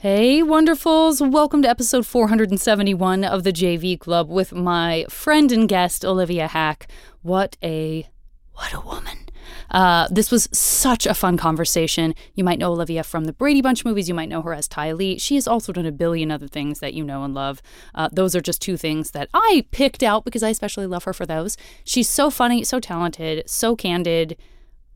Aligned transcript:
Hey, 0.00 0.42
wonderfuls. 0.42 1.26
Welcome 1.26 1.62
to 1.62 1.70
episode 1.70 2.04
471 2.06 3.24
of 3.24 3.44
the 3.44 3.52
JV 3.52 3.98
Club 3.98 4.28
with 4.28 4.52
my 4.52 5.06
friend 5.08 5.50
and 5.50 5.66
guest, 5.66 6.04
Olivia 6.04 6.48
Hack. 6.48 6.86
What 7.22 7.56
a, 7.62 8.06
what 8.52 8.74
a 8.74 8.80
woman. 8.80 9.30
Uh, 9.70 10.06
this 10.10 10.30
was 10.30 10.50
such 10.52 11.06
a 11.06 11.14
fun 11.14 11.38
conversation. 11.38 12.14
You 12.34 12.44
might 12.44 12.58
know 12.58 12.72
Olivia 12.72 13.04
from 13.04 13.24
the 13.24 13.32
Brady 13.32 13.62
Bunch 13.62 13.86
movies. 13.86 14.06
You 14.06 14.14
might 14.14 14.28
know 14.28 14.42
her 14.42 14.52
as 14.52 14.68
Ty 14.68 14.92
Lee. 14.92 15.18
She 15.18 15.34
has 15.36 15.48
also 15.48 15.72
done 15.72 15.86
a 15.86 15.92
billion 15.92 16.30
other 16.30 16.46
things 16.46 16.80
that 16.80 16.92
you 16.92 17.02
know 17.02 17.24
and 17.24 17.32
love. 17.32 17.62
Uh, 17.94 18.10
those 18.12 18.36
are 18.36 18.42
just 18.42 18.60
two 18.60 18.76
things 18.76 19.12
that 19.12 19.30
I 19.32 19.64
picked 19.70 20.02
out 20.02 20.26
because 20.26 20.42
I 20.42 20.50
especially 20.50 20.86
love 20.86 21.04
her 21.04 21.14
for 21.14 21.24
those. 21.24 21.56
She's 21.84 22.10
so 22.10 22.28
funny, 22.28 22.64
so 22.64 22.80
talented, 22.80 23.48
so 23.48 23.74
candid, 23.74 24.36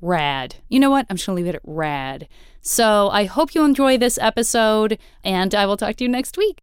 rad. 0.03 0.57
You 0.69 0.79
know 0.79 0.91
what? 0.91 1.07
I'm 1.09 1.17
just 1.17 1.27
going 1.27 1.39
to 1.39 1.43
leave 1.43 1.55
it 1.55 1.57
at 1.57 1.63
rad. 1.65 2.29
So 2.63 3.09
I 3.09 3.25
hope 3.25 3.55
you 3.55 3.65
enjoy 3.65 3.97
this 3.97 4.19
episode, 4.19 4.99
and 5.25 5.55
I 5.55 5.67
will 5.67 5.77
talk 5.77 5.97
to 5.97 6.05
you 6.05 6.11
next 6.11 6.37
week. 6.37 6.61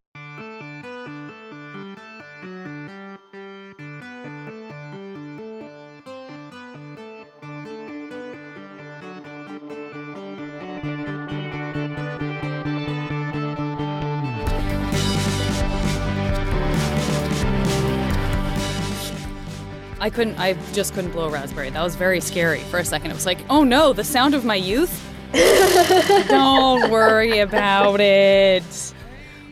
I 20.00 20.10
couldn't, 20.10 20.38
I 20.38 20.54
just 20.72 20.94
couldn't 20.94 21.10
blow 21.10 21.26
a 21.26 21.30
raspberry. 21.30 21.70
That 21.70 21.82
was 21.82 21.96
very 21.96 22.20
scary 22.20 22.60
for 22.60 22.78
a 22.78 22.84
second. 22.84 23.10
It 23.10 23.14
was 23.14 23.26
like, 23.26 23.40
oh 23.50 23.64
no, 23.64 23.92
the 23.92 24.04
sound 24.04 24.34
of 24.34 24.44
my 24.44 24.54
youth? 24.54 25.07
Don't 26.28 26.90
worry 26.90 27.38
about 27.38 28.00
it. 28.00 28.62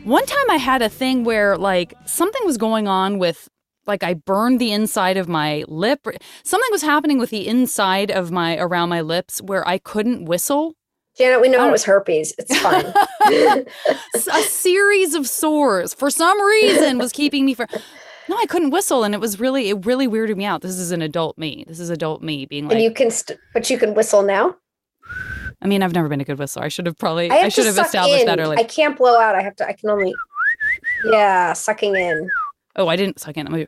One 0.03 0.25
time 0.25 0.49
I 0.49 0.57
had 0.57 0.81
a 0.81 0.89
thing 0.89 1.23
where, 1.23 1.57
like, 1.57 1.93
something 2.05 2.41
was 2.45 2.57
going 2.57 2.87
on 2.87 3.19
with, 3.19 3.47
like, 3.85 4.03
I 4.03 4.15
burned 4.15 4.59
the 4.59 4.71
inside 4.71 5.17
of 5.17 5.27
my 5.27 5.65
lip. 5.67 6.07
Something 6.43 6.69
was 6.71 6.81
happening 6.81 7.19
with 7.19 7.29
the 7.29 7.47
inside 7.47 8.09
of 8.09 8.31
my, 8.31 8.57
around 8.57 8.89
my 8.89 9.01
lips 9.01 9.39
where 9.41 9.67
I 9.67 9.77
couldn't 9.77 10.25
whistle. 10.25 10.73
Janet, 11.17 11.41
we 11.41 11.49
know 11.49 11.65
it 11.65 11.69
oh. 11.69 11.71
was 11.71 11.83
herpes. 11.83 12.33
It's 12.37 12.57
fine. 12.59 12.93
a 14.33 14.41
series 14.43 15.13
of 15.13 15.27
sores, 15.27 15.93
for 15.93 16.09
some 16.09 16.41
reason, 16.41 16.97
was 16.97 17.11
keeping 17.11 17.45
me 17.45 17.53
from. 17.53 17.67
No, 18.29 18.37
I 18.37 18.45
couldn't 18.45 18.71
whistle, 18.71 19.03
and 19.03 19.13
it 19.13 19.21
was 19.21 19.39
really, 19.39 19.69
it 19.69 19.85
really 19.85 20.07
weirded 20.07 20.35
me 20.35 20.45
out. 20.45 20.61
This 20.61 20.77
is 20.77 20.91
an 20.91 21.01
adult 21.01 21.37
me. 21.37 21.63
This 21.67 21.79
is 21.79 21.89
adult 21.89 22.21
me 22.21 22.45
being 22.45 22.65
like. 22.65 22.73
And 22.73 22.83
you 22.83 22.91
can, 22.91 23.09
st- 23.09 23.39
but 23.53 23.69
you 23.69 23.77
can 23.77 23.93
whistle 23.93 24.21
now. 24.21 24.55
I 25.61 25.67
mean, 25.67 25.81
I've 25.81 25.93
never 25.93 26.07
been 26.07 26.21
a 26.21 26.25
good 26.25 26.37
whistler. 26.37 26.63
I 26.63 26.67
should 26.67 26.85
have 26.85 26.97
probably, 26.97 27.31
I, 27.31 27.35
I 27.35 27.49
should 27.49 27.65
have 27.65 27.77
established 27.77 28.21
in. 28.21 28.25
that 28.27 28.39
earlier. 28.39 28.59
I 28.59 28.63
can't 28.63 28.95
blow 28.95 29.19
out. 29.19 29.35
I 29.35 29.41
have 29.41 29.55
to. 29.57 29.67
I 29.67 29.73
can 29.73 29.89
only. 29.89 30.13
Yeah, 31.05 31.53
sucking 31.53 31.95
in. 31.95 32.29
Oh, 32.75 32.87
I 32.87 32.95
didn't 32.95 33.19
suck 33.19 33.37
in. 33.37 33.47
I'm 33.47 33.67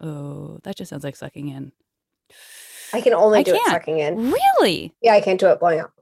oh, 0.00 0.58
that 0.62 0.76
just 0.76 0.90
sounds 0.90 1.04
like 1.04 1.16
sucking 1.16 1.48
in. 1.48 1.72
I 2.92 3.00
can 3.00 3.14
only 3.14 3.40
I 3.40 3.42
do 3.42 3.52
can't. 3.52 3.66
it 3.66 3.70
sucking 3.70 3.98
in. 3.98 4.32
Really? 4.32 4.94
Yeah, 5.02 5.14
I 5.14 5.20
can't 5.20 5.38
do 5.38 5.48
it 5.48 5.60
blowing 5.60 5.80
out. 5.80 5.92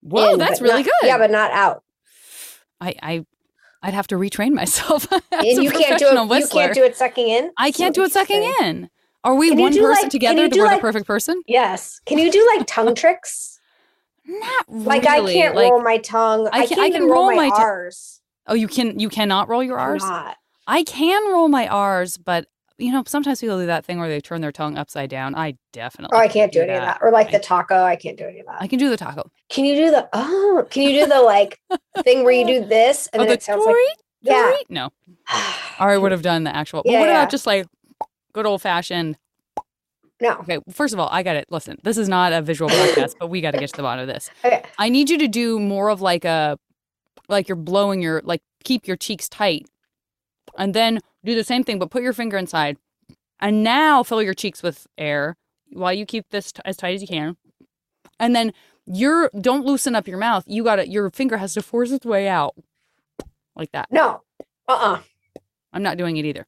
Whoa, 0.00 0.34
in, 0.34 0.38
that's 0.38 0.60
really 0.60 0.82
not, 0.82 0.84
good. 0.84 1.08
Yeah, 1.08 1.18
but 1.18 1.30
not 1.30 1.50
out. 1.52 1.82
I, 2.80 2.94
I 3.02 3.26
I'd 3.82 3.94
have 3.94 4.06
to 4.08 4.16
retrain 4.16 4.52
myself. 4.54 5.10
and 5.32 5.44
you 5.44 5.70
can't 5.70 5.98
do 5.98 6.08
it. 6.08 6.28
Whistler. 6.28 6.62
You 6.62 6.66
can't 6.66 6.74
do 6.74 6.84
it 6.84 6.96
sucking 6.96 7.28
in. 7.28 7.50
I 7.56 7.70
can't 7.70 7.94
do 7.94 8.04
it 8.04 8.12
sucking 8.12 8.42
in. 8.60 8.90
Are 9.24 9.34
we 9.34 9.50
one 9.50 9.72
person 9.72 10.02
like, 10.02 10.10
together 10.10 10.48
that 10.48 10.56
we're 10.56 10.66
like, 10.66 10.76
the 10.76 10.82
perfect 10.82 11.06
person? 11.06 11.42
Yes. 11.46 12.00
Can 12.04 12.18
you 12.18 12.30
do 12.30 12.46
like 12.54 12.66
tongue 12.66 12.94
tricks? 12.94 13.58
Not 14.26 14.66
really. 14.68 14.84
Like 14.84 15.06
I 15.06 15.20
can't 15.32 15.54
like, 15.54 15.70
roll 15.70 15.82
my 15.82 15.98
tongue. 15.98 16.48
I, 16.52 16.66
can, 16.66 16.78
I 16.78 16.90
can 16.90 17.02
roll, 17.02 17.28
roll 17.28 17.36
my, 17.36 17.48
my 17.48 17.56
R's. 17.56 18.20
Oh, 18.46 18.54
you 18.54 18.68
can. 18.68 18.98
You 18.98 19.08
cannot 19.08 19.48
roll 19.48 19.62
your 19.62 19.78
R's. 19.78 20.02
Not. 20.02 20.36
I 20.66 20.82
can 20.82 21.30
roll 21.30 21.48
my 21.48 21.66
R's, 21.66 22.16
but 22.16 22.46
you 22.78 22.90
know, 22.92 23.04
sometimes 23.06 23.40
people 23.40 23.58
do 23.58 23.66
that 23.66 23.84
thing 23.84 23.98
where 23.98 24.08
they 24.08 24.20
turn 24.20 24.40
their 24.40 24.52
tongue 24.52 24.76
upside 24.76 25.10
down. 25.10 25.34
I 25.34 25.56
definitely. 25.72 26.16
Oh, 26.16 26.20
I 26.20 26.28
can't 26.28 26.52
do, 26.52 26.60
do 26.60 26.62
any 26.64 26.72
that. 26.72 26.82
of 26.82 26.86
that. 26.86 26.98
Or 27.02 27.10
like 27.10 27.28
I, 27.28 27.32
the 27.32 27.38
taco, 27.38 27.82
I 27.82 27.96
can't 27.96 28.18
do 28.18 28.24
any 28.24 28.40
of 28.40 28.46
that. 28.46 28.60
I 28.60 28.66
can 28.66 28.78
do 28.78 28.90
the 28.90 28.96
taco. 28.96 29.30
Can 29.48 29.64
you 29.64 29.76
do 29.76 29.90
the 29.90 30.08
oh? 30.12 30.66
Can 30.70 30.82
you 30.82 31.00
do 31.00 31.06
the 31.06 31.20
like 31.20 31.60
thing 32.02 32.24
where 32.24 32.32
you 32.32 32.46
do 32.46 32.64
this 32.64 33.08
and 33.08 33.20
oh, 33.20 33.24
then 33.24 33.28
the 33.28 33.34
it 33.34 33.42
sounds 33.42 33.64
like 33.64 33.76
yeah. 34.22 34.56
No. 34.68 34.86
Or 34.86 34.92
I 35.90 35.98
would 35.98 36.12
have 36.12 36.22
done 36.22 36.44
the 36.44 36.54
actual. 36.54 36.82
Yeah, 36.84 37.00
what 37.00 37.08
about 37.10 37.20
yeah. 37.20 37.26
just 37.26 37.46
like 37.46 37.66
good 38.34 38.44
old 38.46 38.60
fashioned? 38.60 39.16
No. 40.20 40.34
Okay. 40.40 40.58
First 40.70 40.94
of 40.94 41.00
all, 41.00 41.08
I 41.10 41.22
got 41.22 41.36
it. 41.36 41.46
Listen, 41.50 41.78
this 41.82 41.96
is 41.98 42.08
not 42.08 42.32
a 42.32 42.42
visual 42.42 42.70
podcast, 42.70 43.14
but 43.18 43.28
we 43.28 43.40
got 43.40 43.52
to 43.52 43.58
get 43.58 43.70
to 43.70 43.76
the 43.76 43.82
bottom 43.82 44.02
of 44.02 44.08
this. 44.08 44.30
Okay. 44.44 44.62
I 44.78 44.88
need 44.88 45.08
you 45.08 45.18
to 45.18 45.28
do 45.28 45.58
more 45.58 45.88
of 45.88 46.00
like 46.00 46.24
a, 46.24 46.58
like 47.28 47.48
you're 47.48 47.56
blowing 47.56 48.02
your, 48.02 48.20
like 48.24 48.42
keep 48.62 48.86
your 48.86 48.96
cheeks 48.96 49.28
tight, 49.28 49.66
and 50.58 50.74
then 50.74 51.00
do 51.24 51.34
the 51.34 51.44
same 51.44 51.64
thing, 51.64 51.78
but 51.78 51.90
put 51.90 52.02
your 52.02 52.12
finger 52.12 52.36
inside, 52.36 52.76
and 53.40 53.62
now 53.64 54.02
fill 54.02 54.22
your 54.22 54.34
cheeks 54.34 54.62
with 54.62 54.86
air 54.98 55.36
while 55.72 55.92
you 55.92 56.04
keep 56.06 56.28
this 56.30 56.52
t- 56.52 56.62
as 56.64 56.76
tight 56.76 56.94
as 56.94 57.02
you 57.02 57.08
can, 57.08 57.36
and 58.20 58.36
then 58.36 58.52
you're 58.86 59.30
don't 59.40 59.64
loosen 59.64 59.94
up 59.94 60.06
your 60.06 60.18
mouth. 60.18 60.44
You 60.46 60.62
got 60.62 60.76
to 60.76 60.88
Your 60.88 61.10
finger 61.10 61.38
has 61.38 61.54
to 61.54 61.62
force 61.62 61.90
its 61.90 62.04
way 62.04 62.28
out 62.28 62.54
like 63.56 63.72
that. 63.72 63.88
No. 63.90 64.22
Uh-uh. 64.68 65.00
I'm 65.72 65.82
not 65.82 65.96
doing 65.96 66.16
it 66.18 66.24
either. 66.24 66.46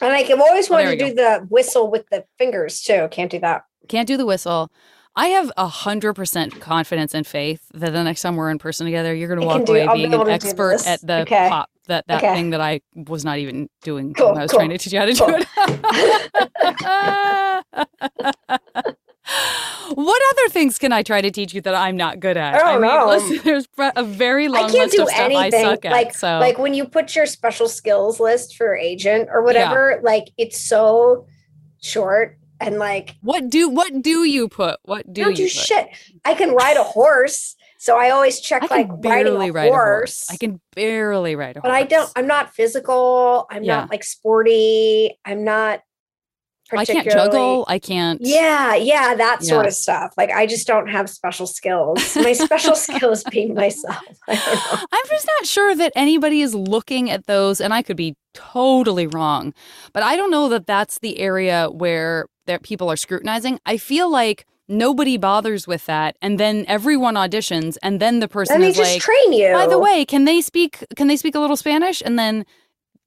And 0.00 0.12
like 0.12 0.30
I've 0.30 0.40
always 0.40 0.70
wanted 0.70 0.88
oh, 0.88 0.90
to 0.92 0.96
do 0.96 1.14
go. 1.14 1.14
the 1.14 1.46
whistle 1.46 1.90
with 1.90 2.08
the 2.10 2.24
fingers 2.38 2.80
too. 2.80 3.08
Can't 3.10 3.30
do 3.30 3.38
that. 3.40 3.64
Can't 3.88 4.08
do 4.08 4.16
the 4.16 4.26
whistle. 4.26 4.70
I 5.14 5.28
have 5.28 5.52
a 5.58 5.68
hundred 5.68 6.14
percent 6.14 6.60
confidence 6.60 7.14
and 7.14 7.26
faith 7.26 7.60
that 7.74 7.92
the 7.92 8.02
next 8.02 8.22
time 8.22 8.36
we're 8.36 8.50
in 8.50 8.58
person 8.58 8.86
together, 8.86 9.14
you're 9.14 9.28
going 9.28 9.40
to 9.40 9.46
walk 9.46 9.68
away 9.68 9.86
being 9.92 10.14
an 10.14 10.28
expert 10.28 10.86
at 10.86 11.06
the 11.06 11.20
okay. 11.22 11.48
pop 11.50 11.68
that 11.86 12.06
that 12.06 12.22
okay. 12.22 12.34
thing 12.34 12.50
that 12.50 12.60
I 12.60 12.80
was 12.94 13.24
not 13.24 13.38
even 13.38 13.68
doing 13.82 14.14
cool, 14.14 14.28
when 14.28 14.38
I 14.38 14.42
was 14.42 14.50
cool. 14.50 14.60
trying 14.60 14.70
to 14.70 14.78
teach 14.78 14.92
you 14.92 14.98
how 14.98 15.04
to 15.04 15.14
cool. 15.14 15.26
do 15.28 15.36
it. 18.48 18.96
what 19.94 20.22
other 20.32 20.48
things 20.50 20.78
can 20.78 20.92
I 20.92 21.02
try 21.02 21.20
to 21.20 21.30
teach 21.30 21.54
you 21.54 21.60
that 21.62 21.74
I'm 21.74 21.96
not 21.96 22.20
good 22.20 22.36
at? 22.36 22.54
I 22.54 22.58
don't 22.58 22.68
I 22.68 22.72
mean, 22.72 22.82
know. 22.82 23.06
Listen, 23.06 23.40
there's 23.44 23.66
a 23.78 24.04
very 24.04 24.48
long 24.48 24.64
I 24.64 24.70
can't 24.70 24.74
list 24.74 24.96
do 24.96 25.02
of 25.02 25.08
stuff 25.08 25.20
anything. 25.20 25.66
I 25.66 25.70
suck 25.74 25.84
like, 25.84 26.06
at. 26.08 26.16
So, 26.16 26.38
like 26.38 26.58
when 26.58 26.74
you 26.74 26.86
put 26.86 27.14
your 27.14 27.26
special 27.26 27.68
skills 27.68 28.20
list 28.20 28.56
for 28.56 28.74
agent 28.74 29.28
or 29.32 29.42
whatever, 29.42 29.92
yeah. 29.96 30.00
like 30.02 30.28
it's 30.36 30.60
so 30.60 31.26
short 31.80 32.38
and 32.60 32.78
like 32.78 33.16
what 33.22 33.50
do 33.50 33.68
what 33.68 34.02
do 34.02 34.24
you 34.24 34.48
put? 34.48 34.78
What 34.84 35.12
do 35.12 35.22
you 35.22 35.34
do 35.34 35.48
shit? 35.48 35.88
I 36.24 36.34
can 36.34 36.52
ride 36.52 36.76
a 36.76 36.84
horse. 36.84 37.56
So 37.78 37.98
I 37.98 38.10
always 38.10 38.40
check 38.40 38.62
I 38.62 38.66
like 38.76 38.88
riding 39.04 39.34
a 39.34 39.38
horse. 39.38 39.56
a 39.56 39.70
horse. 39.70 40.26
I 40.30 40.36
can 40.36 40.60
barely 40.76 41.34
ride 41.34 41.56
a 41.56 41.60
horse. 41.60 41.62
But 41.64 41.72
I 41.72 41.82
don't 41.82 42.10
I'm 42.14 42.28
not 42.28 42.54
physical. 42.54 43.46
I'm 43.50 43.64
yeah. 43.64 43.80
not 43.80 43.90
like 43.90 44.04
sporty. 44.04 45.18
I'm 45.24 45.44
not 45.44 45.80
I 46.70 46.84
can't 46.84 47.08
juggle. 47.10 47.64
I 47.68 47.78
can't. 47.78 48.20
Yeah, 48.22 48.74
yeah, 48.74 49.14
that 49.14 49.42
sort 49.44 49.66
of 49.66 49.74
stuff. 49.74 50.14
Like 50.16 50.30
I 50.30 50.46
just 50.46 50.66
don't 50.66 50.88
have 50.88 51.10
special 51.10 51.46
skills. 51.46 52.16
My 52.16 52.32
special 52.32 52.74
skill 52.86 53.10
is 53.10 53.24
being 53.24 53.54
myself. 53.54 53.96
I'm 54.28 55.06
just 55.08 55.28
not 55.38 55.46
sure 55.46 55.74
that 55.74 55.92
anybody 55.94 56.40
is 56.40 56.54
looking 56.54 57.10
at 57.10 57.26
those, 57.26 57.60
and 57.60 57.74
I 57.74 57.82
could 57.82 57.96
be 57.96 58.16
totally 58.34 59.06
wrong, 59.06 59.52
but 59.92 60.02
I 60.02 60.16
don't 60.16 60.30
know 60.30 60.48
that 60.48 60.66
that's 60.66 60.98
the 60.98 61.18
area 61.18 61.68
where 61.70 62.26
that 62.46 62.62
people 62.62 62.90
are 62.90 62.96
scrutinizing. 62.96 63.58
I 63.66 63.76
feel 63.76 64.10
like 64.10 64.46
nobody 64.68 65.16
bothers 65.16 65.66
with 65.66 65.84
that 65.86 66.16
and 66.22 66.38
then 66.40 66.64
everyone 66.66 67.14
auditions 67.14 67.76
and 67.82 68.00
then 68.00 68.20
the 68.20 68.28
person 68.28 68.56
and 68.56 68.64
is 68.64 68.76
just 68.76 68.92
like 68.92 69.02
train 69.02 69.32
you 69.32 69.52
by 69.52 69.66
the 69.66 69.78
way 69.78 70.04
can 70.04 70.24
they 70.24 70.40
speak 70.40 70.84
can 70.96 71.08
they 71.08 71.16
speak 71.16 71.34
a 71.34 71.38
little 71.38 71.56
spanish 71.56 72.00
and 72.04 72.18
then 72.18 72.46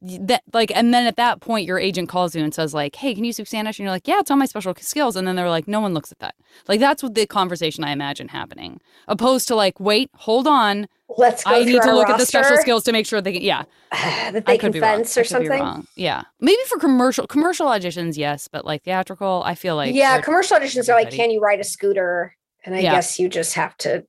that 0.05 0.43
like 0.53 0.75
and 0.75 0.93
then 0.93 1.07
at 1.07 1.15
that 1.15 1.41
point 1.41 1.65
your 1.65 1.79
agent 1.79 2.09
calls 2.09 2.35
you 2.35 2.43
and 2.43 2.53
says 2.53 2.73
like 2.73 2.95
hey 2.95 3.15
can 3.15 3.23
you 3.23 3.33
speak 3.33 3.47
spanish 3.47 3.79
and 3.79 3.85
you're 3.85 3.91
like 3.91 4.07
yeah 4.07 4.19
it's 4.19 4.31
on 4.31 4.39
my 4.39 4.45
special 4.45 4.73
skills. 4.79 5.15
And 5.15 5.27
then 5.27 5.35
they're 5.35 5.49
like 5.49 5.67
no 5.67 5.79
one 5.79 5.93
looks 5.93 6.11
at 6.11 6.19
that. 6.19 6.35
Like 6.67 6.79
that's 6.79 7.01
what 7.01 7.15
the 7.15 7.25
conversation 7.25 7.83
i 7.83 7.91
imagine 7.91 8.27
happening. 8.27 8.79
Opposed 9.07 9.47
to 9.47 9.55
like 9.55 9.79
wait 9.79 10.09
hold 10.15 10.47
on. 10.47 10.87
Let's 11.17 11.43
i 11.45 11.63
need 11.63 11.81
to 11.81 11.93
look 11.93 12.07
roster. 12.07 12.13
at 12.13 12.19
the 12.19 12.25
special 12.25 12.57
skills 12.57 12.83
to 12.83 12.91
make 12.91 13.05
sure 13.05 13.21
they 13.21 13.33
can 13.33 13.41
yeah. 13.41 13.63
That 14.31 14.45
they 14.45 14.57
can 14.57 14.73
fence 14.73 15.17
or 15.17 15.23
something? 15.23 15.87
yeah. 15.95 16.23
Maybe 16.39 16.61
for 16.67 16.77
commercial 16.77 17.27
commercial 17.27 17.67
auditions 17.67 18.17
yes 18.17 18.47
but 18.47 18.65
like 18.65 18.83
theatrical 18.83 19.43
i 19.45 19.55
feel 19.55 19.75
like 19.75 19.95
yeah 19.95 20.21
commercial 20.21 20.57
auditions 20.57 20.89
are 20.89 20.95
like 20.95 21.11
can 21.11 21.31
you 21.31 21.39
ride 21.39 21.59
a 21.59 21.63
scooter? 21.63 22.35
And 22.63 22.75
i 22.75 22.79
yeah. 22.79 22.93
guess 22.93 23.19
you 23.19 23.29
just 23.29 23.53
have 23.55 23.77
to 23.77 24.05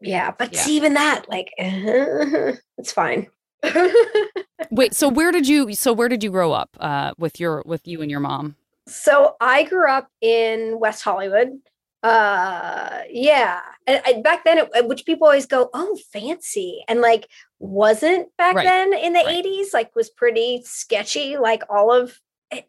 yeah. 0.00 0.30
But 0.30 0.54
yeah. 0.54 0.68
even 0.68 0.94
that 0.94 1.28
like 1.28 1.52
it's 1.58 2.92
fine 2.92 3.28
Wait, 4.70 4.94
so 4.94 5.08
where 5.08 5.32
did 5.32 5.48
you 5.48 5.74
so 5.74 5.92
where 5.92 6.08
did 6.08 6.22
you 6.22 6.30
grow 6.30 6.52
up 6.52 6.76
uh, 6.80 7.12
with 7.18 7.40
your 7.40 7.62
with 7.66 7.86
you 7.86 8.02
and 8.02 8.10
your 8.10 8.20
mom? 8.20 8.56
So 8.86 9.36
I 9.40 9.64
grew 9.64 9.90
up 9.90 10.08
in 10.20 10.78
West 10.78 11.02
Hollywood. 11.02 11.60
Uh 12.02 13.00
yeah. 13.10 13.60
And, 13.86 14.00
and 14.06 14.22
back 14.22 14.44
then 14.44 14.58
it, 14.58 14.86
which 14.86 15.04
people 15.04 15.26
always 15.26 15.46
go, 15.46 15.68
"Oh, 15.74 15.98
fancy." 16.12 16.84
And 16.86 17.00
like 17.00 17.28
wasn't 17.58 18.28
back 18.36 18.54
right. 18.54 18.64
then 18.64 18.94
in 18.94 19.12
the 19.14 19.24
right. 19.24 19.44
80s 19.44 19.74
like 19.74 19.94
was 19.96 20.08
pretty 20.08 20.62
sketchy 20.64 21.36
like 21.36 21.64
all 21.68 21.92
of 21.92 22.20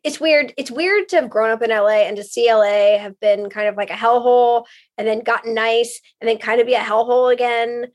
it's 0.03 0.19
weird. 0.19 0.53
It's 0.57 0.71
weird 0.71 1.07
to 1.09 1.17
have 1.17 1.29
grown 1.29 1.51
up 1.51 1.61
in 1.61 1.69
LA 1.69 2.03
and 2.03 2.17
to 2.17 2.23
see 2.23 2.51
LA 2.51 2.97
have 2.97 3.19
been 3.19 3.49
kind 3.49 3.67
of 3.69 3.77
like 3.77 3.89
a 3.89 3.93
hellhole 3.93 4.65
and 4.97 5.07
then 5.07 5.21
gotten 5.21 5.53
nice 5.53 6.01
and 6.19 6.27
then 6.27 6.37
kind 6.37 6.59
of 6.59 6.67
be 6.67 6.73
a 6.73 6.79
hellhole 6.79 7.31
again 7.31 7.87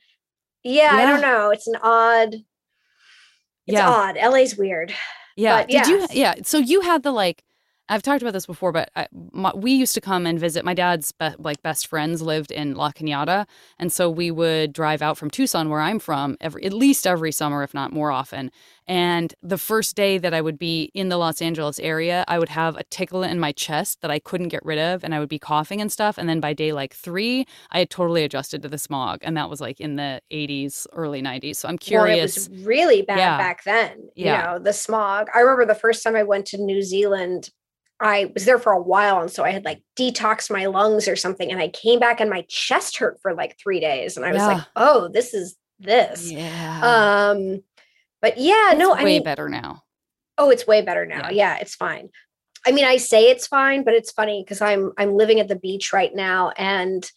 Yeah, 0.62 0.90
I 0.92 1.04
don't 1.04 1.20
know. 1.20 1.50
It's 1.50 1.66
an 1.66 1.76
odd. 1.82 2.36
It's 3.66 3.74
Yeah. 3.74 3.88
odd. 3.90 4.16
LA's 4.16 4.56
weird. 4.56 4.92
Yeah. 5.36 5.62
But 5.62 5.68
Did 5.68 5.86
you? 5.86 6.06
Yeah. 6.12 6.34
So 6.44 6.58
you 6.58 6.80
had 6.82 7.02
the 7.02 7.10
like. 7.10 7.42
I've 7.90 8.00
talked 8.02 8.22
about 8.22 8.32
this 8.32 8.46
before, 8.46 8.72
but 8.72 8.90
I, 8.96 9.08
my, 9.12 9.52
we 9.54 9.72
used 9.72 9.94
to 9.94 10.00
come 10.00 10.24
and 10.26 10.40
visit. 10.40 10.64
My 10.64 10.72
dad's 10.72 11.12
be, 11.12 11.30
like 11.38 11.62
best 11.62 11.86
friends 11.86 12.22
lived 12.22 12.50
in 12.50 12.74
La 12.76 12.92
Cañada, 12.92 13.46
and 13.78 13.92
so 13.92 14.08
we 14.08 14.30
would 14.30 14.72
drive 14.72 15.02
out 15.02 15.18
from 15.18 15.30
Tucson, 15.30 15.68
where 15.68 15.80
I'm 15.80 15.98
from, 15.98 16.38
every 16.40 16.64
at 16.64 16.72
least 16.72 17.06
every 17.06 17.30
summer, 17.30 17.62
if 17.62 17.74
not 17.74 17.92
more 17.92 18.10
often. 18.10 18.50
And 18.86 19.34
the 19.42 19.58
first 19.58 19.96
day 19.96 20.16
that 20.16 20.32
I 20.32 20.40
would 20.40 20.58
be 20.58 20.90
in 20.94 21.10
the 21.10 21.18
Los 21.18 21.42
Angeles 21.42 21.78
area, 21.78 22.24
I 22.26 22.38
would 22.38 22.48
have 22.48 22.76
a 22.76 22.84
tickle 22.84 23.22
in 23.22 23.38
my 23.38 23.52
chest 23.52 24.00
that 24.00 24.10
I 24.10 24.18
couldn't 24.18 24.48
get 24.48 24.64
rid 24.64 24.78
of, 24.78 25.04
and 25.04 25.14
I 25.14 25.20
would 25.20 25.28
be 25.28 25.38
coughing 25.38 25.82
and 25.82 25.92
stuff. 25.92 26.16
And 26.16 26.26
then 26.26 26.40
by 26.40 26.54
day 26.54 26.72
like 26.72 26.94
three, 26.94 27.46
I 27.70 27.80
had 27.80 27.90
totally 27.90 28.24
adjusted 28.24 28.62
to 28.62 28.68
the 28.68 28.78
smog, 28.78 29.18
and 29.20 29.36
that 29.36 29.50
was 29.50 29.60
like 29.60 29.78
in 29.78 29.96
the 29.96 30.22
80s, 30.30 30.86
early 30.94 31.20
90s. 31.20 31.56
So 31.56 31.68
I'm 31.68 31.76
Well, 31.90 32.04
it 32.06 32.22
was 32.22 32.48
really 32.64 33.02
bad 33.02 33.18
Yeah. 33.18 33.36
back 33.36 33.64
then. 33.64 34.08
Yeah. 34.16 34.38
You 34.38 34.46
know, 34.46 34.58
the 34.64 34.72
smog. 34.72 35.28
I 35.34 35.40
remember 35.40 35.66
the 35.66 35.78
first 35.78 36.02
time 36.02 36.16
I 36.16 36.22
went 36.22 36.46
to 36.46 36.58
New 36.58 36.80
Zealand, 36.82 37.50
I 38.04 38.26
was 38.34 38.44
there 38.44 38.58
for 38.58 38.72
a 38.72 38.80
while. 38.82 39.20
And 39.22 39.30
so 39.30 39.42
I 39.44 39.50
had 39.50 39.64
like 39.64 39.82
detoxed 39.96 40.50
my 40.50 40.66
lungs 40.66 41.08
or 41.08 41.16
something. 41.16 41.50
And 41.50 41.58
I 41.60 41.68
came 41.68 41.98
back 41.98 42.20
and 42.20 42.28
my 42.28 42.44
chest 42.48 42.98
hurt 42.98 43.18
for 43.22 43.32
like 43.34 43.56
three 43.58 43.80
days. 43.80 44.16
And 44.16 44.26
I 44.26 44.30
was 44.32 44.40
Yeah. 44.42 44.46
like, 44.46 44.64
oh, 44.76 45.08
this 45.08 45.32
is 45.32 45.56
this. 45.80 46.30
yeah. 46.30 46.80
Um, 47.32 47.62
but 48.20 48.36
yeah, 48.38 48.70
It's 48.72 48.78
no, 48.78 48.92
I 48.92 48.98
way 49.04 49.14
mean, 49.14 49.24
better 49.24 49.48
now. 49.48 49.82
oh, 50.38 50.50
it's 50.50 50.66
way 50.66 50.82
better 50.82 51.06
now. 51.06 51.30
Yeah. 51.30 51.54
Yeah. 51.54 51.56
it's 51.60 51.74
fine. 51.74 52.10
I 52.66 52.72
mean, 52.72 52.84
I 52.84 52.98
say 52.98 53.30
it's 53.30 53.46
fine, 53.46 53.84
but 53.84 53.94
it's 53.94 54.12
funny 54.12 54.42
because 54.44 54.60
I'm 54.60 54.92
I'm 54.98 55.14
living 55.16 55.40
at 55.40 55.48
the 55.48 55.56
beach 55.56 55.92
right 55.92 56.14
now 56.14 56.50
and 56.56 57.10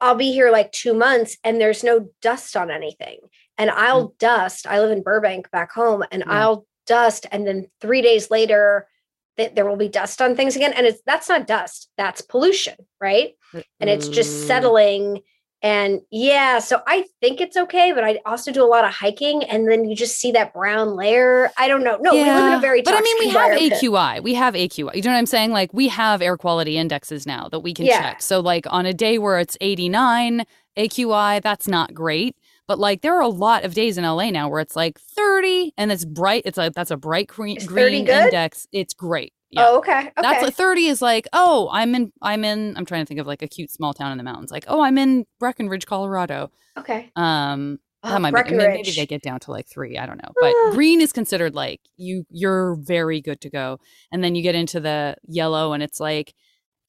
I'll 0.00 0.14
be 0.16 0.32
here 0.32 0.50
like 0.50 0.72
two 0.72 0.92
months 0.94 1.36
and 1.44 1.60
there's 1.60 1.82
no 1.84 2.08
dust 2.20 2.56
on 2.56 2.70
anything. 2.70 3.18
And 3.58 3.70
I'll 3.70 4.14
dust. 4.18 4.66
I 4.66 4.80
live 4.80 4.90
in 4.90 5.02
Burbank 5.04 5.50
back 5.52 5.70
home 5.72 6.02
and 6.10 6.22
Mm. 6.24 6.26
Yeah. 6.26 6.40
I'll 6.40 6.66
dust. 6.86 7.26
And 7.30 7.46
then 7.46 7.68
three 7.80 8.02
days 8.02 8.30
later, 8.30 8.88
th- 9.36 9.54
there 9.54 9.66
will 9.66 9.76
be 9.76 9.88
dust 9.88 10.20
on 10.20 10.36
things 10.36 10.56
again. 10.56 10.72
And 10.72 10.86
it's 10.86 11.00
that's 11.06 11.28
not 11.28 11.46
dust, 11.46 11.90
that's 11.96 12.20
pollution, 12.20 12.76
right? 13.00 13.34
And 13.80 13.90
it's 13.90 14.08
just 14.08 14.30
mm-hmm. 14.30 14.46
settling. 14.46 15.22
And 15.62 16.02
yeah, 16.10 16.58
so 16.58 16.82
I 16.86 17.06
think 17.22 17.40
it's 17.40 17.56
okay, 17.56 17.92
but 17.92 18.04
I 18.04 18.20
also 18.26 18.52
do 18.52 18.62
a 18.62 18.68
lot 18.68 18.84
of 18.84 18.92
hiking, 18.92 19.44
and 19.44 19.66
then 19.66 19.88
you 19.88 19.96
just 19.96 20.18
see 20.18 20.32
that 20.32 20.52
brown 20.52 20.94
layer. 20.94 21.50
I 21.56 21.68
don't 21.68 21.82
know. 21.82 21.96
No, 22.02 22.12
we 22.12 22.22
live 22.22 22.46
in 22.48 22.52
a 22.52 22.60
very 22.60 22.82
but 22.82 22.92
I 22.92 23.00
mean, 23.00 23.16
we 23.18 23.28
have. 23.30 23.52
AQI. 23.52 24.22
We 24.22 24.34
have 24.34 24.52
AQI. 24.52 24.94
You 24.94 25.00
know 25.00 25.12
what 25.12 25.16
I'm 25.16 25.24
saying? 25.24 25.52
Like 25.52 25.72
we 25.72 25.88
have 25.88 26.20
air 26.20 26.36
quality 26.36 26.76
indexes 26.76 27.24
now 27.26 27.48
that 27.48 27.60
we 27.60 27.72
can 27.72 27.86
Yeah. 27.86 27.98
check. 27.98 28.20
So 28.20 28.40
like 28.40 28.66
on 28.68 28.84
a 28.84 28.92
day 28.92 29.16
where 29.16 29.38
it's 29.38 29.56
89 29.62 30.44
AQI, 30.76 31.40
that's 31.40 31.66
not 31.66 31.94
great. 31.94 32.36
But 32.66 32.78
like 32.78 33.02
there 33.02 33.14
are 33.14 33.20
a 33.22 33.28
lot 33.28 33.64
of 33.64 33.74
days 33.74 33.98
in 33.98 34.04
LA 34.04 34.30
now 34.30 34.48
where 34.48 34.60
it's 34.60 34.74
like 34.76 34.98
30 34.98 35.72
and 35.76 35.92
it's 35.92 36.04
bright. 36.04 36.42
It's 36.46 36.56
like 36.58 36.72
that's 36.72 36.90
a 36.90 36.96
bright 36.96 37.28
green, 37.28 37.58
green 37.66 38.06
index. 38.08 38.66
It's 38.72 38.94
great. 38.94 39.32
Yeah. 39.50 39.66
Oh, 39.68 39.78
okay. 39.78 39.98
Okay. 39.98 40.12
That's 40.16 40.42
like 40.42 40.54
30 40.54 40.86
is 40.86 41.00
like, 41.02 41.28
oh, 41.32 41.68
I'm 41.72 41.94
in 41.94 42.12
I'm 42.22 42.44
in 42.44 42.76
I'm 42.76 42.86
trying 42.86 43.02
to 43.02 43.06
think 43.06 43.20
of 43.20 43.26
like 43.26 43.42
a 43.42 43.48
cute 43.48 43.70
small 43.70 43.92
town 43.94 44.12
in 44.12 44.18
the 44.18 44.24
mountains. 44.24 44.50
Like, 44.50 44.64
oh, 44.66 44.80
I'm 44.80 44.98
in 44.98 45.26
Breckenridge, 45.38 45.86
Colorado. 45.86 46.50
okay. 46.78 47.10
Um 47.16 47.78
that 48.02 48.12
Oh, 48.12 48.18
be 48.18 48.32
maybe 48.74 48.90
they 48.96 49.06
get 49.06 49.22
down 49.22 49.40
to 49.40 49.50
like 49.50 49.66
three. 49.66 49.96
I 49.96 50.04
don't 50.04 50.18
know. 50.22 50.32
But 50.38 50.54
Ah. 50.54 50.70
green 50.72 51.00
is 51.00 51.12
considered 51.12 51.54
like 51.54 51.80
you 51.96 52.26
you're 52.30 52.74
very 52.76 53.20
good 53.20 53.40
to 53.42 53.50
go. 53.50 53.78
And 54.12 54.22
then 54.24 54.34
you 54.34 54.42
get 54.42 54.54
into 54.54 54.78
the 54.80 55.16
yellow 55.26 55.72
and 55.72 55.82
it's 55.82 56.00
like 56.00 56.34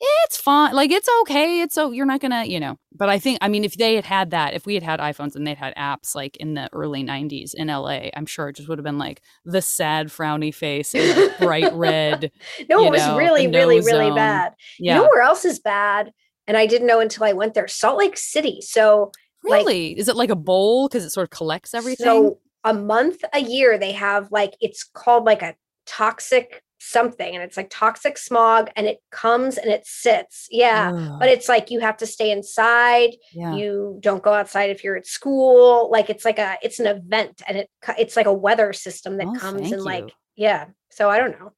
it's 0.02 0.38
fine. 0.38 0.74
Like 0.74 0.92
it's 0.92 1.08
okay. 1.22 1.62
It's 1.62 1.74
so 1.74 1.92
you're 1.92 2.06
not 2.06 2.20
gonna, 2.20 2.46
you 2.46 2.60
know. 2.60 2.78
But 2.94 3.10
I 3.10 3.20
think 3.20 3.40
I 3.42 3.48
mean 3.48 3.64
if 3.64 3.76
they 3.76 3.96
had 3.96 4.06
had 4.06 4.32
that, 4.32 4.54
if 4.54 4.66
we 4.66 4.74
had 4.74 4.84
had 4.84 5.00
iPhones 5.00 5.36
and 5.36 5.46
they'd 5.46 5.58
had 5.58 5.76
apps 5.76 6.16
like 6.16 6.38
in 6.38 6.54
the 6.54 6.70
early 6.74 7.04
'90s 7.04 7.54
in 7.54 7.68
LA, 7.68 8.10
I'm 8.16 8.26
sure 8.26 8.50
it 8.50 8.58
just 8.58 8.68
would 8.68 8.78
have 8.78 8.84
been 8.84 8.98
like 8.98 9.22
the 9.46 9.62
sad 9.62 10.08
frowny 10.08 10.54
face, 10.54 10.94
and 10.94 11.18
like 11.18 11.38
bright 11.40 11.74
red. 11.74 12.32
No, 12.70 12.86
it 12.86 12.92
was 12.92 13.02
know, 13.02 13.18
really, 13.18 13.48
really, 13.48 13.80
no 13.80 13.86
really 13.86 14.10
um, 14.10 14.16
bad. 14.16 14.54
Yeah, 14.80 14.96
You 14.96 15.02
know 15.02 15.10
where 15.10 15.22
else 15.22 15.46
is 15.46 15.60
bad? 15.60 16.12
And 16.48 16.58
I 16.58 16.66
didn't 16.66 16.88
know 16.88 17.00
until 17.00 17.24
I 17.26 17.34
went 17.34 17.54
there. 17.54 17.68
Salt 17.68 17.98
Lake 17.98 18.18
City. 18.18 18.62
So 18.62 19.12
like- 19.44 19.66
really. 19.66 19.98
is 19.98 20.08
it 20.08 20.16
like 20.16 20.30
a 20.30 20.36
bowl 20.36 20.88
because 20.88 21.04
it 21.04 21.12
sort 21.12 21.26
of 21.26 21.32
collects 21.32 21.74
everything? 21.74 22.06
So 22.06 22.40
a 22.64 22.74
month 22.74 23.24
a 23.34 23.40
year 23.40 23.78
they 23.78 23.92
have 23.94 24.32
like 24.32 24.56
it's 24.60 24.84
called 24.84 25.26
like 25.26 25.42
a 25.42 25.56
toxic 25.86 26.64
something 26.86 27.34
and 27.36 27.44
it's 27.44 27.58
like 27.58 27.68
toxic 27.70 28.18
smog 28.18 28.70
and 28.76 28.86
it 28.88 29.00
comes 29.12 29.58
and 29.58 29.72
it 29.72 29.86
sits. 29.86 30.48
Yeah. 30.52 30.92
Ugh, 30.94 31.18
But 31.20 31.30
it's 31.30 31.50
like 31.50 31.72
you 31.72 31.80
have 31.80 31.98
to 31.98 32.06
stay 32.06 32.32
inside. 32.32 33.12
yeah. 33.34 33.56
You 33.56 33.98
don't 34.02 34.24
go 34.24 34.34
outside 34.34 34.70
if 34.70 34.84
you're 34.84 34.96
at 34.96 35.08
school. 35.08 35.90
Like 35.92 36.10
it's 36.10 36.24
like 36.26 36.40
a 36.40 36.58
it's 36.62 36.80
an 36.80 36.88
event 36.88 37.42
and 37.48 37.58
it 37.58 37.70
it's 37.98 38.16
like 38.16 38.26
a 38.28 38.34
weather 38.34 38.72
system 38.74 39.18
that 39.18 39.28
Oh, 39.28 39.36
comes 39.40 39.72
and 39.72 39.82
like 39.84 40.12
yeah. 40.36 40.66
So 40.92 41.10
I 41.10 41.18
don't 41.18 41.40
know. 41.40 41.52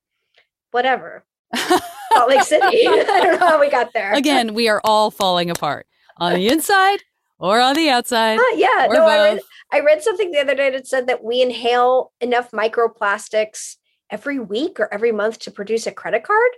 Whatever. 0.72 1.26
Salt 1.56 2.30
Lake 2.30 2.44
City. 2.44 2.64
I 2.88 3.20
don't 3.24 3.40
know 3.40 3.48
how 3.48 3.60
we 3.60 3.70
got 3.70 3.94
there. 3.94 4.14
Again, 4.14 4.54
we 4.54 4.68
are 4.70 4.82
all 4.84 5.12
falling 5.12 5.50
apart 5.50 5.88
on 6.18 6.34
the 6.34 6.48
inside 6.48 7.00
or 7.40 7.60
on 7.60 7.76
the 7.76 7.90
outside. 7.90 8.40
Ah, 8.42 8.54
yeah. 8.56 8.88
No, 8.90 9.06
I 9.06 9.18
read. 9.34 9.42
I 9.72 9.80
read 9.82 10.02
something 10.02 10.32
the 10.32 10.40
other 10.40 10.56
day 10.56 10.70
that 10.72 10.88
said 10.88 11.08
that 11.08 11.24
we 11.24 11.42
inhale 11.42 12.12
enough 12.22 12.52
microplastics 12.52 13.76
every 14.10 14.40
week 14.40 14.80
or 14.80 14.92
every 14.94 15.12
month 15.12 15.40
to 15.40 15.52
produce 15.52 15.88
a 15.88 15.92
credit 15.92 16.24
card. 16.24 16.52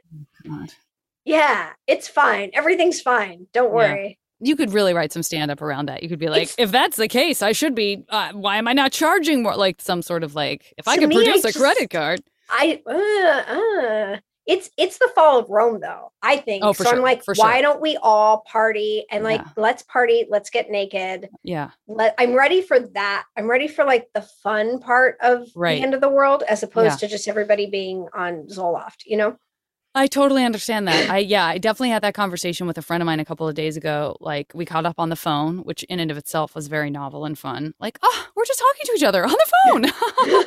God. 0.47 0.73
Yeah, 1.25 1.71
it's 1.87 2.07
fine. 2.07 2.51
Everything's 2.53 3.01
fine. 3.01 3.47
Don't 3.53 3.69
Yeah. 3.69 3.75
worry. 3.75 4.19
You 4.41 4.55
could 4.55 4.71
really 4.71 4.93
write 4.93 5.11
some 5.11 5.21
stand 5.21 5.51
up 5.51 5.61
around 5.61 5.87
that. 5.89 6.01
You 6.01 6.07
could 6.09 6.17
be 6.19 6.29
like, 6.29 6.43
It's- 6.43 6.55
if 6.57 6.71
that's 6.71 6.95
the 6.95 7.09
case, 7.09 7.41
I 7.41 7.51
should 7.51 7.75
be. 7.75 8.05
Uh, 8.07 8.31
why 8.31 8.55
am 8.57 8.67
I 8.69 8.73
not 8.73 8.91
charging 8.93 9.43
more? 9.43 9.55
Like 9.57 9.81
some 9.81 10.01
sort 10.01 10.23
of 10.23 10.33
like, 10.33 10.73
if 10.77 10.87
I 10.87 10.97
could 10.97 11.09
me, 11.09 11.15
I 11.17 11.23
produce 11.25 11.43
a 11.43 11.47
just- 11.49 11.57
credit 11.59 11.89
card. 11.89 12.21
I 12.49 12.81
uh, 12.85 13.53
uh. 13.53 14.17
It's 14.49 14.69
it's 14.77 14.97
the 14.97 15.09
fall 15.15 15.39
of 15.39 15.49
Rome 15.49 15.79
though. 15.79 16.11
I 16.21 16.37
think. 16.37 16.63
Oh, 16.65 16.73
for 16.73 16.83
so 16.83 16.89
sure, 16.89 16.97
I'm 16.97 17.03
like, 17.03 17.23
for 17.23 17.33
why 17.35 17.53
sure. 17.53 17.61
don't 17.61 17.81
we 17.81 17.97
all 18.01 18.39
party 18.41 19.05
and 19.11 19.23
like 19.23 19.41
Yeah. 19.41 19.51
let's 19.55 19.83
party, 19.83 20.25
let's 20.29 20.49
get 20.49 20.69
naked. 20.71 21.29
Yeah. 21.43 21.69
Let 21.87 22.15
I'm 22.17 22.33
ready 22.33 22.61
for 22.61 22.79
that. 22.79 23.25
I'm 23.37 23.49
ready 23.49 23.67
for 23.67 23.85
like 23.85 24.07
the 24.13 24.23
fun 24.43 24.79
part 24.79 25.17
of 25.21 25.47
Right. 25.55 25.75
the 25.77 25.83
end 25.83 25.93
of 25.93 26.01
the 26.01 26.09
world 26.09 26.43
as 26.49 26.63
opposed 26.63 27.01
Yeah. 27.01 27.07
to 27.07 27.07
just 27.07 27.27
everybody 27.27 27.67
being 27.67 28.07
on 28.13 28.47
Zoloft, 28.47 29.03
you 29.05 29.17
know? 29.17 29.37
I 29.95 30.05
totally 30.07 30.45
understand 30.45 30.87
that. 30.87 31.09
I 31.09 31.17
yeah, 31.17 31.45
I 31.45 31.57
definitely 31.57 31.89
had 31.89 32.03
that 32.03 32.13
conversation 32.13 32.67
with 32.67 32.77
a 32.77 32.81
friend 32.81 33.01
of 33.01 33.07
mine 33.07 33.19
a 33.19 33.25
couple 33.25 33.47
of 33.47 33.55
days 33.55 33.75
ago. 33.75 34.17
Like 34.19 34.51
we 34.53 34.65
caught 34.65 34.85
up 34.85 34.99
on 34.99 35.09
the 35.09 35.15
phone, 35.15 35.59
which 35.59 35.83
in 35.83 35.99
and 35.99 36.11
of 36.11 36.17
itself 36.17 36.53
was 36.53 36.67
very 36.67 36.91
novel 36.91 37.25
and 37.25 37.37
fun. 37.37 37.73
Like, 37.79 37.97
oh, 38.03 38.27
we're 38.35 38.45
just 38.45 38.59
talking 38.59 38.81
to 38.85 38.93
each 38.95 39.03
other 39.03 39.25
on 39.25 39.31
the 39.31 39.91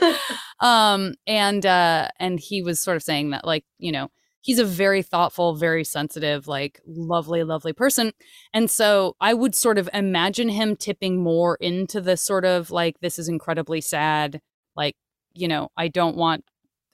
phone. 0.06 0.14
um, 0.60 1.14
and 1.26 1.66
uh, 1.66 2.08
and 2.20 2.38
he 2.38 2.62
was 2.62 2.80
sort 2.80 2.96
of 2.96 3.02
saying 3.02 3.30
that, 3.30 3.44
like, 3.44 3.64
you 3.78 3.90
know, 3.90 4.10
he's 4.42 4.58
a 4.58 4.64
very 4.64 5.02
thoughtful, 5.02 5.54
very 5.54 5.84
sensitive, 5.84 6.46
like 6.46 6.80
lovely, 6.86 7.42
lovely 7.42 7.72
person. 7.72 8.12
And 8.52 8.70
so 8.70 9.16
I 9.20 9.34
would 9.34 9.54
sort 9.54 9.78
of 9.78 9.88
imagine 9.92 10.50
him 10.50 10.76
tipping 10.76 11.22
more 11.22 11.56
into 11.60 12.00
the 12.00 12.16
sort 12.16 12.44
of 12.44 12.70
like, 12.70 13.00
this 13.00 13.18
is 13.18 13.28
incredibly 13.28 13.80
sad. 13.80 14.40
Like, 14.76 14.96
you 15.34 15.48
know, 15.48 15.70
I 15.76 15.88
don't 15.88 16.16
want 16.16 16.44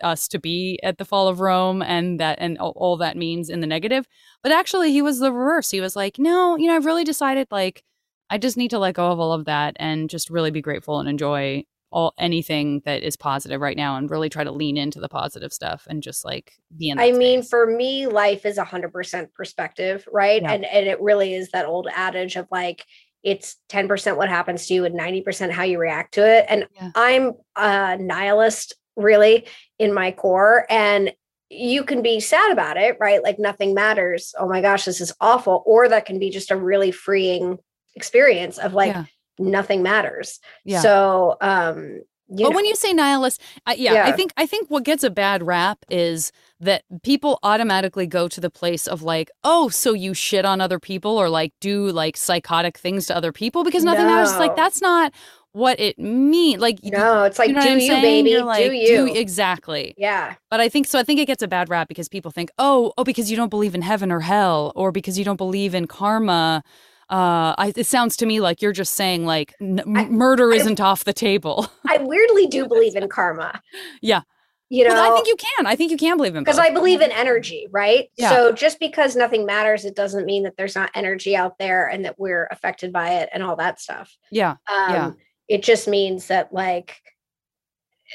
us 0.02 0.28
to 0.28 0.38
be 0.38 0.78
at 0.82 0.98
the 0.98 1.04
fall 1.04 1.28
of 1.28 1.40
Rome 1.40 1.82
and 1.82 2.20
that 2.20 2.38
and 2.40 2.58
all, 2.58 2.96
that 2.98 3.16
means 3.16 3.48
in 3.50 3.60
the 3.60 3.66
negative. 3.66 4.06
But 4.42 4.52
actually 4.52 4.92
he 4.92 5.02
was 5.02 5.18
the 5.18 5.32
reverse. 5.32 5.70
He 5.70 5.80
was 5.80 5.96
like, 5.96 6.18
no, 6.18 6.56
you 6.56 6.66
know, 6.66 6.76
I've 6.76 6.86
really 6.86 7.04
decided 7.04 7.48
like 7.50 7.82
I 8.30 8.38
just 8.38 8.56
need 8.56 8.70
to 8.70 8.78
let 8.78 8.94
go 8.94 9.10
of 9.10 9.20
all 9.20 9.32
of 9.32 9.46
that 9.46 9.76
and 9.78 10.10
just 10.10 10.30
really 10.30 10.50
be 10.50 10.60
grateful 10.60 11.00
and 11.00 11.08
enjoy 11.08 11.64
all 11.90 12.12
anything 12.18 12.82
that 12.84 13.02
is 13.02 13.16
positive 13.16 13.60
right 13.60 13.76
now 13.76 13.96
and 13.96 14.10
really 14.10 14.28
try 14.28 14.44
to 14.44 14.52
lean 14.52 14.76
into 14.76 15.00
the 15.00 15.08
positive 15.08 15.52
stuff 15.52 15.86
and 15.88 16.02
just 16.02 16.24
like 16.24 16.52
be 16.76 16.90
in 16.90 16.98
I 16.98 17.12
mean, 17.12 17.42
for 17.42 17.66
me, 17.66 18.06
life 18.06 18.44
is 18.44 18.58
a 18.58 18.64
hundred 18.64 18.92
percent 18.92 19.32
perspective, 19.32 20.06
right? 20.12 20.42
Yeah. 20.42 20.52
And 20.52 20.64
and 20.66 20.86
it 20.86 21.00
really 21.00 21.34
is 21.34 21.50
that 21.50 21.64
old 21.64 21.88
adage 21.94 22.36
of 22.36 22.46
like 22.50 22.84
it's 23.24 23.56
10% 23.68 24.16
what 24.16 24.28
happens 24.28 24.66
to 24.66 24.74
you 24.74 24.84
and 24.84 24.98
90% 24.98 25.50
how 25.50 25.64
you 25.64 25.78
react 25.78 26.14
to 26.14 26.26
it. 26.26 26.46
And 26.48 26.66
Yeah. 26.74 26.90
I'm 26.94 27.32
a 27.56 27.96
nihilist 27.98 28.74
really 28.98 29.46
in 29.78 29.94
my 29.94 30.10
core. 30.10 30.66
And 30.68 31.12
you 31.50 31.84
can 31.84 32.02
be 32.02 32.20
sad 32.20 32.52
about 32.52 32.76
it, 32.76 32.98
right? 33.00 33.22
Like 33.22 33.38
nothing 33.38 33.72
matters. 33.72 34.34
Oh 34.38 34.48
my 34.48 34.60
gosh, 34.60 34.84
this 34.84 35.00
is 35.00 35.12
awful. 35.20 35.62
Or 35.64 35.88
that 35.88 36.04
can 36.04 36.18
be 36.18 36.30
just 36.30 36.50
a 36.50 36.56
really 36.56 36.90
freeing 36.90 37.58
experience 37.94 38.58
of 38.58 38.74
like 38.74 38.92
yeah. 38.92 39.04
nothing 39.38 39.82
matters. 39.82 40.40
Yeah. 40.64 40.80
So 40.80 41.36
um 41.40 42.00
you 42.30 42.44
but 42.44 42.50
know, 42.50 42.56
when 42.56 42.66
you 42.66 42.76
say 42.76 42.92
nihilist, 42.92 43.40
I, 43.64 43.74
yeah, 43.74 44.04
I 44.04 44.12
think 44.12 44.34
I 44.36 44.44
think 44.44 44.68
what 44.68 44.84
gets 44.84 45.02
a 45.02 45.08
bad 45.08 45.42
rap 45.42 45.86
is 45.88 46.30
that 46.60 46.84
people 47.02 47.38
automatically 47.42 48.06
go 48.06 48.28
to 48.28 48.38
the 48.38 48.50
place 48.50 48.86
of 48.86 49.00
like, 49.02 49.30
oh, 49.44 49.70
so 49.70 49.94
you 49.94 50.12
shit 50.12 50.44
on 50.44 50.60
other 50.60 50.78
people 50.78 51.16
or 51.16 51.30
like 51.30 51.54
do 51.60 51.90
like 51.90 52.18
psychotic 52.18 52.76
things 52.76 53.06
to 53.06 53.16
other 53.16 53.32
people 53.32 53.64
because 53.64 53.82
nothing 53.82 54.04
matters. 54.04 54.36
Like 54.36 54.56
that's 54.56 54.82
not 54.82 55.14
what 55.52 55.78
it 55.80 55.98
means. 55.98 56.60
Like, 56.60 56.82
no, 56.84 57.24
it's 57.24 57.38
like 57.38 57.48
you 57.48 57.54
know 57.54 57.62
do 57.62 57.78
you, 57.78 57.92
baby, 58.00 58.38
like, 58.38 58.64
do 58.64 58.72
you. 58.72 59.06
exactly. 59.06 59.94
yeah. 59.96 60.34
But 60.50 60.60
I 60.60 60.68
think 60.68 60.86
so. 60.86 60.98
I 60.98 61.02
think 61.02 61.20
it 61.20 61.26
gets 61.26 61.42
a 61.42 61.48
bad 61.48 61.68
rap 61.68 61.88
because 61.88 62.08
people 62.08 62.30
think, 62.30 62.50
oh, 62.58 62.92
oh, 62.98 63.04
because 63.04 63.30
you 63.30 63.36
don't 63.36 63.48
believe 63.48 63.74
in 63.74 63.82
heaven 63.82 64.12
or 64.12 64.20
hell, 64.20 64.72
or 64.76 64.92
because 64.92 65.18
you 65.18 65.24
don't 65.24 65.36
believe 65.36 65.74
in 65.74 65.86
karma. 65.86 66.62
uh, 67.10 67.54
I, 67.56 67.72
it 67.76 67.86
sounds 67.86 68.16
to 68.18 68.26
me 68.26 68.40
like 68.40 68.60
you're 68.60 68.72
just 68.72 68.94
saying 68.94 69.24
like 69.24 69.54
n- 69.60 69.82
I, 69.96 70.04
murder 70.06 70.52
isn't 70.52 70.80
I, 70.80 70.84
off 70.84 71.04
the 71.04 71.12
table. 71.14 71.70
I 71.88 71.98
weirdly 71.98 72.46
do 72.46 72.66
believe 72.66 72.96
in 72.96 73.08
karma. 73.08 73.60
Yeah. 74.02 74.22
You 74.70 74.86
know, 74.86 74.92
well, 74.92 75.12
I 75.12 75.14
think 75.14 75.26
you 75.26 75.36
can. 75.36 75.66
I 75.66 75.76
think 75.76 75.90
you 75.90 75.96
can 75.96 76.18
believe 76.18 76.36
in 76.36 76.44
because 76.44 76.58
I 76.58 76.68
believe 76.68 77.00
in 77.00 77.10
energy, 77.10 77.66
right? 77.70 78.10
Yeah. 78.18 78.28
So 78.28 78.52
just 78.52 78.78
because 78.78 79.16
nothing 79.16 79.46
matters, 79.46 79.86
it 79.86 79.96
doesn't 79.96 80.26
mean 80.26 80.42
that 80.42 80.58
there's 80.58 80.74
not 80.74 80.90
energy 80.94 81.34
out 81.34 81.58
there 81.58 81.86
and 81.86 82.04
that 82.04 82.18
we're 82.18 82.46
affected 82.50 82.92
by 82.92 83.14
it 83.14 83.30
and 83.32 83.42
all 83.42 83.56
that 83.56 83.80
stuff. 83.80 84.14
Yeah. 84.30 84.56
Um, 84.70 84.90
yeah. 84.90 85.10
It 85.48 85.62
just 85.62 85.88
means 85.88 86.26
that 86.26 86.52
like 86.52 87.00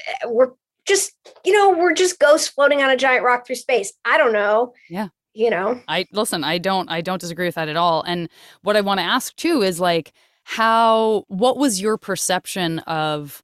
eh, 0.06 0.26
we're 0.28 0.52
just, 0.86 1.12
you 1.44 1.52
know, 1.52 1.70
we're 1.78 1.94
just 1.94 2.18
ghosts 2.18 2.48
floating 2.48 2.82
on 2.82 2.90
a 2.90 2.96
giant 2.96 3.24
rock 3.24 3.46
through 3.46 3.56
space. 3.56 3.92
I 4.04 4.18
don't 4.18 4.32
know. 4.32 4.74
Yeah. 4.88 5.08
You 5.32 5.50
know? 5.50 5.80
I 5.88 6.06
listen 6.12 6.44
i 6.44 6.58
don't 6.58 6.88
i 6.88 7.00
don't 7.00 7.20
disagree 7.20 7.46
with 7.46 7.56
that 7.56 7.68
at 7.68 7.76
all. 7.76 8.02
And 8.02 8.28
what 8.62 8.76
i 8.76 8.80
want 8.80 9.00
to 9.00 9.04
ask 9.04 9.34
too 9.34 9.62
is 9.62 9.80
like 9.80 10.12
how 10.44 11.24
what 11.28 11.56
was 11.56 11.80
your 11.80 11.98
perception 11.98 12.78
of 12.80 13.42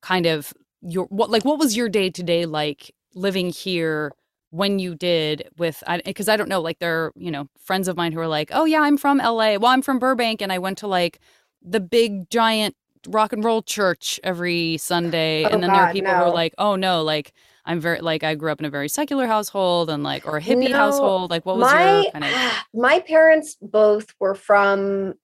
kind 0.00 0.24
of 0.24 0.54
your 0.80 1.04
what 1.06 1.28
like 1.28 1.44
what 1.44 1.58
was 1.58 1.76
your 1.76 1.88
day 1.88 2.08
to 2.08 2.22
day 2.22 2.46
like 2.46 2.94
living 3.14 3.50
here 3.50 4.12
when 4.50 4.78
you 4.78 4.94
did 4.94 5.48
with 5.58 5.82
because 6.06 6.28
I, 6.28 6.34
I 6.34 6.36
don't 6.36 6.48
know 6.48 6.60
like 6.60 6.78
there 6.78 7.06
are 7.06 7.12
you 7.16 7.30
know 7.30 7.48
friends 7.58 7.88
of 7.88 7.96
mine 7.96 8.12
who 8.12 8.20
are 8.20 8.28
like 8.28 8.50
oh 8.52 8.64
yeah 8.64 8.80
i'm 8.80 8.96
from 8.96 9.18
la 9.18 9.56
well 9.56 9.66
i'm 9.66 9.82
from 9.82 9.98
burbank. 9.98 10.40
And 10.40 10.52
i 10.52 10.58
went 10.58 10.78
to 10.78 10.86
like 10.86 11.18
the 11.60 11.80
big 11.80 12.30
giant 12.30 12.76
rock 13.06 13.32
and 13.32 13.44
roll 13.44 13.62
church 13.62 14.18
every 14.24 14.76
sunday 14.78 15.44
oh, 15.44 15.48
and 15.48 15.62
then 15.62 15.70
God, 15.70 15.76
there 15.76 15.84
are 15.84 15.92
people 15.92 16.12
no. 16.12 16.18
who 16.18 16.24
are 16.24 16.34
like 16.34 16.54
oh 16.58 16.76
no 16.76 17.02
like 17.02 17.32
I'm 17.68 17.80
very 17.80 18.00
like 18.00 18.24
I 18.24 18.34
grew 18.34 18.50
up 18.50 18.60
in 18.60 18.64
a 18.64 18.70
very 18.70 18.88
secular 18.88 19.26
household 19.26 19.90
and 19.90 20.02
like 20.02 20.26
or 20.26 20.38
a 20.38 20.40
hippie 20.40 20.70
no, 20.70 20.76
household. 20.76 21.30
Like 21.30 21.44
what 21.44 21.58
was 21.58 21.70
my, 21.70 22.00
your 22.00 22.12
kind 22.12 22.24
of 22.24 22.30
my 22.74 22.98
parents 23.00 23.58
both 23.60 24.14
were 24.18 24.34
from 24.34 25.14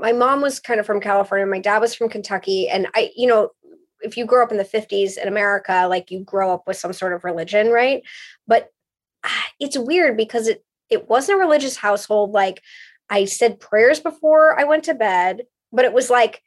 my 0.00 0.12
mom 0.12 0.40
was 0.40 0.60
kind 0.60 0.80
of 0.80 0.86
from 0.86 1.00
California, 1.00 1.46
my 1.46 1.60
dad 1.60 1.78
was 1.78 1.94
from 1.94 2.08
Kentucky. 2.08 2.68
And 2.68 2.86
I, 2.94 3.10
you 3.16 3.26
know, 3.26 3.50
if 4.00 4.16
you 4.16 4.24
grow 4.24 4.42
up 4.42 4.50
in 4.50 4.56
the 4.56 4.64
50s 4.64 5.18
in 5.18 5.28
America, 5.28 5.86
like 5.90 6.10
you 6.10 6.20
grow 6.20 6.54
up 6.54 6.66
with 6.66 6.78
some 6.78 6.94
sort 6.94 7.12
of 7.12 7.22
religion, 7.22 7.68
right? 7.68 8.02
But 8.46 8.70
it's 9.60 9.78
weird 9.78 10.16
because 10.16 10.48
it 10.48 10.64
it 10.88 11.08
wasn't 11.08 11.36
a 11.36 11.40
religious 11.40 11.76
household. 11.76 12.32
Like 12.32 12.62
I 13.10 13.26
said 13.26 13.60
prayers 13.60 14.00
before 14.00 14.58
I 14.58 14.64
went 14.64 14.84
to 14.84 14.94
bed, 14.94 15.42
but 15.70 15.84
it 15.84 15.92
was 15.92 16.08
like 16.08 16.42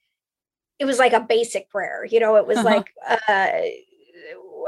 it 0.84 0.88
was 0.88 1.00
like 1.00 1.14
a 1.14 1.22
basic 1.22 1.70
prayer, 1.70 2.06
you 2.06 2.20
know, 2.20 2.36
it 2.36 2.46
was 2.46 2.58
like 2.64 2.92
uh 3.28 3.62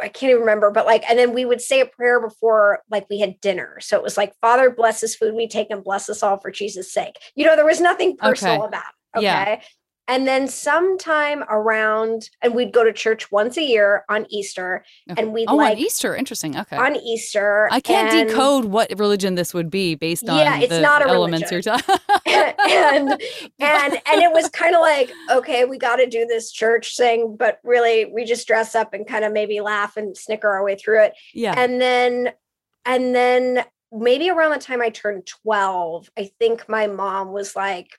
I 0.02 0.10
can't 0.10 0.32
even 0.32 0.42
remember, 0.42 0.72
but 0.72 0.86
like, 0.86 1.10
and 1.10 1.18
then 1.18 1.34
we 1.34 1.46
would 1.46 1.62
say 1.62 1.80
a 1.80 1.86
prayer 1.86 2.20
before 2.20 2.82
like 2.90 3.08
we 3.10 3.20
had 3.20 3.40
dinner. 3.40 3.78
So 3.80 3.98
it 3.98 4.04
was 4.04 4.18
like, 4.18 4.34
Father, 4.42 4.70
bless 4.70 5.02
this 5.02 5.16
food 5.16 5.34
we 5.34 5.48
take 5.48 5.70
and 5.70 5.84
bless 5.84 6.10
us 6.10 6.24
all 6.24 6.38
for 6.38 6.52
Jesus' 6.52 6.92
sake. 6.92 7.16
You 7.36 7.46
know, 7.46 7.56
there 7.56 7.66
was 7.66 7.82
nothing 7.82 8.18
personal 8.18 8.56
okay. 8.56 8.68
about. 8.68 8.84
It, 9.16 9.18
okay. 9.20 9.24
Yeah. 9.24 9.62
And 10.08 10.28
then 10.28 10.48
sometime 10.48 11.44
around, 11.50 12.30
and 12.44 12.54
we'd 12.54 12.72
go 12.72 12.84
to 12.84 12.94
church 12.94 13.32
once 13.32 13.58
a 13.58 13.64
year 13.64 14.06
on 14.08 14.28
Easter, 14.30 14.86
okay. 15.10 15.20
and 15.20 15.34
we'd 15.34 15.48
oh, 15.48 15.56
like 15.56 15.74
on 15.74 15.78
Easter, 15.80 16.16
interesting. 16.16 16.56
Okay, 16.56 16.78
on 16.78 16.96
Easter, 16.96 17.68
I 17.72 17.80
can't 17.80 18.14
and, 18.14 18.30
decode 18.30 18.66
what 18.66 18.92
religion 19.00 19.34
this 19.34 19.54
would 19.54 19.72
be 19.72 19.96
based 19.96 20.30
on 20.30 20.38
yeah, 20.38 20.60
it's 20.60 20.80
not 20.80 21.02
a 21.02 21.08
elements 21.08 21.52
religion. 21.52 21.74
you're 21.74 21.80
talking. 21.80 21.96
and 22.70 23.10
and 23.60 23.94
and 24.06 24.22
it 24.22 24.32
was 24.32 24.48
kind 24.50 24.76
of 24.76 24.82
like, 24.82 25.12
okay, 25.32 25.66
we 25.66 25.80
got 25.80 25.96
to 25.96 26.08
do 26.08 26.28
this 26.28 26.52
church 26.52 26.96
thing, 26.98 27.36
but 27.36 27.60
really, 27.64 28.06
we 28.06 28.26
just 28.26 28.46
dress 28.46 28.76
up 28.76 28.94
and 28.94 29.08
kind 29.08 29.26
of 29.26 29.34
maybe 29.34 29.60
laugh 29.60 29.98
and 29.98 30.16
snicker 30.16 30.50
our 30.50 30.64
way 30.64 30.76
through 30.76 31.04
it. 31.04 31.14
Yeah, 31.34 31.56
and 31.58 31.82
then 31.82 32.32
and 32.86 33.16
then 33.16 33.66
maybe 33.92 34.30
around 34.30 34.52
the 34.52 34.60
time 34.60 34.84
I 34.84 34.92
turned 34.92 35.26
twelve, 35.26 36.12
I 36.16 36.30
think 36.38 36.70
my 36.70 36.86
mom 36.86 37.32
was 37.32 37.56
like 37.56 37.98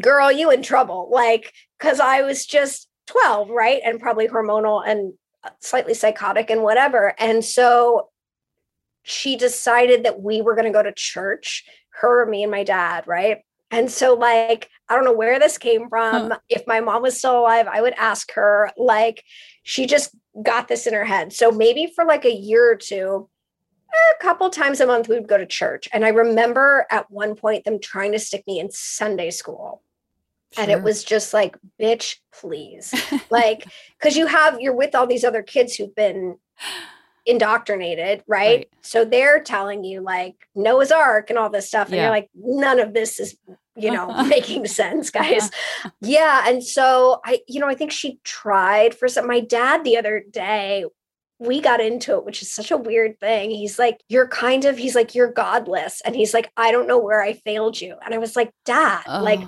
girl, 0.00 0.30
you 0.30 0.50
in 0.50 0.62
trouble. 0.62 1.08
Like, 1.10 1.52
cause 1.78 2.00
I 2.00 2.22
was 2.22 2.46
just 2.46 2.88
12, 3.06 3.50
right? 3.50 3.80
And 3.84 4.00
probably 4.00 4.28
hormonal 4.28 4.82
and 4.86 5.14
uh, 5.44 5.50
slightly 5.60 5.94
psychotic 5.94 6.50
and 6.50 6.62
whatever. 6.62 7.14
And 7.18 7.44
so 7.44 8.08
she 9.02 9.36
decided 9.36 10.04
that 10.04 10.20
we 10.20 10.42
were 10.42 10.54
going 10.54 10.66
to 10.66 10.72
go 10.72 10.82
to 10.82 10.92
church, 10.92 11.64
her, 11.90 12.26
me, 12.26 12.42
and 12.42 12.50
my 12.50 12.64
dad, 12.64 13.06
right? 13.06 13.42
And 13.70 13.90
so, 13.90 14.14
like, 14.14 14.68
I 14.88 14.94
don't 14.94 15.04
know 15.04 15.12
where 15.12 15.38
this 15.38 15.58
came 15.58 15.88
from. 15.88 16.30
Huh. 16.30 16.38
If 16.48 16.66
my 16.66 16.80
mom 16.80 17.02
was 17.02 17.18
still 17.18 17.40
alive, 17.40 17.66
I 17.66 17.82
would 17.82 17.94
ask 17.94 18.32
her. 18.32 18.70
Like, 18.76 19.24
she 19.62 19.86
just 19.86 20.14
got 20.42 20.68
this 20.68 20.86
in 20.86 20.94
her 20.94 21.04
head. 21.04 21.32
So 21.32 21.50
maybe 21.50 21.92
for 21.94 22.04
like 22.04 22.24
a 22.24 22.34
year 22.34 22.70
or 22.70 22.76
two, 22.76 23.28
a 23.92 24.22
couple 24.22 24.50
times 24.50 24.80
a 24.80 24.86
month 24.86 25.08
we 25.08 25.16
would 25.16 25.28
go 25.28 25.38
to 25.38 25.46
church. 25.46 25.88
And 25.92 26.04
I 26.04 26.08
remember 26.08 26.86
at 26.90 27.10
one 27.10 27.34
point 27.34 27.64
them 27.64 27.80
trying 27.80 28.12
to 28.12 28.18
stick 28.18 28.44
me 28.46 28.60
in 28.60 28.70
Sunday 28.70 29.30
school. 29.30 29.82
Sure. 30.52 30.62
And 30.62 30.70
it 30.70 30.82
was 30.82 31.04
just 31.04 31.34
like, 31.34 31.56
bitch, 31.80 32.16
please. 32.32 32.94
like, 33.30 33.66
because 33.98 34.16
you 34.16 34.26
have, 34.26 34.60
you're 34.60 34.76
with 34.76 34.94
all 34.94 35.06
these 35.06 35.24
other 35.24 35.42
kids 35.42 35.74
who've 35.74 35.94
been 35.94 36.36
indoctrinated, 37.26 38.22
right? 38.26 38.58
right? 38.58 38.68
So 38.82 39.04
they're 39.04 39.40
telling 39.40 39.84
you 39.84 40.00
like 40.00 40.48
Noah's 40.54 40.92
Ark 40.92 41.28
and 41.28 41.38
all 41.38 41.50
this 41.50 41.68
stuff. 41.68 41.88
And 41.88 41.96
yeah. 41.96 42.02
you're 42.02 42.10
like, 42.10 42.30
none 42.34 42.78
of 42.78 42.94
this 42.94 43.18
is, 43.18 43.36
you 43.76 43.90
know, 43.90 44.24
making 44.28 44.66
sense, 44.66 45.10
guys. 45.10 45.50
yeah. 46.00 46.48
And 46.48 46.62
so 46.62 47.20
I, 47.24 47.40
you 47.48 47.60
know, 47.60 47.68
I 47.68 47.74
think 47.74 47.90
she 47.90 48.20
tried 48.24 48.94
for 48.94 49.08
some. 49.08 49.26
My 49.26 49.40
dad 49.40 49.84
the 49.84 49.96
other 49.96 50.22
day 50.30 50.84
we 51.38 51.60
got 51.60 51.80
into 51.80 52.16
it, 52.16 52.24
which 52.24 52.40
is 52.40 52.50
such 52.50 52.70
a 52.70 52.76
weird 52.76 53.20
thing. 53.20 53.50
He's 53.50 53.78
like, 53.78 54.00
You're 54.08 54.28
kind 54.28 54.64
of, 54.64 54.78
he's 54.78 54.94
like, 54.94 55.14
You're 55.14 55.32
godless. 55.32 56.00
And 56.02 56.16
he's 56.16 56.32
like, 56.32 56.50
I 56.56 56.72
don't 56.72 56.86
know 56.86 56.98
where 56.98 57.22
I 57.22 57.34
failed 57.34 57.80
you. 57.80 57.96
And 58.04 58.14
I 58.14 58.18
was 58.18 58.36
like, 58.36 58.52
Dad, 58.64 59.02
oh. 59.06 59.22
like, 59.22 59.40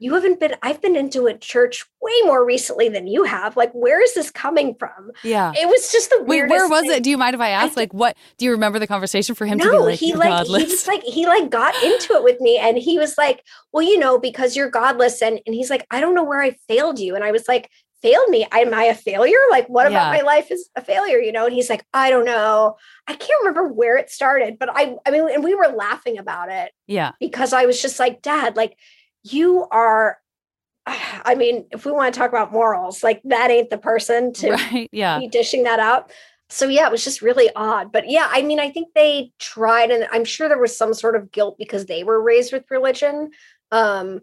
you 0.00 0.14
haven't 0.14 0.40
been, 0.40 0.56
I've 0.62 0.80
been 0.80 0.96
into 0.96 1.26
a 1.26 1.36
church 1.36 1.84
way 2.00 2.12
more 2.24 2.44
recently 2.44 2.88
than 2.88 3.06
you 3.06 3.24
have. 3.24 3.54
Like, 3.54 3.70
where 3.72 4.02
is 4.02 4.14
this 4.14 4.30
coming 4.30 4.74
from? 4.74 5.12
Yeah. 5.22 5.52
It 5.54 5.68
was 5.68 5.92
just 5.92 6.08
the 6.08 6.24
weirdest 6.24 6.52
Wait, 6.52 6.58
where 6.58 6.68
was 6.68 6.82
thing. 6.82 6.92
it? 6.92 7.02
Do 7.02 7.10
you 7.10 7.18
mind 7.18 7.34
if 7.34 7.40
I 7.40 7.50
ask? 7.50 7.76
I 7.76 7.82
like, 7.82 7.92
what 7.92 8.16
do 8.38 8.46
you 8.46 8.50
remember 8.52 8.78
the 8.78 8.86
conversation 8.86 9.34
for 9.34 9.44
him 9.44 9.58
no, 9.58 9.64
to 9.64 9.70
be 9.70 9.78
like, 9.78 9.98
he 9.98 10.14
like, 10.14 10.30
godless? 10.30 10.62
he 10.62 10.68
just 10.68 10.88
like, 10.88 11.02
he 11.02 11.26
like 11.26 11.50
got 11.50 11.74
into 11.84 12.14
it 12.14 12.24
with 12.24 12.40
me 12.40 12.56
and 12.56 12.78
he 12.78 12.98
was 12.98 13.18
like, 13.18 13.44
Well, 13.72 13.82
you 13.82 13.98
know, 13.98 14.18
because 14.18 14.56
you're 14.56 14.70
godless. 14.70 15.20
And, 15.20 15.38
and 15.44 15.54
he's 15.54 15.68
like, 15.68 15.86
I 15.90 16.00
don't 16.00 16.14
know 16.14 16.24
where 16.24 16.40
I 16.40 16.52
failed 16.66 16.98
you. 16.98 17.14
And 17.14 17.22
I 17.22 17.30
was 17.30 17.46
like, 17.46 17.70
failed 18.00 18.30
me. 18.30 18.46
Am 18.50 18.72
I 18.72 18.84
a 18.84 18.94
failure? 18.94 19.38
Like, 19.50 19.68
what 19.68 19.90
yeah. 19.90 19.98
about 19.98 20.14
my 20.16 20.22
life 20.22 20.50
is 20.50 20.70
a 20.76 20.82
failure? 20.82 21.18
You 21.18 21.32
know? 21.32 21.44
And 21.44 21.54
he's 21.54 21.68
like, 21.68 21.84
I 21.92 22.08
don't 22.08 22.24
know. 22.24 22.76
I 23.06 23.14
can't 23.14 23.42
remember 23.42 23.68
where 23.68 23.98
it 23.98 24.08
started, 24.08 24.58
but 24.58 24.70
I, 24.72 24.96
I 25.06 25.10
mean, 25.10 25.28
and 25.30 25.44
we 25.44 25.54
were 25.54 25.68
laughing 25.68 26.16
about 26.16 26.50
it. 26.50 26.72
Yeah. 26.86 27.12
Because 27.20 27.52
I 27.52 27.66
was 27.66 27.82
just 27.82 27.98
like, 27.98 28.22
Dad, 28.22 28.56
like, 28.56 28.78
you 29.22 29.66
are. 29.70 30.18
I 30.86 31.34
mean, 31.34 31.66
if 31.70 31.84
we 31.84 31.92
want 31.92 32.12
to 32.12 32.18
talk 32.18 32.30
about 32.30 32.52
morals, 32.52 33.02
like 33.02 33.20
that 33.24 33.50
ain't 33.50 33.70
the 33.70 33.78
person 33.78 34.32
to 34.34 34.52
right, 34.52 34.88
yeah. 34.92 35.18
be 35.18 35.28
dishing 35.28 35.64
that 35.64 35.78
out. 35.80 36.10
So 36.48 36.66
yeah, 36.66 36.86
it 36.86 36.92
was 36.92 37.04
just 37.04 37.22
really 37.22 37.48
odd. 37.54 37.92
But 37.92 38.10
yeah, 38.10 38.28
I 38.28 38.42
mean, 38.42 38.58
I 38.58 38.70
think 38.70 38.88
they 38.94 39.32
tried, 39.38 39.92
and 39.92 40.08
I'm 40.10 40.24
sure 40.24 40.48
there 40.48 40.58
was 40.58 40.76
some 40.76 40.94
sort 40.94 41.14
of 41.14 41.30
guilt 41.30 41.56
because 41.58 41.86
they 41.86 42.02
were 42.02 42.20
raised 42.20 42.52
with 42.52 42.64
religion. 42.70 43.30
Um, 43.70 44.20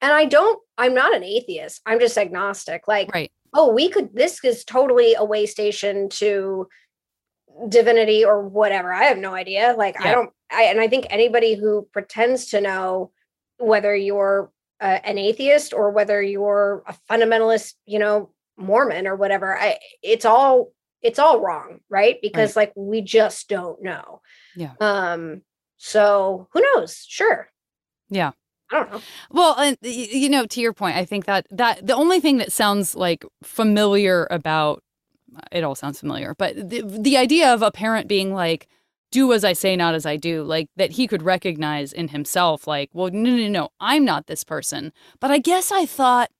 and 0.00 0.12
I 0.12 0.26
don't, 0.26 0.60
I'm 0.78 0.94
not 0.94 1.16
an 1.16 1.24
atheist. 1.24 1.80
I'm 1.84 1.98
just 1.98 2.16
agnostic. 2.16 2.86
Like, 2.86 3.12
right. 3.12 3.32
oh, 3.52 3.72
we 3.72 3.88
could, 3.88 4.14
this 4.14 4.38
is 4.44 4.64
totally 4.64 5.14
a 5.14 5.24
way 5.24 5.46
station 5.46 6.08
to 6.10 6.68
divinity 7.68 8.24
or 8.24 8.46
whatever. 8.46 8.92
I 8.92 9.04
have 9.04 9.18
no 9.18 9.34
idea. 9.34 9.74
Like, 9.76 9.96
yeah. 9.98 10.08
I 10.08 10.12
don't, 10.12 10.30
I, 10.52 10.62
and 10.64 10.80
I 10.80 10.88
think 10.88 11.06
anybody 11.10 11.54
who 11.54 11.88
pretends 11.92 12.46
to 12.50 12.60
know 12.60 13.10
whether 13.64 13.94
you're 13.94 14.50
uh, 14.80 14.98
an 15.04 15.18
atheist 15.18 15.72
or 15.72 15.90
whether 15.90 16.22
you're 16.22 16.82
a 16.86 16.94
fundamentalist, 17.10 17.74
you 17.86 17.98
know, 17.98 18.30
Mormon 18.56 19.06
or 19.06 19.16
whatever, 19.16 19.56
I, 19.58 19.78
it's 20.02 20.24
all, 20.24 20.72
it's 21.02 21.18
all 21.18 21.40
wrong. 21.40 21.80
Right. 21.88 22.18
Because 22.22 22.56
right. 22.56 22.68
like, 22.68 22.72
we 22.76 23.00
just 23.00 23.48
don't 23.48 23.82
know. 23.82 24.20
Yeah. 24.56 24.72
Um, 24.80 25.42
so 25.76 26.48
who 26.52 26.60
knows? 26.60 27.04
Sure. 27.08 27.50
Yeah. 28.08 28.32
I 28.70 28.76
don't 28.76 28.92
know. 28.92 29.00
Well, 29.30 29.54
and 29.58 29.76
you 29.82 30.28
know, 30.28 30.46
to 30.46 30.60
your 30.60 30.72
point, 30.72 30.96
I 30.96 31.04
think 31.04 31.26
that 31.26 31.46
that 31.50 31.86
the 31.86 31.94
only 31.94 32.18
thing 32.18 32.38
that 32.38 32.50
sounds 32.50 32.94
like 32.94 33.24
familiar 33.42 34.26
about 34.30 34.82
it 35.52 35.62
all 35.62 35.74
sounds 35.74 36.00
familiar, 36.00 36.34
but 36.38 36.56
the 36.56 36.82
the 36.82 37.16
idea 37.18 37.52
of 37.52 37.60
a 37.62 37.70
parent 37.70 38.08
being 38.08 38.32
like, 38.32 38.66
"Do 39.14 39.32
as 39.32 39.44
I 39.44 39.52
say, 39.52 39.76
not 39.76 39.94
as 39.94 40.04
I 40.04 40.16
do," 40.16 40.42
like 40.42 40.68
that 40.76 40.92
he 40.92 41.06
could 41.06 41.22
recognize 41.22 41.92
in 41.92 42.08
himself, 42.08 42.66
like, 42.66 42.90
"Well, 42.92 43.10
no, 43.12 43.30
no, 43.36 43.48
no, 43.48 43.68
I'm 43.78 44.04
not 44.04 44.26
this 44.26 44.42
person." 44.42 44.92
But 45.20 45.30
I 45.30 45.38
guess 45.38 45.70
I 45.70 45.86
thought 45.86 46.30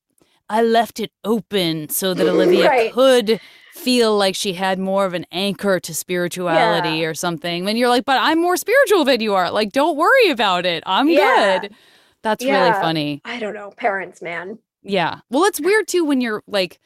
I 0.48 0.62
left 0.62 0.98
it 0.98 1.12
open 1.22 1.88
so 1.88 2.14
that 2.14 2.26
Olivia 2.34 2.68
right. 2.68 2.92
could 2.92 3.40
feel 3.72 4.16
like 4.16 4.34
she 4.34 4.54
had 4.54 4.78
more 4.78 5.04
of 5.04 5.14
an 5.14 5.26
anchor 5.32 5.80
to 5.80 5.94
spirituality 5.94 6.98
yeah. 6.98 7.06
or 7.06 7.14
something. 7.14 7.68
And 7.68 7.78
you're 7.78 7.88
like, 7.88 8.04
but 8.04 8.18
I'm 8.20 8.40
more 8.40 8.56
spiritual 8.56 9.04
than 9.04 9.20
you 9.20 9.34
are. 9.34 9.50
Like, 9.50 9.72
don't 9.72 9.96
worry 9.96 10.30
about 10.30 10.66
it. 10.66 10.82
I'm 10.86 11.08
yeah. 11.08 11.58
good. 11.60 11.74
That's 12.22 12.44
yeah, 12.44 12.60
really 12.60 12.80
funny. 12.80 13.20
I 13.24 13.38
don't 13.38 13.54
know. 13.54 13.70
Parents, 13.76 14.22
man. 14.22 14.58
Yeah. 14.82 15.20
Well, 15.30 15.44
it's 15.44 15.60
weird 15.60 15.88
too 15.88 16.04
when 16.04 16.20
you're 16.20 16.42
like, 16.46 16.78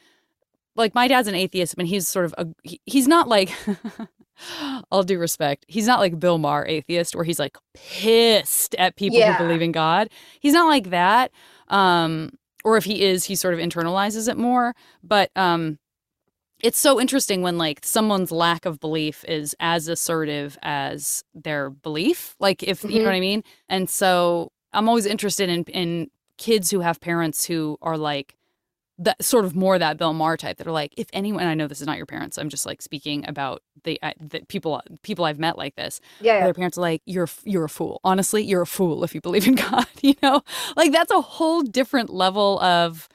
like 0.75 0.95
my 0.95 1.07
dad's 1.07 1.27
an 1.27 1.35
atheist, 1.35 1.75
but 1.75 1.85
he's 1.85 2.07
sort 2.07 2.25
of 2.25 2.35
a, 2.37 2.47
he, 2.63 2.81
he's 2.85 3.07
not 3.07 3.27
like, 3.27 3.51
all 4.91 5.03
due 5.03 5.19
respect, 5.19 5.65
he's 5.67 5.87
not 5.87 5.99
like 5.99 6.19
Bill 6.19 6.37
Maher, 6.37 6.65
atheist, 6.67 7.15
where 7.15 7.25
he's 7.25 7.39
like 7.39 7.57
pissed 7.73 8.75
at 8.75 8.95
people 8.95 9.17
Yeah. 9.19 9.33
who 9.33 9.43
believe 9.45 9.61
in 9.61 9.71
God. 9.71 10.09
He's 10.39 10.53
not 10.53 10.67
like 10.67 10.89
that. 10.89 11.31
Um, 11.67 12.31
or 12.63 12.77
if 12.77 12.83
he 12.85 13.03
is, 13.03 13.25
he 13.25 13.35
sort 13.35 13.53
of 13.53 13.59
internalizes 13.59 14.27
it 14.29 14.37
more. 14.37 14.73
But 15.03 15.31
um, 15.35 15.79
it's 16.61 16.77
so 16.79 16.99
interesting 16.99 17.41
when 17.41 17.57
like 17.57 17.79
someone's 17.83 18.31
lack 18.31 18.65
of 18.65 18.79
belief 18.79 19.23
is 19.27 19.55
as 19.59 19.87
assertive 19.87 20.57
as 20.61 21.23
their 21.33 21.69
belief. 21.69 22.35
Like 22.39 22.63
if 22.63 22.83
you 22.83 22.89
know 22.89 22.95
Mhm. 22.99 23.05
what 23.05 23.13
I 23.13 23.19
mean. 23.19 23.43
And 23.69 23.89
so 23.89 24.51
I'm 24.73 24.89
always 24.89 25.05
interested 25.05 25.49
in 25.49 25.63
in 25.65 26.09
kids 26.37 26.69
who 26.71 26.79
have 26.81 26.99
parents 27.01 27.45
who 27.45 27.77
are 27.81 27.97
like 27.97 28.35
that 28.99 29.23
sort 29.23 29.45
of 29.45 29.55
more 29.55 29.79
that 29.79 29.97
Bill 29.97 30.13
Maher 30.13 30.37
type 30.37 30.57
that 30.57 30.67
are 30.67 30.71
like, 30.71 30.93
if 30.97 31.07
anyone, 31.13 31.45
I 31.45 31.53
know 31.55 31.67
this 31.67 31.81
is 31.81 31.87
not 31.87 31.97
your 31.97 32.05
parents, 32.05 32.37
I'm 32.37 32.49
just 32.49 32.65
like 32.65 32.81
speaking 32.81 33.25
about 33.27 33.63
the, 33.85 33.99
uh, 34.03 34.13
the 34.19 34.41
people 34.47 34.81
people 35.03 35.25
I've 35.25 35.39
met 35.39 35.57
like 35.57 35.75
this. 35.75 36.01
Yeah, 36.19 36.37
yeah. 36.39 36.43
Their 36.45 36.53
parents 36.53 36.77
are 36.77 36.81
like, 36.81 37.01
you're 37.05 37.29
you're 37.45 37.65
a 37.65 37.69
fool. 37.69 38.01
Honestly, 38.03 38.43
you're 38.43 38.63
a 38.63 38.67
fool 38.67 39.03
if 39.03 39.15
you 39.15 39.21
believe 39.21 39.47
in 39.47 39.55
God. 39.55 39.87
You 40.01 40.15
know, 40.23 40.43
like 40.75 40.91
that's 40.91 41.11
a 41.11 41.21
whole 41.21 41.61
different 41.63 42.09
level 42.11 42.59
of 42.61 43.09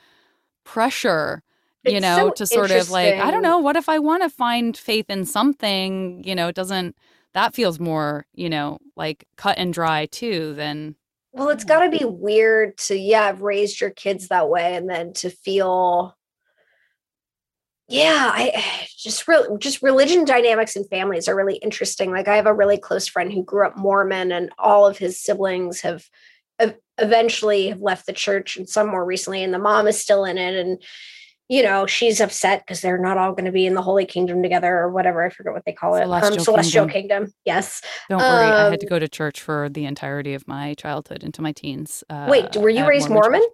pressure. 0.65 1.43
You 1.85 2.01
It's 2.01 2.01
know, 2.01 2.17
so 2.17 2.31
to 2.33 2.47
sort 2.47 2.71
of 2.71 2.91
like, 2.91 3.19
I 3.19 3.31
don't 3.31 3.43
know, 3.43 3.59
what 3.59 3.77
if 3.77 3.89
I 3.89 3.99
want 3.99 4.23
to 4.23 4.31
find 4.31 4.77
faith 4.77 5.11
in 5.11 5.27
something? 5.27 6.25
You 6.25 6.35
know, 6.35 6.49
it 6.49 6.55
doesn't. 6.57 6.97
That 7.35 7.55
feels 7.55 7.81
more, 7.81 8.27
you 8.35 8.49
know, 8.49 8.79
like 8.97 9.27
cut 9.37 9.59
and 9.59 9.73
dry 9.75 10.07
too 10.07 10.55
than 10.55 10.97
Well, 11.35 11.49
it's 11.49 11.65
got 11.65 11.81
to 11.81 11.91
be 11.91 12.05
weird 12.05 12.79
to 12.87 12.97
yeah 12.97 13.27
have 13.27 13.43
raised 13.43 13.81
your 13.81 13.91
kids 13.91 14.29
that 14.29 14.49
way, 14.49 14.77
and 14.77 14.89
then 14.89 15.13
to 15.15 15.31
feel, 15.31 16.17
yeah, 17.89 18.31
I 18.33 18.87
just 18.97 19.27
real 19.27 19.59
just 19.59 19.83
religion 19.83 20.25
dynamics 20.25 20.77
in 20.77 20.85
families 20.85 21.27
are 21.27 21.35
really 21.35 21.57
interesting. 21.57 22.13
Like 22.13 22.29
I 22.29 22.37
have 22.37 22.47
a 22.47 22.55
really 22.55 22.79
close 22.79 23.09
friend 23.09 23.33
who 23.33 23.43
grew 23.43 23.67
up 23.67 23.77
Mormon, 23.77 24.31
and 24.31 24.53
all 24.59 24.87
of 24.87 24.97
his 24.97 25.21
siblings 25.21 25.81
have 25.81 26.05
ev- 26.61 26.79
eventually 26.99 27.69
have 27.71 27.81
left 27.81 28.07
the 28.07 28.13
church, 28.13 28.57
and 28.57 28.69
some 28.69 28.87
more 28.87 29.05
recently, 29.05 29.43
and 29.43 29.53
the 29.53 29.59
mom 29.59 29.89
is 29.89 30.01
still 30.01 30.25
in 30.25 30.39
it, 30.39 30.55
and 30.55 30.81
you 31.49 31.63
know 31.63 31.87
she's 31.87 32.21
upset 32.21 32.61
because 32.67 32.81
they're 32.81 32.99
not 32.99 33.19
all 33.19 33.33
going 33.33 33.45
to 33.45 33.53
be 33.53 33.67
in 33.67 33.75
the 33.75 33.83
Holy 33.83 34.07
Kingdom 34.07 34.43
together 34.43 34.77
or 34.77 34.91
whatever. 34.91 35.25
I 35.25 35.31
forget 35.31 35.53
what 35.53 35.65
they 35.65 35.73
call 35.73 35.97
it. 35.97 36.03
Celestial 36.03 36.39
um, 36.41 36.45
Celestial 36.45 36.87
Kingdom. 36.87 37.25
Kingdom. 37.25 37.35
Yes. 37.45 37.83
Don't 38.09 38.21
worry, 38.21 38.47
I 38.47 38.71
had 38.71 38.81
to 38.81 38.87
Um, 38.87 38.91
go 38.91 38.99
to 38.99 39.09
church 39.09 39.41
for 39.41 39.69
the 39.69 39.85
entirety 39.85 40.35
of 40.35 40.47
my 40.49 40.75
childhood 40.75 41.23
into 41.23 41.43
my 41.43 41.53
teens. 41.53 42.05
Uh, 42.11 42.27
Wait, 42.31 42.57
were 42.57 42.69
you 42.71 42.87
raised 42.87 43.09
Mormon 43.09 43.33
Mormon? 43.41 43.49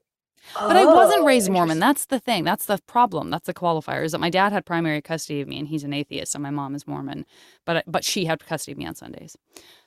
But 0.54 0.76
I 0.76 0.84
wasn't 0.86 1.20
Oh, 1.20 1.26
raised 1.26 1.50
Mormon. 1.50 1.78
That's 1.78 2.06
the 2.06 2.18
thing. 2.18 2.44
That's 2.44 2.66
the 2.66 2.78
problem. 2.86 3.30
That's 3.30 3.46
the 3.46 3.54
qualifier. 3.54 4.04
Is 4.04 4.12
that 4.12 4.18
my 4.18 4.30
dad 4.30 4.52
had 4.52 4.64
primary 4.64 5.02
custody 5.02 5.40
of 5.40 5.48
me, 5.48 5.58
and 5.58 5.68
he's 5.68 5.84
an 5.84 5.92
atheist, 5.92 6.34
and 6.34 6.42
my 6.42 6.50
mom 6.50 6.74
is 6.74 6.86
Mormon. 6.86 7.26
But 7.66 7.84
but 7.86 8.04
she 8.04 8.24
had 8.24 8.44
custody 8.44 8.72
of 8.72 8.78
me 8.78 8.86
on 8.86 8.94
Sundays. 8.94 9.36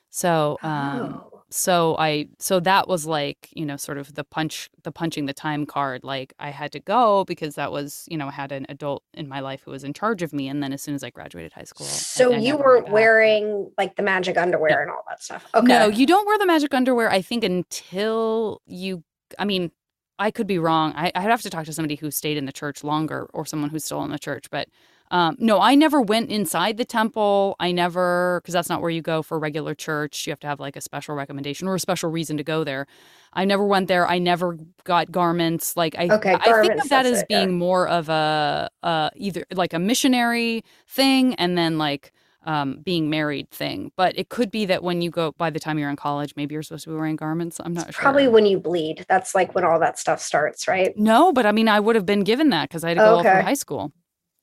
So 0.10 0.58
um, 0.62 1.22
Oh. 1.26 1.33
So 1.54 1.96
I 2.00 2.30
so 2.40 2.60
that 2.62 2.88
was 2.88 3.06
like 3.06 3.50
you 3.54 3.64
know 3.64 3.78
sort 3.78 4.00
of 4.00 4.16
the 4.16 4.24
punch 4.24 4.72
the 4.84 4.92
punching 4.92 5.28
the 5.28 5.34
time 5.34 5.68
card. 5.68 6.04
Like 6.04 6.34
I 6.40 6.50
had 6.50 6.72
to 6.72 6.80
go 6.80 7.26
because 7.26 7.56
that 7.56 7.72
was 7.72 8.06
you 8.10 8.18
know 8.18 8.28
I 8.28 8.32
had 8.32 8.52
an 8.52 8.66
adult 8.70 9.04
in 9.14 9.28
my 9.28 9.40
life 9.40 9.62
who 9.64 9.72
was 9.72 9.84
in 9.84 9.94
charge 9.94 10.24
of 10.24 10.34
me, 10.34 10.48
and 10.48 10.64
then 10.64 10.74
as 10.74 10.82
soon 10.82 10.96
as 10.96 11.04
I 11.04 11.12
graduated 11.12 11.54
high 11.54 11.64
school, 11.66 11.86
So 11.86 12.34
I 12.34 12.38
you 12.38 12.58
weren't 12.58 12.90
wearing 12.90 13.72
like 13.78 13.96
the 13.96 14.04
magic 14.04 14.36
underwear 14.36 14.82
and 14.82 14.90
all 14.90 15.06
that 15.08 15.22
stuff. 15.22 15.46
Okay. 15.54 15.68
No, 15.68 15.88
you 15.88 16.08
don't 16.08 16.26
wear 16.26 16.40
the 16.40 16.48
magic 16.48 16.74
underwear, 16.74 17.12
I 17.12 17.22
think, 17.22 17.44
until 17.44 18.62
you. 18.66 19.04
I 19.38 19.46
mean, 19.46 19.72
I 20.18 20.32
could 20.32 20.48
be 20.48 20.58
wrong. 20.58 20.94
I, 20.96 21.12
I'd 21.14 21.22
have 21.22 21.44
to 21.44 21.50
talk 21.52 21.66
to 21.66 21.74
somebody 21.74 21.96
who 21.96 22.10
stayed 22.10 22.38
in 22.38 22.46
the 22.46 22.52
church 22.52 22.84
longer 22.84 23.30
or 23.32 23.46
someone 23.46 23.70
who's 23.70 23.86
still 23.86 24.04
in 24.04 24.12
the 24.12 24.20
church. 24.20 24.50
But 24.50 24.70
um, 25.12 25.36
no, 25.40 25.60
I 25.62 25.76
never 25.76 26.02
went 26.02 26.30
inside 26.32 26.78
the 26.78 26.86
temple. 26.86 27.56
I 27.60 27.72
never, 27.72 28.42
because 28.42 28.54
that's 28.54 28.70
not 28.70 28.82
where 28.82 28.90
you 28.90 29.02
go 29.02 29.22
for 29.22 29.38
regular 29.38 29.76
church. 29.76 30.26
You 30.26 30.32
have 30.32 30.40
to 30.40 30.48
have 30.48 30.60
like 30.60 30.76
a 30.76 30.82
special 30.82 31.14
recommendation 31.16 31.68
or 31.68 31.76
a 31.76 31.80
special 31.80 32.10
reason 32.10 32.38
to 32.38 32.44
go 32.44 32.64
there. 32.64 32.88
I 33.34 33.46
never 33.46 33.66
went 33.66 33.88
there. 33.88 34.08
I 34.08 34.18
never 34.20 34.58
got 34.84 35.12
garments. 35.12 35.78
Like 35.78 35.96
I, 35.98 36.10
Okay, 36.10 36.34
I 36.34 36.62
think 36.62 36.76
of 36.82 36.90
that 36.90 37.06
as 37.06 37.24
being 37.26 37.58
more 37.58 37.88
of 37.88 38.10
a 38.10 38.70
uh, 38.82 39.10
either 39.16 39.46
like 39.54 39.74
a 39.74 39.80
missionary 39.80 40.64
thing 40.88 41.36
and 41.36 41.58
then 41.58 41.78
like 41.78 42.12
um, 42.46 42.80
being 42.84 43.10
married 43.10 43.50
thing. 43.52 43.92
But 43.96 44.18
it 44.18 44.30
could 44.30 44.52
be 44.52 44.66
that 44.66 44.84
when 44.84 45.02
you 45.02 45.10
go, 45.10 45.32
by 45.38 45.50
the 45.50 45.60
time 45.60 45.80
you're 45.80 45.90
in 45.90 45.96
college, 45.96 46.34
maybe 46.36 46.54
you're 46.54 46.64
supposed 46.64 46.84
to 46.86 46.90
be 46.90 46.96
wearing 46.96 47.16
garments. 47.16 47.60
I'm 47.64 47.74
not 47.74 47.94
sure. 47.94 48.04
Probably 48.04 48.28
when 48.28 48.46
you 48.46 48.60
bleed. 48.60 49.06
That's 49.08 49.34
like 49.36 49.56
when 49.56 49.64
all 49.64 49.80
that 49.80 49.98
stuff 49.98 50.20
starts, 50.22 50.68
right? 50.68 50.92
No, 50.98 51.32
but 51.32 51.46
I 51.46 51.52
mean, 51.52 51.68
I 51.68 51.80
would 51.80 51.96
have 51.96 52.06
been 52.06 52.24
given 52.24 52.50
that 52.50 52.70
because 52.70 52.84
I 52.84 52.90
had 52.90 52.96
to 52.96 53.02
go 53.02 53.12
all 53.12 53.20
Okay. 53.20 53.32
through 53.32 53.44
high 53.44 53.54
school. 53.54 53.92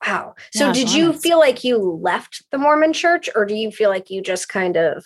Wow. 0.07 0.35
So 0.53 0.67
Yeah, 0.67 0.73
did 0.73 0.93
you 0.93 1.13
feel 1.13 1.39
like 1.39 1.63
you 1.65 1.79
left 1.79 2.43
the 2.51 2.59
Mormon 2.59 2.93
church 2.93 3.29
or 3.35 3.45
do 3.45 3.55
you 3.55 3.71
feel 3.71 3.91
like 3.91 4.11
you 4.11 4.23
just 4.23 4.49
kind 4.49 4.77
of 4.77 5.05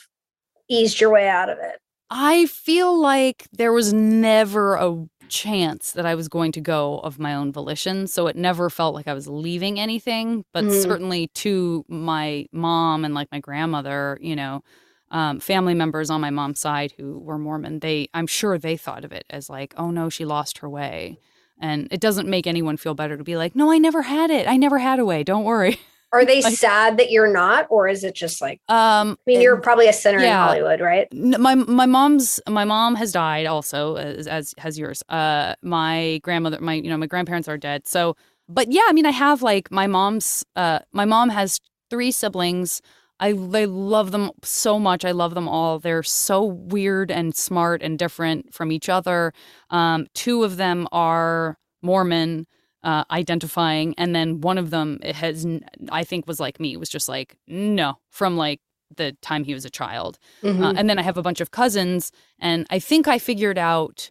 eased 0.69 1.01
your 1.01 1.11
way 1.11 1.29
out 1.29 1.51
of 1.51 1.59
it? 1.61 1.81
I 2.11 2.47
feel 2.47 2.99
like 2.99 3.47
there 3.53 3.73
was 3.73 3.93
never 3.93 4.75
a 4.77 5.07
chance 5.29 5.93
that 5.93 6.07
I 6.07 6.15
was 6.15 6.29
going 6.29 6.53
to 6.53 6.61
go 6.61 6.99
of 7.01 7.19
my 7.19 7.35
own 7.35 7.51
volition. 7.53 8.07
So 8.07 8.27
it 8.27 8.37
never 8.37 8.71
felt 8.71 8.95
like 8.95 9.09
I 9.09 9.15
was 9.15 9.27
leaving 9.27 9.81
anything. 9.81 10.45
But 10.53 10.67
Mhm. 10.67 10.83
certainly 10.83 11.29
to 11.35 11.85
my 11.89 12.47
mom 12.53 13.05
and 13.05 13.15
like 13.15 13.33
my 13.33 13.41
grandmother, 13.41 14.19
you 14.21 14.37
know, 14.37 14.63
um, 15.11 15.41
family 15.41 15.75
members 15.75 16.11
on 16.11 16.21
my 16.21 16.31
mom's 16.31 16.61
side 16.61 16.93
who 16.99 17.19
were 17.19 17.39
Mormon, 17.39 17.81
they, 17.81 18.09
I'm 18.15 18.27
sure 18.27 18.59
they 18.59 18.77
thought 18.77 19.05
of 19.05 19.13
it 19.13 19.25
as 19.31 19.49
like, 19.49 19.75
oh 19.77 19.91
no, 19.91 20.09
she 20.09 20.25
lost 20.25 20.59
her 20.59 20.69
way. 20.69 21.19
And 21.61 21.89
it 21.91 22.01
doesn't 22.01 22.29
make 22.29 22.47
anyone 22.47 22.77
feel 22.77 22.95
better 22.95 23.17
to 23.17 23.25
be 23.25 23.37
like, 23.37 23.55
no, 23.55 23.71
I 23.71 23.79
never 23.79 24.03
had 24.03 24.31
it. 24.31 24.47
I 24.49 24.57
never 24.57 24.79
had 24.79 24.99
a 24.99 25.05
way. 25.05 25.23
Don't 25.23 25.45
worry. 25.45 25.79
Are 26.13 26.25
they 26.25 26.41
Like- 26.43 26.55
sad 26.55 26.97
that 26.99 27.11
you're 27.11 27.33
not 27.33 27.67
or 27.71 27.89
is 27.89 28.05
it 28.05 28.15
just 28.15 28.41
like 28.41 28.61
Um, 28.69 29.19
I 29.27 29.31
mean 29.31 29.41
you're 29.41 29.61
probably 29.61 29.89
a 29.89 29.93
sinner 29.93 30.19
yeah. 30.21 30.43
in 30.43 30.49
Hollywood, 30.49 30.81
right? 30.81 31.09
My 31.13 31.55
my 31.55 31.87
mom's 31.87 32.41
my 32.49 32.65
mom 32.65 32.95
has 32.97 33.13
died 33.13 33.47
also 33.47 33.97
as, 33.97 34.27
as 34.27 34.55
has 34.59 34.79
yours 34.79 35.03
uh 35.09 35.55
my 35.63 36.21
grandmother 36.23 36.61
my 36.61 36.75
you 36.75 36.89
know 36.91 36.97
my 36.97 37.07
grandparents 37.07 37.49
are 37.49 37.57
dead 37.59 37.87
so 37.87 38.17
but 38.49 38.71
yeah 38.71 38.83
i 38.89 38.93
mean 38.93 39.07
i 39.07 39.11
have 39.11 39.43
like 39.43 39.71
my 39.71 39.87
mom's 39.87 40.45
uh 40.55 40.79
my 40.93 41.05
mom 41.05 41.31
has 41.31 41.61
three 41.91 42.11
siblings 42.11 42.81
i 43.21 43.33
they 43.33 43.67
love 43.67 44.11
them 44.11 44.31
so 44.43 44.79
much 44.79 45.05
i 45.05 45.11
love 45.13 45.35
them 45.35 45.49
all 45.49 45.79
they're 45.79 46.03
so 46.03 46.43
weird 46.45 47.11
and 47.11 47.35
smart 47.35 47.83
and 47.83 47.99
different 47.99 48.53
from 48.53 48.71
each 48.73 48.89
other 48.89 49.33
um 49.71 50.07
two 50.15 50.43
of 50.45 50.57
them 50.57 50.87
are 50.93 51.59
mormon 51.83 52.47
uh, 52.83 53.03
identifying 53.11 53.95
and 53.97 54.15
then 54.15 54.41
one 54.43 54.59
of 54.59 54.71
them 54.71 54.99
has 55.03 55.47
i 55.91 56.05
think 56.05 56.27
was 56.27 56.39
like 56.41 56.61
me 56.61 56.77
was 56.77 56.89
just 56.91 57.09
like 57.09 57.37
no 57.49 57.95
from 58.11 58.37
like 58.37 58.61
the 58.97 59.17
time 59.23 59.43
he 59.45 59.55
was 59.55 59.65
a 59.65 59.71
child 59.71 60.19
Mhm. 60.43 60.63
uh, 60.63 60.75
and 60.77 60.89
then 60.89 60.99
I 60.99 61.03
have 61.03 61.17
a 61.17 61.23
bunch 61.23 61.41
of 61.41 61.51
cousins, 61.51 62.13
and 62.39 62.65
I 62.71 62.79
think 62.79 63.09
I 63.09 63.19
figured 63.19 63.59
out, 63.59 64.11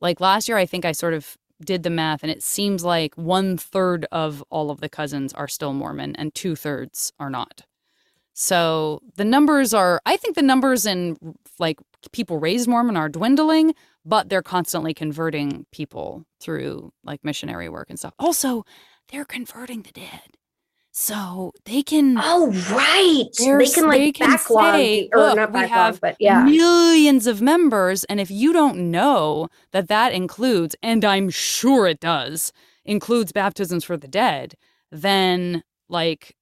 like 0.00 0.18
last 0.18 0.48
year, 0.48 0.56
I 0.56 0.66
think 0.66 0.84
I 0.84 0.90
sort 0.92 1.14
of 1.14 1.36
did 1.64 1.82
the 1.84 1.90
math, 1.90 2.22
and 2.24 2.32
it 2.32 2.42
seems 2.42 2.84
like 2.84 3.14
one 3.16 3.56
third 3.56 4.06
of 4.10 4.42
all 4.50 4.70
of 4.70 4.80
the 4.80 4.88
cousins 4.88 5.32
are 5.34 5.46
still 5.46 5.72
Mormon, 5.72 6.16
and 6.16 6.34
two 6.34 6.56
thirds 6.56 7.12
are 7.20 7.30
not. 7.30 7.62
So 8.34 9.00
the 9.16 9.24
numbers 9.24 9.72
are, 9.72 10.00
I 10.04 10.16
think 10.16 10.34
the 10.34 10.42
numbers 10.42 10.84
in 10.84 11.16
like 11.58 11.78
people 12.12 12.38
raised 12.38 12.68
Mormon 12.68 12.96
are 12.96 13.08
dwindling, 13.08 13.74
but 14.04 14.28
they're 14.28 14.42
constantly 14.42 14.92
converting 14.92 15.66
people 15.70 16.24
through 16.40 16.92
like 17.04 17.24
missionary 17.24 17.68
work 17.68 17.88
and 17.90 17.98
stuff. 17.98 18.12
Also, 18.18 18.64
they're 19.10 19.24
converting 19.24 19.82
the 19.82 19.92
dead. 19.92 20.36
So 20.96 21.52
they 21.64 21.82
can 21.82 22.16
Oh 22.18 22.52
right. 22.70 23.24
They 23.36 23.66
can 23.66 23.88
like 23.88 23.98
they 23.98 24.12
can 24.12 24.30
backlog 24.30 24.74
say, 24.74 25.08
or 25.12 25.18
"Look, 25.18 25.36
not 25.36 25.52
we 25.52 25.66
have 25.66 26.00
but 26.00 26.16
yeah. 26.20 26.44
millions 26.44 27.26
of 27.26 27.42
members. 27.42 28.04
And 28.04 28.20
if 28.20 28.30
you 28.30 28.52
don't 28.52 28.92
know 28.92 29.48
that 29.72 29.88
that 29.88 30.12
includes, 30.12 30.76
and 30.84 31.04
I'm 31.04 31.30
sure 31.30 31.88
it 31.88 31.98
does, 31.98 32.52
includes 32.84 33.32
baptisms 33.32 33.82
for 33.82 33.96
the 33.96 34.06
dead, 34.06 34.54
then 34.92 35.64
like, 35.88 36.36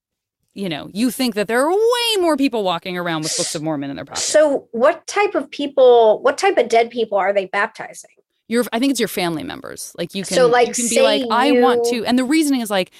you 0.55 0.69
know, 0.69 0.91
you 0.93 1.11
think 1.11 1.35
that 1.35 1.49
there 1.49 1.63
are 1.67 1.71
way 1.71 2.21
more 2.21 2.37
people 2.37 2.63
walking 2.63 2.97
around 2.99 3.23
with 3.23 3.37
Books 3.37 3.55
of 3.55 3.63
Mormon 3.63 3.91
in 3.91 3.97
their 3.97 4.05
pockets. 4.05 4.25
So 4.25 4.69
what 4.73 5.07
type 5.07 5.35
of 5.35 5.51
people, 5.51 6.21
what 6.23 6.37
type 6.39 6.57
of 6.59 6.69
dead 6.69 6.91
people 6.91 7.19
are 7.19 7.33
they 7.33 7.47
baptizing? 7.47 8.11
your 8.49 8.65
I 8.73 8.79
think 8.79 8.91
it's 8.91 9.01
your 9.01 9.09
family 9.09 9.45
members. 9.45 9.95
Like 9.97 10.15
you 10.15 10.25
can 10.25 10.37
So, 10.37 10.47
like, 10.47 10.69
you 10.69 10.75
can 10.75 10.89
be 10.91 11.01
like 11.01 11.23
I 11.31 11.53
want 11.53 11.85
to 11.87 12.05
and 12.05 12.19
the 12.19 12.25
reasoning 12.25 12.61
is 12.61 12.71
like, 12.71 12.91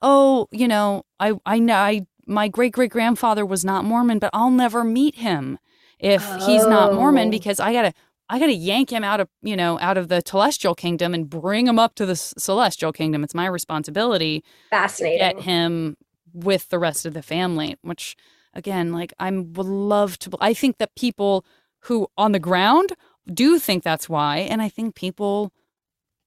"Oh, 0.00 0.48
you 0.52 0.66
know, 0.66 1.04
I 1.20 1.34
I 1.44 1.58
know 1.58 1.74
I 1.74 2.06
my 2.26 2.48
great-great-grandfather 2.48 3.44
was 3.44 3.64
not 3.64 3.84
Mormon, 3.84 4.18
but 4.20 4.30
I'll 4.32 4.50
never 4.50 4.84
meet 4.84 5.16
him 5.16 5.58
if 5.98 6.22
he's 6.46 6.64
not 6.66 6.94
Mormon 6.94 7.28
Oh. 7.28 7.30
because 7.30 7.60
I 7.60 7.72
got 7.72 7.82
to 7.82 7.92
I 8.30 8.38
got 8.38 8.46
to 8.46 8.54
yank 8.54 8.90
him 8.90 9.04
out 9.04 9.20
of, 9.20 9.28
you 9.42 9.56
know, 9.56 9.78
out 9.80 9.98
of 9.98 10.08
the 10.08 10.22
celestial 10.24 10.74
kingdom 10.74 11.12
and 11.12 11.28
bring 11.28 11.66
him 11.66 11.78
up 11.78 11.94
to 11.96 12.06
the 12.06 12.16
celestial 12.16 12.90
kingdom. 12.92 13.22
It's 13.22 13.34
my 13.34 13.46
responsibility 13.46 14.42
Fascinating. 14.70 15.18
get 15.18 15.40
him 15.42 15.96
with 16.32 16.68
the 16.68 16.78
rest 16.78 17.06
of 17.06 17.14
the 17.14 17.22
family, 17.22 17.76
which 17.82 18.16
again, 18.54 18.92
like 18.92 19.12
I 19.18 19.30
would 19.30 19.66
love 19.66 20.18
to 20.20 20.30
I 20.40 20.54
think 20.54 20.78
that 20.78 20.94
people 20.94 21.44
who 21.80 22.08
on 22.16 22.32
the 22.32 22.38
ground 22.38 22.92
do 23.32 23.58
think 23.58 23.82
that's 23.82 24.08
why. 24.08 24.38
And 24.38 24.62
I 24.62 24.68
think 24.68 24.94
people 24.94 25.52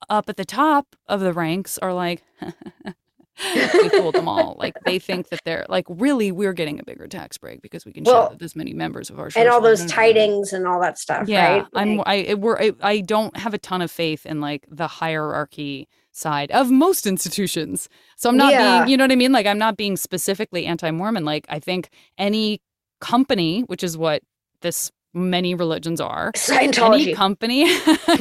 up 0.10 0.30
at 0.30 0.38
the 0.38 0.46
top 0.46 0.96
of 1.08 1.20
the 1.20 1.34
ranks 1.34 1.78
are 1.80 1.94
like, 1.94 2.24
we 3.44 3.90
fooled 3.90 4.16
them 4.16 4.28
all. 4.28 4.56
Like 4.58 4.76
they 4.86 5.00
think 5.00 5.30
that 5.30 5.42
they're 5.46 5.66
like 5.70 5.86
really 5.90 6.32
we're 6.32 6.54
getting 6.54 6.80
a 6.80 6.84
bigger 6.84 7.08
tax 7.08 7.38
break 7.38 7.62
because 7.62 7.86
we 7.86 7.94
can 7.94 8.04
Well, 8.04 8.26
show 8.26 8.30
that 8.30 8.40
this 8.40 8.56
many 8.56 8.74
members 8.74 9.10
of 9.10 9.20
our 9.20 9.30
and 9.36 9.50
all 9.50 9.62
those 9.62 9.86
tidings 9.86 10.54
and 10.54 10.68
all 10.68 10.80
that 10.82 10.98
stuff, 10.98 11.28
Yeah, 11.28 11.48
right? 11.56 11.66
I'm. 11.74 11.98
Like, 11.98 12.08
I 12.08 12.14
it- 12.16 12.40
we're. 12.40 12.58
I, 12.58 12.72
I 12.82 13.02
don't 13.02 13.36
have 13.38 13.54
a 13.54 13.58
ton 13.58 13.82
of 13.82 13.92
faith 13.92 14.26
in 14.26 14.42
like 14.42 14.66
the 14.70 14.88
hierarchy 14.88 15.88
side 16.12 16.50
of 16.52 16.72
most 16.72 17.06
institutions. 17.06 17.90
So 18.16 18.30
I'm 18.30 18.38
not 18.38 18.54
Yeah. 18.54 18.80
being. 18.80 18.90
You 18.92 18.98
know 18.98 19.04
what 19.04 19.12
I 19.12 19.16
mean? 19.16 19.32
Like 19.32 19.46
I'm 19.46 19.58
not 19.60 19.76
being 19.78 19.98
specifically 19.98 20.66
anti-Mormon. 20.66 21.26
Like 21.26 21.46
I 21.50 21.60
think 21.60 21.90
any 22.18 22.62
company, 23.02 23.62
which 23.62 23.84
is 23.84 23.98
what 23.98 24.24
this 24.62 24.92
many 25.14 25.54
religions 25.56 26.00
are, 26.02 26.32
any 26.50 26.70
Scientology. 26.70 27.14
company. 27.16 27.64
I 27.68 28.18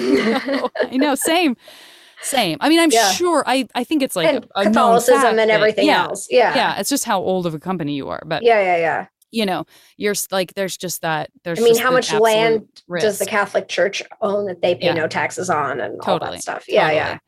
know, 0.46 0.70
I 0.92 0.96
know, 0.96 1.14
same, 1.14 1.56
same. 2.24 2.58
I 2.60 2.68
mean, 2.68 2.80
I'm 2.80 2.90
Yeah. 2.90 3.10
sure. 3.12 3.44
I 3.46 3.68
I 3.74 3.84
think 3.84 4.02
it's 4.02 4.16
like 4.16 4.26
and 4.28 4.44
a, 4.56 4.60
a 4.60 4.64
Catholicism 4.64 5.38
and 5.38 5.38
that- 5.38 5.50
everything 5.50 5.86
yeah, 5.86 6.04
else. 6.04 6.28
Yeah. 6.30 6.54
Yeah, 6.54 6.78
it's 6.80 6.90
just 6.90 7.04
how 7.04 7.20
old 7.20 7.46
of 7.46 7.54
a 7.54 7.58
company 7.58 7.94
you 7.94 8.08
are. 8.08 8.22
But 8.26 8.42
Yeah, 8.42 8.60
yeah, 8.60 8.76
yeah. 8.76 9.06
you 9.30 9.46
know, 9.46 9.66
you're 9.96 10.14
like 10.30 10.54
there's 10.54 10.76
just 10.76 11.02
that. 11.02 11.30
There's. 11.44 11.58
I 11.58 11.62
mean, 11.62 11.78
how 11.78 11.90
much 11.90 12.12
land 12.12 12.66
does 12.98 13.18
the. 13.18 13.26
Catholic 13.26 13.68
Church 13.68 14.02
own 14.20 14.46
that 14.46 14.62
they 14.62 14.74
pay 14.74 14.86
Yeah. 14.86 14.94
no 14.94 15.06
taxes 15.08 15.50
on 15.50 15.80
and 15.80 16.00
all 16.02 16.18
that 16.18 16.40
stuff? 16.42 16.64
Yeah, 16.68 16.90
yeah. 16.90 17.18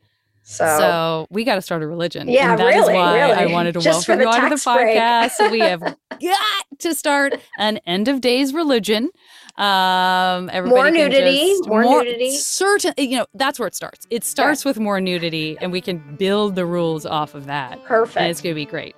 So, 0.49 0.65
So 0.79 1.27
we 1.29 1.43
got 1.43 1.55
to 1.55 1.61
start 1.61 1.83
a 1.83 1.87
religion. 1.87 2.29
Yeah, 2.29 2.51
and 2.51 2.59
that 2.61 2.67
is 2.69 2.75
really, 2.75 2.93
why 2.93 3.19
I 3.19 3.41
really. 3.41 3.51
wanted 3.53 3.73
to 3.73 3.81
Just 3.81 4.07
welcome 4.07 4.23
the 4.23 4.31
you 4.31 4.43
onto 4.43 4.55
the 4.55 4.55
podcast. 4.55 5.51
we 5.51 5.59
have 5.71 5.81
got 5.81 6.65
to 6.79 6.95
start 6.95 7.33
an 7.59 7.79
end 7.85 8.07
of 8.07 8.21
days 8.21 8.53
religion. 8.53 9.09
Um, 9.57 10.49
everybody 10.53 10.91
can 10.97 11.09
nudity, 11.09 11.37
just- 11.49 11.67
more 11.67 11.83
nudity. 12.03 12.31
Certain, 12.37 12.93
you 12.97 13.17
know, 13.17 13.25
that's 13.33 13.57
where 13.59 13.67
it 13.67 13.75
starts. 13.75 14.05
It 14.09 14.23
starts 14.23 14.63
with 14.65 14.79
more 14.79 15.01
nudity, 15.01 15.57
and 15.59 15.71
we 15.71 15.81
can 15.81 16.15
build 16.17 16.55
the 16.55 16.65
rules 16.65 17.05
off 17.05 17.33
of 17.33 17.45
that. 17.47 17.83
And 18.21 18.29
it's 18.29 18.41
going 18.41 18.53
to 18.53 18.55
be 18.55 18.65
great. 18.65 18.95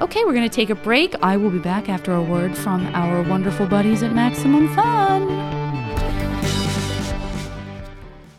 Okay, 0.00 0.24
we're 0.24 0.34
going 0.34 0.48
to 0.48 0.54
take 0.54 0.68
a 0.68 0.74
break. 0.74 1.14
I 1.22 1.36
will 1.36 1.50
be 1.50 1.58
back 1.58 1.88
after 1.88 2.12
a 2.12 2.22
word 2.22 2.56
from 2.56 2.86
our 2.94 3.22
wonderful 3.22 3.66
buddies 3.66 4.02
at 4.02 4.12
Maximum 4.12 4.68
Fun. 4.74 5.65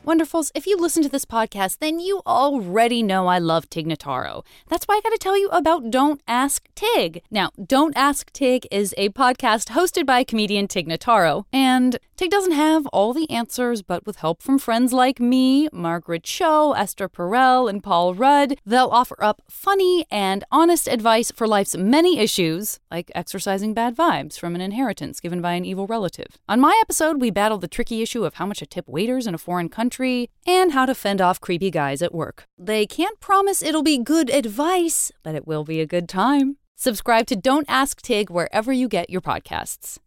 Wonderfuls, 0.08 0.52
if 0.56 0.66
you 0.66 0.78
listen 0.78 1.04
to 1.04 1.10
this 1.10 1.26
podcast, 1.26 1.80
then 1.80 2.00
you 2.00 2.22
already 2.26 3.04
know 3.04 3.28
I 3.28 3.40
love 3.40 3.70
Tig 3.70 3.86
Notaro. 3.86 4.46
That's 4.70 4.86
why 4.86 4.96
I 4.96 5.02
got 5.02 5.10
to 5.10 5.18
tell 5.18 5.38
you 5.38 5.50
about 5.50 5.92
Don't 5.92 6.22
Ask 6.26 6.70
Tig. 6.76 7.24
Now, 7.30 7.52
Don't 7.62 7.92
Ask 7.98 8.32
Tig 8.32 8.66
is 8.72 8.96
a 8.98 9.10
podcast 9.10 9.72
hosted 9.72 10.06
by 10.06 10.24
comedian 10.24 10.70
Tig 10.70 10.88
Notaro, 10.88 11.44
and 11.52 12.00
Tig 12.18 12.32
doesn't 12.32 12.54
have 12.54 12.88
all 12.88 13.14
the 13.14 13.30
answers, 13.30 13.84
but 13.84 14.08
with 14.08 14.16
help 14.16 14.42
from 14.42 14.58
friends 14.58 14.92
like 14.92 15.20
me, 15.20 15.70
Margaret 15.72 16.24
Cho, 16.24 16.74
Esther 16.74 17.08
Perel, 17.08 17.70
and 17.70 17.84
Paul 17.84 18.16
Rudd, 18.16 18.58
they'll 18.66 18.90
offer 18.90 19.24
up 19.24 19.44
funny 19.48 20.04
and 20.10 20.44
honest 20.52 20.88
advice 20.88 21.32
for 21.32 21.48
life's 21.48 21.78
many 21.78 22.18
issues, 22.18 22.80
like 22.90 23.12
exercising 23.14 23.76
bad 23.76 23.96
vibes 23.96 24.40
from 24.40 24.56
an 24.56 24.62
inheritance 24.62 25.20
given 25.20 25.44
by 25.44 25.54
an 25.54 25.64
evil 25.64 25.86
relative. 25.86 26.40
On 26.50 26.60
my 26.60 26.76
episode, 26.82 27.22
we 27.22 27.30
battle 27.30 27.60
the 27.60 27.68
tricky 27.68 28.02
issue 28.02 28.26
of 28.26 28.34
how 28.34 28.48
much 28.48 28.58
to 28.60 28.66
tip 28.66 28.88
waiters 28.88 29.28
in 29.28 29.36
a 29.36 29.38
foreign 29.38 29.70
country 29.70 30.32
and 30.48 30.72
how 30.72 30.88
to 30.88 30.96
fend 30.96 31.22
off 31.22 31.40
creepy 31.40 31.70
guys 31.70 32.02
at 32.02 32.16
work. 32.16 32.46
They 32.58 32.88
can't 32.88 33.20
promise 33.20 33.62
it'll 33.62 33.84
be 33.84 34.00
good 34.00 34.32
advice, 34.32 35.12
but 35.22 35.36
it 35.36 35.46
will 35.46 35.64
be 35.64 35.82
a 35.82 35.86
good 35.86 36.10
time. 36.10 36.58
Subscribe 36.76 37.28
to 37.28 37.36
Don't 37.36 37.70
Ask 37.70 38.02
Tig 38.02 38.32
wherever 38.32 38.74
you 38.74 38.88
get 38.88 39.12
your 39.12 39.22
podcasts. 39.22 40.00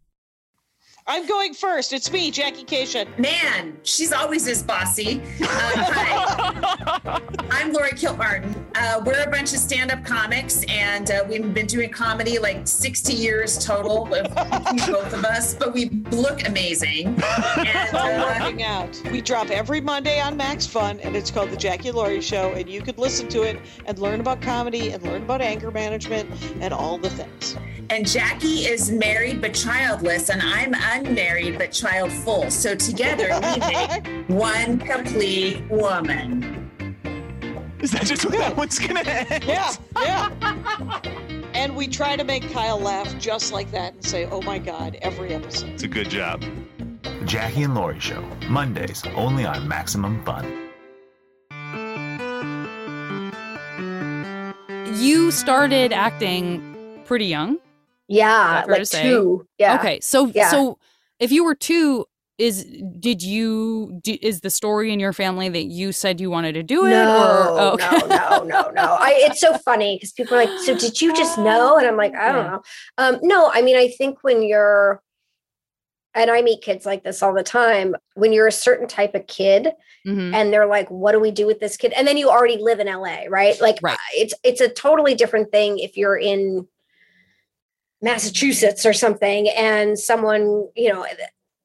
I'm 1.11 1.25
going 1.27 1.53
first. 1.53 1.91
It's 1.91 2.09
me, 2.09 2.31
Jackie 2.31 2.63
Kashian. 2.63 3.19
Man, 3.19 3.77
she's 3.83 4.13
always 4.13 4.45
this 4.45 4.63
bossy. 4.63 5.21
Uh, 5.41 5.45
hi, 5.45 7.21
I'm 7.51 7.73
Laurie 7.73 7.89
Kilmartin. 7.91 8.55
Uh, 8.75 9.01
we're 9.05 9.21
a 9.21 9.29
bunch 9.29 9.51
of 9.51 9.59
stand-up 9.59 10.05
comics, 10.05 10.63
and 10.69 11.11
uh, 11.11 11.25
we've 11.27 11.53
been 11.53 11.65
doing 11.65 11.89
comedy 11.89 12.39
like 12.39 12.65
60 12.65 13.11
years 13.11 13.57
total, 13.57 14.05
with 14.05 14.33
both 14.87 15.11
of 15.11 15.25
us. 15.25 15.53
But 15.53 15.73
we 15.73 15.89
look 16.11 16.47
amazing. 16.47 17.21
And, 17.57 17.91
No 17.91 17.99
uh, 17.99 18.39
working 18.39 18.63
out. 18.63 19.01
We 19.11 19.19
drop 19.19 19.49
every 19.49 19.81
Monday 19.81 20.21
on 20.21 20.37
Max 20.37 20.65
Fun, 20.65 21.01
and 21.01 21.17
it's 21.17 21.29
called 21.29 21.49
The 21.51 21.57
Jackie 21.57 21.91
Laurie 21.91 22.21
Show, 22.21 22.53
and 22.53 22.69
you 22.69 22.81
could 22.81 22.97
listen 22.97 23.27
to 23.29 23.41
it 23.43 23.59
and 23.85 23.99
learn 23.99 24.21
about 24.21 24.41
comedy 24.41 24.91
and 24.91 25.03
learn 25.03 25.23
about 25.23 25.41
anger 25.41 25.71
management 25.71 26.29
and 26.61 26.73
all 26.73 26.97
the 26.97 27.09
things. 27.09 27.57
and 27.89 28.07
Jackie 28.07 28.65
is 28.65 28.89
married 28.89 29.41
but 29.41 29.53
childless, 29.53 30.29
and 30.29 30.41
I'm 30.41 30.73
unmarried 31.05 31.57
but 31.57 31.71
child 31.71 32.11
full. 32.11 32.49
So 32.51 32.75
together 32.75 33.29
we 33.41 33.59
make 33.67 34.29
one 34.29 34.79
complete 34.79 35.61
woman. 35.69 36.57
Is 37.79 37.91
that 37.91 38.05
just 38.05 38.25
what 38.25 38.35
that 38.35 38.55
one's 38.55 38.77
gonna 38.77 39.01
end? 39.01 39.43
Yeah, 39.43 39.73
yeah. 39.99 40.99
And 41.53 41.75
we 41.75 41.85
try 41.87 42.15
to 42.15 42.23
make 42.23 42.49
Kyle 42.53 42.79
laugh 42.79 43.15
just 43.19 43.51
like 43.51 43.69
that 43.71 43.93
and 43.93 44.03
say, 44.05 44.25
oh 44.25 44.41
my 44.41 44.57
God, 44.57 44.97
every 45.01 45.33
episode. 45.33 45.69
It's 45.71 45.83
a 45.83 45.87
good 45.87 46.09
job. 46.09 46.43
The 47.03 47.25
Jackie 47.25 47.63
and 47.63 47.75
Laurie 47.75 47.99
Show, 47.99 48.21
Mondays, 48.47 49.03
only 49.15 49.45
on 49.45 49.67
Maximum 49.67 50.23
Fun. 50.23 50.45
You 54.95 55.29
started 55.29 55.91
acting 55.91 57.01
pretty 57.05 57.25
young. 57.25 57.57
Yeah, 58.07 58.63
fair 58.63 58.75
to 58.75 58.79
like 58.79 58.87
two. 58.89 59.47
Yeah. 59.57 59.75
Okay, 59.75 59.99
so 59.99 60.27
Yeah. 60.27 60.49
so 60.49 60.77
if 61.21 61.31
you 61.31 61.45
were 61.45 61.55
two, 61.55 62.05
is 62.37 62.65
did 62.99 63.21
you 63.21 63.99
do, 64.03 64.17
is 64.21 64.41
the 64.41 64.49
story 64.49 64.91
in 64.91 64.99
your 64.99 65.13
family 65.13 65.47
that 65.49 65.65
you 65.65 65.91
said 65.91 66.19
you 66.19 66.31
wanted 66.31 66.53
to 66.53 66.63
do 66.63 66.85
it? 66.85 66.89
No, 66.89 67.09
or, 67.09 67.59
oh, 67.59 67.71
okay. 67.73 67.87
no, 67.87 68.07
no, 68.07 68.43
no, 68.43 68.69
no. 68.71 68.97
I, 68.99 69.13
it's 69.25 69.39
so 69.39 69.57
funny 69.59 69.97
because 69.97 70.11
people 70.11 70.35
are 70.35 70.45
like, 70.45 70.57
"So 70.65 70.73
did 70.75 70.99
you 70.99 71.13
just 71.13 71.37
know?" 71.49 71.77
And 71.77 71.87
I'm 71.87 71.97
like, 71.97 72.15
"I 72.15 72.31
don't 72.31 72.45
Yeah. 72.45 72.51
know." 72.51 72.61
Um, 72.97 73.19
no, 73.21 73.51
I 73.53 73.61
mean, 73.61 73.75
I 73.77 73.89
think 73.89 74.23
when 74.23 74.41
you're, 74.41 75.01
and 76.15 76.31
I 76.31 76.41
meet 76.41 76.61
kids 76.63 76.85
like 76.85 77.03
this 77.03 77.21
all 77.21 77.33
the 77.33 77.43
time. 77.43 77.95
When 78.15 78.33
you're 78.33 78.47
a 78.47 78.51
certain 78.51 78.87
type 78.87 79.13
of 79.15 79.27
kid, 79.27 79.69
Mhm. 80.07 80.33
and 80.33 80.51
they're 80.51 80.65
like, 80.65 80.89
"What 80.89 81.11
do 81.11 81.19
we 81.19 81.29
do 81.31 81.45
with 81.45 81.59
this 81.59 81.77
kid?" 81.77 81.93
And 81.93 82.07
then 82.07 82.17
you 82.17 82.29
already 82.29 82.57
live 82.57 82.79
in 82.79 82.87
LA, 82.87 83.27
right? 83.29 83.59
Like, 83.61 83.77
Right. 83.83 83.97
it's 84.15 84.33
it's 84.43 84.61
a 84.61 84.67
totally 84.67 85.13
different 85.13 85.51
thing 85.51 85.77
if 85.77 85.95
you're 85.95 86.17
in 86.17 86.67
Massachusetts 88.01 88.85
or 88.85 88.93
something, 88.93 89.49
and 89.49 89.97
someone, 89.97 90.67
you 90.75 90.91
know, 90.91 91.05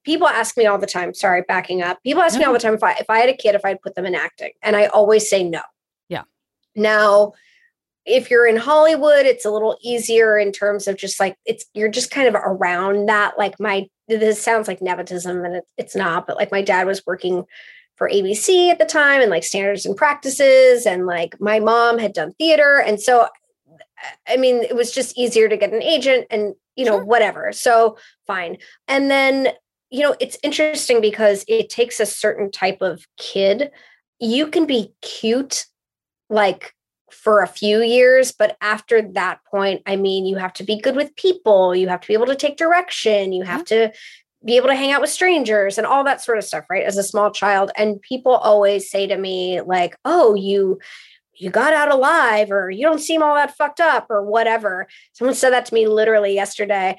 people 0.05 0.29
ask 0.29 0.57
me 0.57 0.67
all 0.67 0.79
the 0.79 0.87
time. 0.87 1.13
Sorry, 1.15 1.43
backing 1.47 1.83
up. 1.83 2.03
People 2.03 2.23
ask 2.23 2.39
me 2.39 2.45
all 2.45 2.53
the 2.53 2.59
time 2.59 2.75
if 2.75 2.83
I 2.83 2.93
if 2.93 3.11
I 3.11 3.19
had 3.19 3.29
a 3.29 3.37
kid, 3.37 3.55
if 3.55 3.65
I'd 3.65 3.83
put 3.83 3.95
them 3.95 4.07
in 4.07 4.15
acting, 4.15 4.53
and 4.63 4.77
I 4.77 4.87
always 4.87 5.29
say 5.29 5.43
no. 5.43 5.63
Yeah. 6.09 6.23
Now, 6.75 7.33
if 8.05 8.31
you're 8.31 8.47
in 8.47 8.57
Hollywood, 8.57 9.27
it's 9.27 9.45
a 9.45 9.51
little 9.51 9.77
easier 9.83 10.39
in 10.39 10.53
terms 10.53 10.87
of 10.87 10.97
just 10.97 11.19
like 11.21 11.37
it's 11.45 11.67
you're 11.75 11.89
just 11.89 12.11
kind 12.11 12.29
of 12.29 12.35
around 12.35 13.09
that. 13.09 13.37
Like 13.37 13.59
my 13.61 13.87
this 14.09 14.41
sounds 14.41 14.69
like 14.69 14.81
nepotism, 14.81 15.45
and 15.45 15.57
it, 15.57 15.65
it's 15.77 15.97
not, 15.97 16.27
but 16.27 16.37
like 16.37 16.53
my 16.53 16.63
dad 16.63 16.87
was 16.87 17.05
working 17.07 17.45
for 17.97 18.09
ABC 18.09 18.71
at 18.71 18.79
the 18.79 18.85
time 18.85 19.21
and 19.21 19.31
like 19.31 19.43
standards 19.43 19.87
and 19.87 19.97
practices 19.97 20.87
and 20.87 21.07
like 21.07 21.41
my 21.41 21.59
mom 21.59 21.99
had 21.99 22.13
done 22.13 22.33
theater 22.33 22.79
and 22.79 23.01
so 23.01 23.27
I 24.29 24.37
mean 24.37 24.63
it 24.63 24.77
was 24.77 24.93
just 24.93 25.17
easier 25.17 25.49
to 25.49 25.57
get 25.57 25.73
an 25.73 25.83
agent 25.83 26.27
and 26.31 26.55
you 26.77 26.85
know 26.85 26.99
Sure. 26.99 27.05
whatever. 27.05 27.53
So 27.53 27.97
fine. 28.27 28.59
And 28.89 29.11
then 29.11 29.49
you 29.91 30.01
know 30.01 30.17
it's 30.21 30.39
interesting 30.43 31.01
because 31.01 31.45
it 31.49 31.71
takes 31.71 32.01
a 32.01 32.07
certain 32.07 32.51
type 32.51 32.83
of 32.83 33.07
kid. 33.17 33.71
You 34.19 34.49
can 34.49 34.67
be 34.67 34.93
cute 35.03 35.67
like 36.29 36.75
for 37.11 37.41
a 37.41 37.47
few 37.47 37.81
years 37.83 38.33
but 38.33 38.57
after 38.61 39.01
that 39.01 39.39
point 39.49 39.81
I 39.87 39.97
mean 39.97 40.27
you 40.27 40.37
have 40.37 40.53
to 40.55 40.65
be 40.65 40.81
good 40.81 40.97
with 40.97 41.17
people. 41.17 41.75
You 41.75 41.89
have 41.89 42.01
to 42.01 42.09
be 42.09 42.15
able 42.15 42.27
to 42.27 42.37
take 42.37 42.57
direction. 42.57 43.33
You 43.33 43.43
mm-hmm. 43.43 43.53
have 43.53 43.65
to 43.67 43.93
be 44.45 44.57
able 44.57 44.69
to 44.69 44.77
hang 44.77 44.93
out 44.93 45.01
with 45.01 45.11
strangers 45.11 45.79
and 45.79 45.87
all 45.87 46.05
that 46.05 46.23
sort 46.23 46.39
of 46.39 46.45
stuff 46.45 46.65
right 46.71 46.85
as 46.85 46.97
a 46.99 47.03
small 47.03 47.31
child. 47.31 47.71
And 47.77 48.01
people 48.03 48.33
always 48.33 48.91
say 48.91 49.07
to 49.07 49.17
me 49.17 49.61
like 49.61 49.97
oh 50.05 50.35
you 50.35 50.79
you 51.39 51.51
got 51.51 51.73
out 51.73 51.93
alive 51.93 52.51
or 52.51 52.71
you 52.71 52.83
don't 52.83 53.01
seem 53.01 53.23
all 53.23 53.35
that 53.35 53.57
fucked 53.57 53.81
up 53.81 54.07
or 54.11 54.23
whatever. 54.23 54.87
Someone 55.13 55.35
said 55.35 55.51
that 55.51 55.67
to 55.67 55.75
me 55.75 55.87
literally 55.87 56.35
yesterday. 56.35 56.99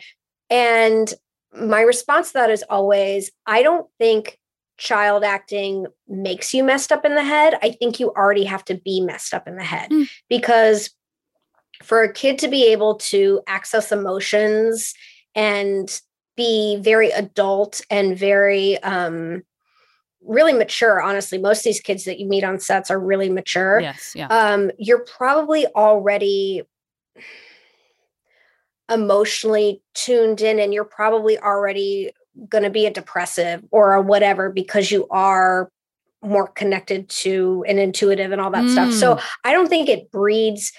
And 0.50 1.13
my 1.54 1.82
response 1.82 2.28
to 2.28 2.34
that 2.34 2.50
is 2.50 2.63
always 2.69 3.32
i 3.45 3.63
don't 3.63 3.88
think 3.97 4.38
child 4.78 5.23
acting 5.23 5.88
makes 6.08 6.54
you 6.54 6.63
messed 6.63 6.91
up 6.91 7.04
in 7.04 7.15
the 7.15 7.23
head. 7.23 7.58
I 7.63 7.71
think 7.71 8.00
you 8.00 8.10
already 8.12 8.43
have 8.43 8.63
to 8.65 8.76
be 8.76 9.02
messed 9.02 9.34
up 9.34 9.47
in 9.47 9.56
the 9.56 9.63
head. 9.63 9.89
Mm. 9.89 10.08
because 10.30 10.91
for 11.84 12.02
a 12.04 12.13
kid 12.13 12.39
to 12.39 12.47
be 12.47 12.71
able 12.71 12.95
to 12.95 13.41
access 13.47 13.91
emotions 13.91 14.93
and 15.36 16.02
be 16.36 16.78
very 16.80 17.12
adult 17.12 17.82
and 17.89 18.17
very 18.17 18.82
um 18.84 19.43
really 20.28 20.54
mature 20.54 21.02
honestly 21.02 21.38
most 21.38 21.60
of 21.60 21.63
these 21.63 21.80
kids 21.82 22.04
that 22.04 22.20
you 22.20 22.28
meet 22.28 22.44
on 22.44 22.60
sets 22.60 22.92
are 22.92 23.00
really 23.00 23.30
mature 23.30 23.80
Yes, 23.80 24.13
yeah. 24.16 24.28
um 24.28 24.70
you're 24.78 25.06
probably 25.06 25.66
already 25.68 26.63
emotionally 28.90 29.82
tuned 29.94 30.42
in 30.42 30.60
and 30.60 30.74
you're 30.74 30.86
probably 30.86 31.38
already 31.40 32.12
going 32.50 32.63
to 32.63 32.70
be 32.70 32.86
a 32.86 32.92
depressive 32.94 33.63
or 33.72 33.94
a 33.94 34.02
whatever 34.02 34.50
because 34.50 34.92
you 34.92 35.08
are 35.10 35.70
more 36.22 36.48
connected 36.48 37.10
to 37.10 37.63
and 37.68 37.80
intuitive 37.80 38.32
and 38.32 38.42
all 38.42 38.52
that 38.52 38.70
stuff. 38.70 38.92
So 38.94 39.16
Mm. 39.16 39.22
I 39.44 39.54
don't 39.54 39.68
think 39.68 39.90
it 39.90 40.12
breeds 40.12 40.72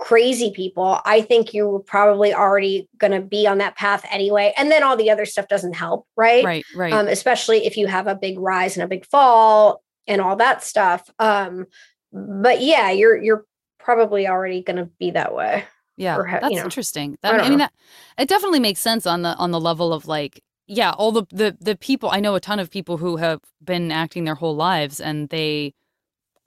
crazy 0.00 0.50
people. 0.50 0.98
I 1.04 1.20
think 1.20 1.52
you 1.52 1.68
were 1.68 1.80
probably 1.80 2.32
already 2.34 2.88
going 2.96 3.12
to 3.12 3.20
be 3.20 3.46
on 3.46 3.58
that 3.58 3.76
path 3.76 4.04
anyway. 4.10 4.52
And 4.56 4.70
then 4.70 4.82
all 4.82 4.96
the 4.96 5.10
other 5.10 5.26
stuff 5.26 5.46
doesn't 5.46 5.74
help, 5.74 6.06
right? 6.16 6.42
Right, 6.42 6.64
right. 6.74 6.92
Um, 6.92 7.06
especially 7.06 7.66
if 7.66 7.76
you 7.76 7.86
have 7.86 8.06
a 8.06 8.14
big 8.14 8.38
rise 8.38 8.76
and 8.76 8.82
a 8.82 8.88
big 8.88 9.06
fall 9.06 9.82
and 10.06 10.20
all 10.20 10.36
that 10.36 10.64
stuff. 10.64 11.08
Um, 11.18 11.66
but 12.12 12.62
yeah, 12.62 12.90
you're 12.90 13.22
you're 13.22 13.44
probably 13.78 14.26
already 14.26 14.62
going 14.62 14.78
to 14.78 14.90
be 14.98 15.12
that 15.12 15.34
way. 15.34 15.64
yeah, 15.96 16.16
or 16.16 16.24
ha- 16.24 16.36
you 16.36 16.40
that's 16.40 16.54
know, 16.54 16.64
interesting. 16.64 17.18
I 17.22 17.28
That, 17.28 17.34
I, 17.34 17.36
don't 17.36 17.48
mean, 17.50 17.58
that 17.58 17.72
it 18.18 18.28
definitely 18.28 18.60
makes 18.60 18.80
sense 18.80 19.06
on 19.06 19.22
the 19.22 19.36
on 19.36 19.50
the 19.50 19.60
level 19.60 19.92
of 19.92 20.08
like, 20.08 20.42
yeah, 20.66 20.92
all 20.92 21.12
the 21.12 21.24
the 21.30 21.56
the 21.60 21.76
people 21.76 22.08
I 22.10 22.20
know 22.20 22.34
a 22.34 22.40
ton 22.40 22.58
of 22.58 22.70
people 22.70 22.96
who 22.96 23.16
have 23.16 23.40
been 23.62 23.92
acting 23.92 24.24
their 24.24 24.34
whole 24.34 24.56
lives 24.56 24.98
and 24.98 25.28
they 25.28 25.74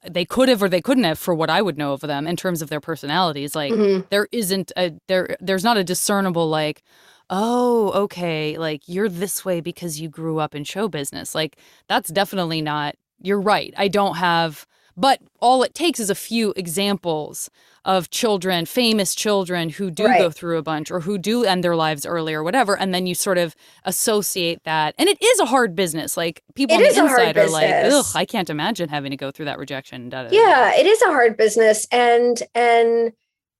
they 0.10 0.26
could 0.26 0.50
have 0.50 0.62
or 0.62 0.70
they 0.70 0.82
couldn't 0.82 1.04
have 1.06 1.20
for 1.20 1.34
what 1.34 1.50
I 1.50 1.62
would 1.62 1.78
know 1.78 1.94
of 1.94 2.02
them 2.02 2.28
in 2.28 2.36
terms 2.36 2.62
of 2.62 2.70
their 2.70 2.82
personalities. 2.82 3.56
Like 3.56 3.72
Mhm. 3.74 4.10
there 4.10 4.28
isn't 4.32 4.72
a 4.78 4.94
there 5.08 5.38
there's 5.40 5.64
not 5.64 5.78
a 5.78 5.84
discernible 5.84 6.50
like 6.50 6.84
oh 7.30 7.92
okay 8.04 8.58
like 8.58 8.82
you're 8.86 9.08
this 9.10 9.46
way 9.46 9.62
because 9.62 10.00
you 10.02 10.10
grew 10.10 10.40
up 10.40 10.54
in 10.54 10.64
show 10.66 10.90
business 10.90 11.34
like 11.34 11.58
that's 11.88 12.10
definitely 12.10 12.62
not 12.62 12.96
you're 13.22 13.40
right 13.40 13.74
i 13.78 13.88
don't 13.88 14.16
have 14.18 14.68
but 14.96 15.20
all 15.40 15.64
it 15.64 15.74
takes 15.74 16.00
is 16.00 16.10
a 16.10 16.16
few 16.16 16.54
examples 16.56 17.50
of 17.86 18.10
children 18.10 18.66
famous 18.66 19.14
children 19.14 19.70
who 19.70 19.92
do 19.92 20.06
go 20.06 20.32
through 20.32 20.58
a 20.58 20.64
bunch 20.64 20.90
or 20.90 21.02
who 21.02 21.18
do 21.18 21.44
end 21.44 21.64
their 21.64 21.76
lives 21.76 22.06
early 22.06 22.34
or 22.34 22.42
whatever 22.42 22.78
and 22.78 22.94
then 22.94 23.06
you 23.06 23.14
sort 23.14 23.38
of 23.38 23.56
associate 23.84 24.64
that 24.64 24.96
and 24.98 25.10
it 25.10 25.22
is 25.22 25.40
a 25.40 25.46
hard 25.46 25.76
business 25.76 26.16
like 26.16 26.42
people 26.56 26.76
It 26.76 26.78
on 26.78 26.84
the 26.84 27.12
inside 27.12 27.38
are 27.38 27.50
like 27.50 27.70
ugh 27.70 28.06
i 28.16 28.24
can't 28.24 28.50
imagine 28.50 28.88
having 28.88 29.12
to 29.12 29.18
go 29.18 29.32
through 29.32 29.46
that 29.46 29.58
rejection 29.58 30.10
da, 30.10 30.24
da, 30.24 30.30
da, 30.30 30.30
da." 30.30 30.36
Yeah, 30.36 30.76
it 30.76 30.86
is 30.86 31.02
a 31.02 31.08
hard 31.08 31.36
business 31.36 31.88
and 31.92 32.42
and 32.56 33.12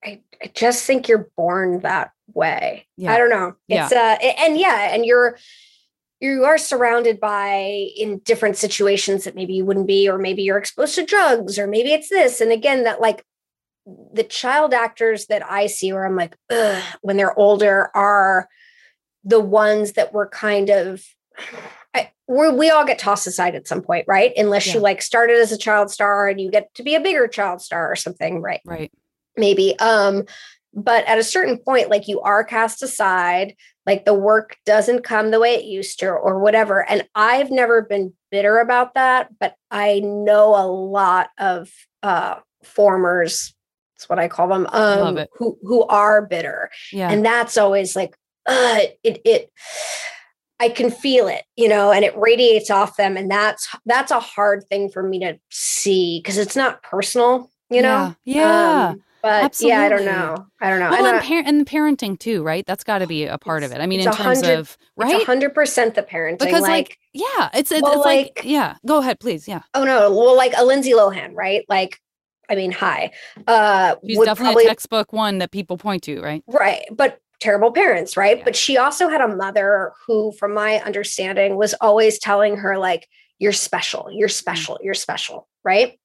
I, 0.06 0.22
I 0.42 0.52
just 0.54 0.86
think 0.86 1.08
you're 1.08 1.30
born 1.38 1.80
that 1.80 2.12
way. 2.34 2.88
Yeah. 2.98 3.14
I 3.14 3.18
don't 3.18 3.30
know. 3.30 3.56
Yeah. 3.68 3.86
It's 3.86 3.94
uh 3.94 4.18
and 4.40 4.58
yeah, 4.58 4.94
and 4.94 5.06
you're 5.06 5.38
you 6.24 6.46
are 6.46 6.58
surrounded 6.58 7.20
by 7.20 7.90
in 7.98 8.20
different 8.20 8.56
situations 8.56 9.26
that 9.26 9.36
maybe 9.36 9.54
you 9.54 9.66
wouldn't 9.66 9.88
be 9.88 10.08
or 10.08 10.18
maybe 10.18 10.42
you're 10.42 10.58
exposed 10.58 10.96
to 10.96 11.06
drugs 11.06 11.60
or 11.60 11.68
maybe 11.68 11.92
it's 11.92 12.08
this 12.08 12.40
and 12.40 12.52
again 12.52 12.86
that 12.86 13.02
like 13.02 13.26
the 14.14 14.24
child 14.24 14.74
actors 14.74 15.26
that 15.26 15.44
I 15.46 15.68
see 15.68 15.92
where 15.92 16.06
I'm 16.06 16.16
like 16.16 16.38
Ugh, 16.50 16.82
when 17.02 17.18
they're 17.18 17.38
older 17.38 17.90
are 17.94 18.48
the 19.26 19.42
ones 19.42 19.94
that 19.94 20.14
were 20.14 20.28
kind 20.30 20.70
of 20.70 21.04
I, 21.94 22.12
we 22.28 22.50
we 22.52 22.70
all 22.70 22.86
get 22.86 23.00
tossed 23.00 23.28
aside 23.28 23.56
at 23.56 23.68
some 23.68 23.82
point, 23.82 24.06
right? 24.08 24.32
Unless 24.38 24.68
Yeah. 24.68 24.76
you 24.76 24.80
like 24.80 25.02
started 25.02 25.38
as 25.38 25.52
a 25.52 25.58
child 25.58 25.92
star 25.92 26.30
and 26.30 26.40
you 26.40 26.50
get 26.50 26.74
to 26.76 26.84
be 26.84 26.96
a 26.96 27.02
bigger 27.02 27.28
child 27.28 27.62
star 27.62 27.92
or 27.92 27.98
something, 27.98 28.42
right? 28.42 28.62
right 28.66 28.92
Maybe. 29.36 29.78
Um, 29.80 30.24
but 30.74 31.06
at 31.06 31.20
a 31.20 31.24
certain 31.24 31.58
point, 31.58 31.90
like 31.90 32.08
you 32.08 32.22
are 32.22 32.44
cast 32.44 32.82
aside, 32.82 33.56
like 33.86 34.06
the 34.06 34.14
work 34.14 34.58
doesn't 34.66 35.04
come 35.04 35.32
the 35.32 35.40
way 35.40 35.56
it 35.56 35.66
used 35.66 36.00
to, 36.00 36.10
or 36.10 36.40
whatever. 36.40 36.88
And 36.90 37.08
I've 37.16 37.52
never 37.52 37.82
been 37.82 38.14
bitter 38.32 38.60
about 38.60 38.94
that, 38.94 39.30
but 39.40 39.56
I 39.70 40.00
know 40.00 40.56
a 40.56 40.68
lot 40.68 41.30
of 41.38 41.70
uh 42.02 42.36
formers, 42.64 43.54
that's 44.04 44.10
what 44.10 44.20
I 44.20 44.28
call 44.28 44.48
them 44.48 44.68
um 44.72 45.20
who 45.38 45.58
who 45.62 45.84
are 45.84 46.22
bitter 46.22 46.70
yeah 46.92 47.10
and 47.10 47.26
that's 47.26 47.58
always 47.58 47.96
like 47.96 48.16
uh, 48.46 48.80
it 49.04 49.22
it 49.24 49.52
i 50.60 50.68
can 50.68 50.92
feel 50.92 51.28
it 51.28 51.44
you 51.56 51.70
know 51.70 51.92
and 51.92 52.04
it 52.04 52.18
radiates 52.18 52.70
off 52.70 52.98
them 52.98 53.16
and 53.16 53.32
that's 53.32 53.74
that's 53.86 54.12
a 54.12 54.20
hard 54.20 54.66
thing 54.68 54.90
for 54.90 55.02
me 55.02 55.20
to 55.20 55.40
see 55.50 56.20
because 56.20 56.38
it's 56.38 56.56
not 56.56 56.84
personal 56.84 57.50
you 57.70 57.82
know 57.82 58.14
yeah, 58.24 58.42
yeah. 58.42 58.90
Um, 58.90 59.04
but 59.24 59.60
yeah 59.62 59.80
i 59.82 59.90
don't 59.90 60.06
know 60.06 60.36
i 60.62 60.70
don't 60.70 60.80
know 60.80 60.90
Well, 60.92 61.06
and 61.06 61.16
and, 61.18 61.26
par- 61.26 61.44
and 61.46 61.66
parenting 61.66 62.20
too, 62.20 62.44
right? 62.44 62.66
That's 62.66 62.84
got 62.84 63.00
to 63.00 63.08
be 63.08 63.26
a 63.26 63.38
part 63.38 63.64
of 63.64 63.72
it. 63.72 63.80
I 63.82 63.88
mean, 63.88 64.00
in 64.02 64.06
terms 64.06 64.18
hundred- 64.42 64.60
of 64.60 64.78
it's 65.00 65.14
right, 65.14 65.26
100% 65.26 65.96
the 65.96 66.04
parenting 66.04 66.40
because 66.40 66.62
like, 66.62 66.70
like, 66.90 66.98
yeah, 67.14 67.50
it's 67.54 67.72
it's, 67.72 67.82
well, 67.82 67.94
it's 67.94 68.06
like, 68.06 68.34
like- 68.38 68.42
yeah. 68.46 68.76
Go 68.86 69.00
ahead, 69.00 69.20
please. 69.20 69.48
Yeah, 69.48 69.62
oh 69.74 69.84
no 69.84 70.12
well 70.14 70.36
like 70.38 70.54
a 70.58 70.64
lindsay 70.64 70.92
lohan 70.92 71.32
right 71.34 71.64
like 71.70 72.00
i 72.50 72.56
mean 72.56 72.72
hi 72.72 73.12
uh 73.48 73.96
she's 74.06 74.18
would 74.18 74.26
definitely 74.26 74.54
probably 74.54 74.66
a 74.66 74.68
textbook 74.70 75.14
one 75.14 75.38
that 75.40 75.52
people 75.52 75.78
point 75.78 76.04
to, 76.04 76.22
right? 76.22 76.44
Right. 76.48 76.84
But 76.92 77.20
terrible 77.40 77.72
parents, 77.72 78.16
right? 78.16 78.38
Yeah. 78.38 78.44
But 78.44 78.56
she 78.56 78.78
also 78.78 79.10
had 79.10 79.20
a 79.22 79.28
mother 79.28 79.92
who, 80.08 80.32
from 80.34 80.54
my 80.54 80.80
understanding, 80.82 81.58
was 81.58 81.74
always 81.82 82.18
telling 82.20 82.56
her, 82.58 82.78
like, 82.78 83.06
you're 83.40 83.52
special, 83.52 84.08
you're 84.12 84.30
Mm. 84.30 84.32
special, 84.32 84.80
you're 84.82 84.94
special, 84.94 85.50
right? 85.64 86.00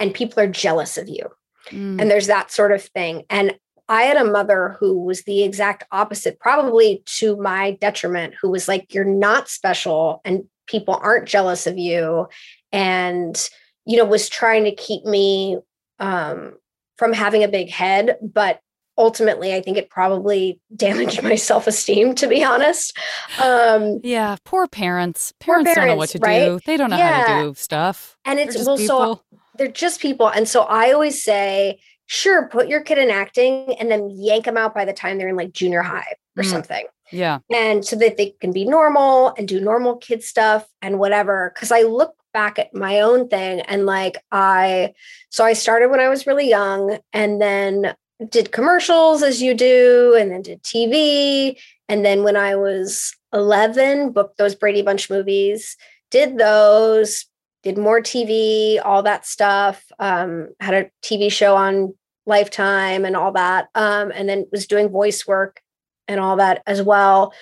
And 0.00 0.12
people 0.12 0.40
are 0.42 0.48
jealous 0.48 0.98
of 0.98 1.08
you. 1.08 1.30
Mm, 1.70 2.00
And 2.00 2.10
there's 2.10 2.26
that 2.28 2.50
sort 2.50 2.72
of 2.72 2.82
thing. 2.82 3.24
And 3.30 3.58
I 3.88 4.02
had 4.02 4.16
a 4.16 4.24
mother 4.24 4.76
who 4.78 5.00
was 5.00 5.22
the 5.24 5.42
exact 5.42 5.84
opposite, 5.90 6.38
probably 6.38 7.02
to 7.18 7.36
my 7.36 7.72
detriment, 7.80 8.34
who 8.40 8.48
was 8.50 8.68
like, 8.68 8.94
you're 8.94 9.04
not 9.04 9.48
special 9.48 10.20
and 10.24 10.44
people 10.68 10.94
aren't 11.02 11.26
jealous 11.26 11.66
of 11.66 11.76
you. 11.76 12.28
And, 12.70 13.48
you 13.84 13.96
know, 13.96 14.04
was 14.04 14.28
trying 14.28 14.62
to 14.64 14.74
keep 14.74 15.04
me 15.04 15.58
um, 15.98 16.54
from 16.98 17.12
having 17.12 17.42
a 17.42 17.48
big 17.48 17.68
head. 17.70 18.16
But 18.22 18.60
ultimately, 18.96 19.54
I 19.54 19.60
think 19.62 19.76
it 19.76 19.90
probably 19.90 20.60
damaged 20.76 21.22
my 21.24 21.34
self 21.34 21.66
esteem, 21.66 22.14
to 22.16 22.28
be 22.28 22.44
honest. 22.44 22.96
Um, 23.42 23.98
yeah, 24.04 24.36
poor 24.44 24.68
parents. 24.68 25.32
Poor 25.40 25.64
Parents, 25.64 25.74
don't 25.74 25.88
know 25.88 25.96
what 25.96 26.10
to 26.10 26.18
right? 26.18 26.44
do. 26.44 26.60
They 26.64 26.76
don't 26.76 26.90
know 26.90 26.96
how 26.96 27.40
to 27.40 27.42
do 27.48 27.54
stuff. 27.56 28.16
and 28.24 28.38
it's 28.38 28.64
well, 28.64 28.76
so. 28.78 29.22
They're 29.60 29.68
just 29.68 30.00
people. 30.00 30.26
And 30.26 30.48
so 30.48 30.62
I 30.62 30.90
always 30.90 31.22
say, 31.22 31.80
sure, 32.06 32.48
put 32.48 32.66
your 32.66 32.80
kid 32.80 32.96
in 32.96 33.10
acting 33.10 33.74
and 33.78 33.90
then 33.90 34.08
yank 34.10 34.46
them 34.46 34.56
out 34.56 34.74
by 34.74 34.86
the 34.86 34.94
time 34.94 35.18
they're 35.18 35.28
in 35.28 35.36
like 35.36 35.52
junior 35.52 35.82
high 35.82 36.14
or 36.36 36.42
Mm. 36.42 36.50
something. 36.50 36.86
yeah, 37.12 37.40
And 37.54 37.84
so 37.84 37.94
that 37.96 38.16
they 38.16 38.34
can 38.40 38.52
be 38.52 38.64
normal 38.64 39.34
and 39.36 39.46
do 39.46 39.60
normal 39.60 39.96
kid 39.96 40.22
stuff 40.22 40.66
and 40.80 40.98
whatever. 40.98 41.52
Cause 41.56 41.70
I 41.70 41.82
look 41.82 42.14
back 42.32 42.58
at 42.58 42.72
my 42.72 43.00
own 43.00 43.28
thing 43.28 43.60
and 43.62 43.84
like 43.84 44.16
I, 44.32 44.94
so 45.28 45.44
I 45.44 45.52
started 45.52 45.90
when 45.90 46.00
I 46.00 46.08
was 46.08 46.26
really 46.26 46.48
young 46.48 46.98
and 47.12 47.40
then 47.42 47.94
did 48.30 48.52
commercials 48.52 49.22
as 49.22 49.42
you 49.42 49.54
do, 49.54 50.14
and 50.18 50.30
then 50.30 50.42
did 50.42 50.62
TV. 50.62 51.56
And 51.88 52.04
then 52.04 52.22
when 52.22 52.36
I 52.36 52.54
was 52.54 53.14
11, 53.32 54.12
booked 54.12 54.36
those 54.38 54.54
Brady 54.54 54.82
Bunch 54.82 55.08
movies, 55.10 55.76
did 56.10 56.38
those, 56.38 57.24
did 57.62 57.76
more 57.78 58.00
TV, 58.00 58.80
all 58.84 59.02
that 59.02 59.26
stuff. 59.26 59.84
Um, 59.98 60.48
had 60.60 60.74
a 60.74 60.90
TV 61.02 61.30
show 61.30 61.56
on 61.56 61.94
Lifetime 62.26 63.04
and 63.04 63.16
all 63.16 63.32
that. 63.32 63.68
Um, 63.74 64.10
and 64.14 64.28
then 64.28 64.46
was 64.52 64.66
doing 64.66 64.88
voice 64.88 65.26
work 65.26 65.60
and 66.08 66.20
all 66.20 66.36
that 66.36 66.62
as 66.66 66.82
well. 66.82 67.32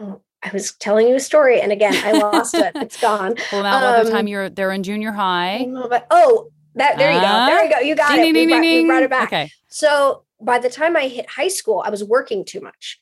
Oh, 0.00 0.20
I 0.42 0.50
was 0.52 0.72
telling 0.76 1.08
you 1.08 1.16
a 1.16 1.20
story, 1.20 1.60
and 1.60 1.72
again, 1.72 1.94
I 2.04 2.12
lost 2.12 2.54
it. 2.54 2.70
It's 2.76 3.00
gone. 3.00 3.34
well, 3.50 3.62
now 3.64 3.80
by 3.80 4.02
the 4.04 4.08
Um, 4.08 4.12
time 4.12 4.28
you're 4.28 4.48
they're 4.48 4.70
in 4.72 4.82
junior 4.84 5.10
high. 5.12 5.66
Oh, 5.68 5.88
but- 5.88 6.06
oh, 6.10 6.50
that 6.76 6.96
there 6.96 7.10
you 7.12 7.20
go. 7.20 7.26
There 7.46 7.64
you 7.64 7.70
go. 7.74 7.78
You 7.80 7.94
got 7.96 8.10
Ding, 8.14 8.20
it. 8.20 8.32
ding, 8.32 8.34
we, 8.34 8.46
ding, 8.46 8.48
brought, 8.48 8.60
we 8.62 8.86
brought 8.86 9.02
it 9.02 9.10
back. 9.10 9.28
Okay, 9.28 9.50
So 9.68 10.22
by 10.40 10.60
the 10.60 10.70
time 10.70 10.96
I 10.96 11.08
hit 11.08 11.28
high 11.28 11.48
school, 11.48 11.82
I 11.84 11.90
was 11.90 12.04
working 12.04 12.44
too 12.44 12.60
much. 12.60 13.00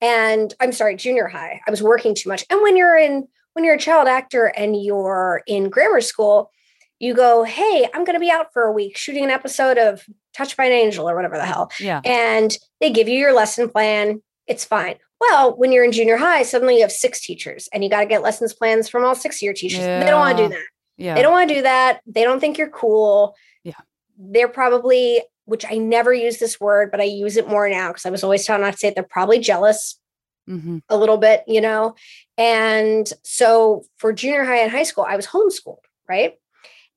And 0.00 0.52
I'm 0.58 0.72
sorry, 0.72 0.96
junior 0.96 1.28
high, 1.28 1.60
I 1.64 1.70
was 1.70 1.80
working 1.82 2.16
too 2.16 2.28
much. 2.28 2.44
And 2.50 2.60
when 2.62 2.76
you're 2.76 2.96
in, 2.98 3.28
when 3.54 3.64
you're 3.64 3.74
a 3.74 3.78
child 3.78 4.08
actor 4.08 4.46
and 4.46 4.82
you're 4.82 5.42
in 5.46 5.68
grammar 5.70 6.00
school, 6.00 6.50
you 6.98 7.14
go, 7.14 7.42
Hey, 7.44 7.88
I'm 7.92 8.04
going 8.04 8.14
to 8.16 8.20
be 8.20 8.30
out 8.30 8.52
for 8.52 8.62
a 8.62 8.72
week 8.72 8.96
shooting 8.96 9.24
an 9.24 9.30
episode 9.30 9.78
of 9.78 10.04
Touched 10.34 10.56
by 10.56 10.64
an 10.64 10.72
Angel 10.72 11.08
or 11.08 11.14
whatever 11.14 11.36
the 11.36 11.44
hell. 11.44 11.70
yeah, 11.78 12.00
And 12.06 12.56
they 12.80 12.90
give 12.90 13.06
you 13.08 13.18
your 13.18 13.34
lesson 13.34 13.68
plan. 13.68 14.22
It's 14.46 14.64
fine. 14.64 14.94
Well, 15.20 15.54
when 15.56 15.72
you're 15.72 15.84
in 15.84 15.92
junior 15.92 16.16
high, 16.16 16.42
suddenly 16.42 16.76
you 16.76 16.80
have 16.80 16.90
six 16.90 17.24
teachers 17.24 17.68
and 17.72 17.84
you 17.84 17.90
got 17.90 18.00
to 18.00 18.06
get 18.06 18.22
lessons 18.22 18.54
plans 18.54 18.88
from 18.88 19.04
all 19.04 19.14
six 19.14 19.36
of 19.36 19.42
your 19.42 19.52
teachers. 19.54 19.80
Yeah. 19.80 20.00
They 20.00 20.06
don't 20.06 20.18
want 20.20 20.38
to 20.38 20.44
do 20.44 20.48
that. 20.48 20.64
yeah. 20.96 21.14
They 21.14 21.22
don't 21.22 21.32
want 21.32 21.48
to 21.50 21.54
do 21.56 21.62
that. 21.62 22.00
They 22.06 22.24
don't 22.24 22.40
think 22.40 22.56
you're 22.56 22.70
cool. 22.70 23.36
Yeah. 23.62 23.74
They're 24.18 24.48
probably, 24.48 25.22
which 25.44 25.64
I 25.70 25.76
never 25.76 26.14
use 26.14 26.38
this 26.38 26.58
word, 26.58 26.90
but 26.90 27.00
I 27.00 27.04
use 27.04 27.36
it 27.36 27.46
more 27.48 27.68
now 27.68 27.88
because 27.88 28.06
I 28.06 28.10
was 28.10 28.24
always 28.24 28.46
taught 28.46 28.60
not 28.60 28.72
to 28.72 28.78
say 28.78 28.88
it. 28.88 28.94
They're 28.94 29.04
probably 29.04 29.38
jealous 29.38 29.98
hmm 30.46 30.78
a 30.88 30.96
little 30.96 31.16
bit, 31.16 31.44
you 31.46 31.60
know? 31.60 31.94
And 32.36 33.10
so 33.22 33.84
for 33.98 34.12
junior 34.12 34.44
high 34.44 34.58
and 34.58 34.70
high 34.70 34.82
school, 34.82 35.06
I 35.08 35.16
was 35.16 35.26
homeschooled, 35.26 35.84
right? 36.08 36.34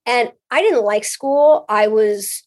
And 0.05 0.31
I 0.51 0.62
didn't 0.62 0.84
like 0.84 1.03
school. 1.03 1.65
I 1.69 1.88
was 1.88 2.43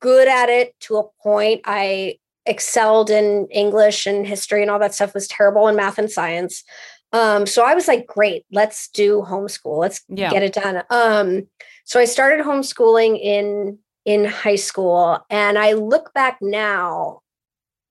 good 0.00 0.28
at 0.28 0.48
it 0.48 0.74
to 0.80 0.96
a 0.96 1.08
point. 1.22 1.62
I 1.64 2.18
excelled 2.46 3.10
in 3.10 3.46
English 3.50 4.06
and 4.06 4.26
history 4.26 4.62
and 4.62 4.70
all 4.70 4.78
that 4.80 4.94
stuff 4.94 5.14
was 5.14 5.28
terrible 5.28 5.68
in 5.68 5.76
math 5.76 5.98
and 5.98 6.10
science. 6.10 6.64
Um, 7.12 7.46
so 7.46 7.64
I 7.64 7.74
was 7.74 7.86
like, 7.86 8.06
great, 8.06 8.44
let's 8.50 8.88
do 8.88 9.22
homeschool. 9.22 9.78
Let's 9.78 10.02
Yeah. 10.08 10.30
get 10.30 10.42
it 10.42 10.54
done. 10.54 10.82
Um, 10.90 11.46
so 11.84 12.00
I 12.00 12.04
started 12.04 12.44
homeschooling 12.44 13.20
in 13.20 13.78
in 14.04 14.24
high 14.24 14.56
school 14.56 15.24
and 15.30 15.56
I 15.56 15.74
look 15.74 16.12
back 16.12 16.38
now 16.40 17.21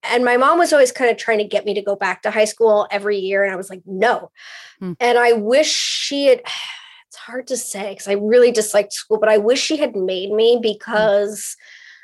and 0.04 0.26
my 0.26 0.38
mom 0.38 0.58
was 0.58 0.74
always 0.74 0.92
kind 0.92 1.12
of 1.12 1.18
trying 1.18 1.38
to 1.40 1.44
get 1.44 1.66
me 1.66 1.74
to 1.74 1.82
go 1.82 1.96
back 1.96 2.22
to 2.24 2.32
high 2.32 2.46
school 2.46 2.88
every 2.92 3.18
year 3.18 3.44
and 3.44 3.54
I 3.54 3.56
was 3.56 3.70
like, 3.70 3.82
no. 3.86 4.32
Hmm. 4.80 4.94
And 5.00 5.18
I 5.18 5.34
wish 5.34 5.72
she 5.72 6.26
had 6.28 6.42
it's 7.08 7.18
hard 7.18 7.46
to 7.48 7.58
say 7.58 7.92
because 7.94 8.08
I 8.08 8.14
really 8.14 8.52
disliked 8.52 8.94
school, 8.94 9.20
but 9.20 9.28
I 9.30 9.38
wish 9.38 9.62
she 9.62 9.78
had 9.78 9.96
made 9.96 10.32
me 10.32 10.56
Mm. 10.58 10.62
because, 10.62 11.58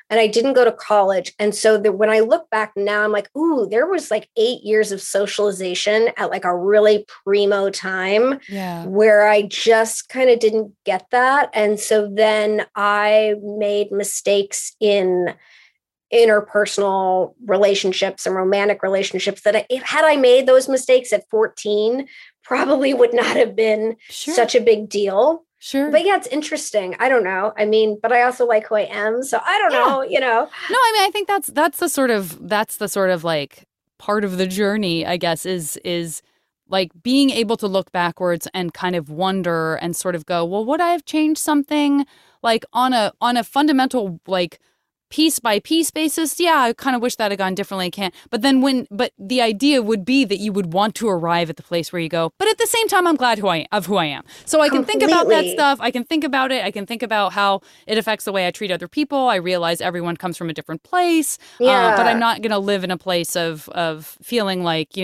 and 0.09 0.19
I 0.19 0.27
didn't 0.27 0.53
go 0.53 0.65
to 0.65 0.71
college. 0.73 1.33
And 1.39 1.55
so 1.55 1.77
the, 1.77 1.91
when 1.93 2.09
I 2.09 2.19
look 2.19 2.49
back 2.49 2.73
now, 2.75 3.03
I'm 3.05 3.13
like, 3.13 3.29
ooh, 3.35 3.67
there 3.69 3.87
was 3.87 4.11
like 4.11 4.29
eight 4.37 4.63
years 4.63 4.91
of 4.91 5.01
socialization 5.01 6.09
at 6.17 6.29
like 6.29 6.43
a 6.45 6.55
really 6.57 7.05
primo 7.23 7.69
time 7.69 8.39
Yeah. 8.49 8.85
where 8.85 9.27
I 9.29 9.43
just 9.43 10.09
kind 10.09 10.29
of 10.29 10.39
didn't 10.39 10.73
get 10.85 11.05
that. 11.11 11.49
And 11.53 11.79
so 11.79 12.09
then 12.13 12.65
I 12.75 13.35
made 13.41 13.91
mistakes 13.93 14.75
in 14.81 15.33
interpersonal 16.13 17.33
relationships 17.45 18.25
and 18.25 18.35
romantic 18.35 18.81
relationships 18.83 19.41
that 19.41 19.55
I, 19.55 19.65
if 19.69 19.83
had 19.83 20.05
I 20.05 20.15
made 20.15 20.45
those 20.47 20.69
mistakes 20.69 21.11
at 21.13 21.29
14, 21.29 22.07
probably 22.43 22.93
would 22.93 23.13
not 23.13 23.35
have 23.35 23.55
been 23.55 23.97
Sure. 24.09 24.33
such 24.33 24.55
a 24.55 24.61
big 24.61 24.89
deal. 24.89 25.43
sure. 25.59 25.89
But 25.91 26.05
yeah, 26.05 26.15
it's 26.17 26.27
interesting. 26.27 26.95
I 26.99 27.09
don't 27.09 27.23
know. 27.23 27.53
I 27.57 27.65
mean, 27.65 27.97
but 28.01 28.11
I 28.11 28.21
also 28.23 28.45
like 28.45 28.67
who 28.67 28.75
I 28.75 28.81
am. 28.89 29.23
So 29.23 29.39
I 29.43 29.57
don't 29.59 29.71
Yeah. 29.73 29.79
know, 29.79 30.01
you 30.03 30.19
know. 30.19 30.47
No, 30.69 30.77
I 30.77 30.91
mean 30.93 31.03
I 31.07 31.09
think 31.11 31.27
that's 31.27 31.47
that's 31.47 31.79
the 31.79 31.89
sort 31.89 32.11
of 32.11 32.47
that's 32.47 32.77
the 32.77 32.87
sort 32.87 33.09
of 33.09 33.23
like 33.23 33.65
part 33.97 34.23
of 34.23 34.37
the 34.37 34.47
journey, 34.47 35.05
I 35.05 35.17
guess, 35.17 35.45
is 35.45 35.77
is 35.83 36.21
like 36.69 36.91
being 37.01 37.29
able 37.31 37.57
to 37.57 37.67
look 37.67 37.91
backwards 37.91 38.47
and 38.53 38.73
kind 38.73 38.95
of 38.95 39.09
wonder 39.09 39.75
and 39.75 39.95
sort 39.95 40.15
of 40.15 40.25
go, 40.25 40.43
well, 40.45 40.63
would 40.65 40.81
I 40.81 40.89
have 40.89 41.05
changed 41.05 41.39
something 41.41 42.05
like 42.43 42.63
on 42.73 42.93
a 42.93 43.11
on 43.19 43.35
a 43.37 43.43
fundamental 43.43 44.19
like 44.27 44.59
piece 45.09 45.39
by 45.39 45.59
piece 45.59 45.91
basis? 45.91 46.39
Yeah, 46.39 46.59
I 46.59 46.73
kind 46.73 46.95
of 46.95 47.01
wish 47.01 47.15
that 47.15 47.31
had 47.31 47.37
gone 47.37 47.55
differently. 47.55 47.87
I 47.87 47.89
can't. 47.89 48.13
But 48.29 48.41
then 48.41 48.61
when 48.61 48.87
but 48.91 49.13
the 49.17 49.41
idea 49.41 49.81
would 49.81 50.05
be 50.05 50.25
that 50.25 50.39
you 50.39 50.51
would 50.53 50.73
want 50.73 50.95
to 50.95 51.09
arrive 51.09 51.49
at 51.49 51.57
the 51.57 51.63
place 51.63 51.91
where 51.91 52.01
you 52.01 52.09
go, 52.09 52.33
but 52.37 52.47
at 52.47 52.57
the 52.57 52.67
same 52.67 52.87
time 52.87 53.07
I'm 53.07 53.15
glad 53.15 53.39
who 53.39 53.47
I 53.47 53.67
of 53.71 53.85
who 53.85 53.97
I 53.97 54.05
am. 54.05 54.23
So 54.45 54.61
I 54.61 54.69
can 54.69 54.83
think 54.83 55.03
about 55.03 55.27
that 55.29 55.45
stuff. 55.45 55.79
I 55.81 55.91
can 55.91 56.03
think 56.03 56.23
about 56.23 56.51
it. 56.51 56.63
I 56.63 56.71
can 56.71 56.85
think 56.85 57.03
about 57.03 57.33
how 57.33 57.61
it 57.85 57.97
affects 57.97 58.25
the 58.25 58.31
way 58.31 58.47
I 58.47 58.51
treat 58.51 58.71
other 58.71 58.87
people. 58.87 59.27
I 59.27 59.35
realize 59.35 59.81
everyone 59.81 60.17
comes 60.17 60.37
from 60.37 60.49
a 60.49 60.53
different 60.53 60.83
place. 60.83 61.37
Yeah. 61.59 61.87
Uh, 61.87 61.97
but 61.97 62.07
I'm 62.07 62.19
not 62.19 62.41
going 62.41 62.51
to 62.51 62.59
live 62.59 62.83
in 62.83 62.91
a 62.91 62.97
place 62.97 63.35
of 63.35 63.69
of 63.69 64.17
feeling 64.21 64.63
like, 64.63 64.95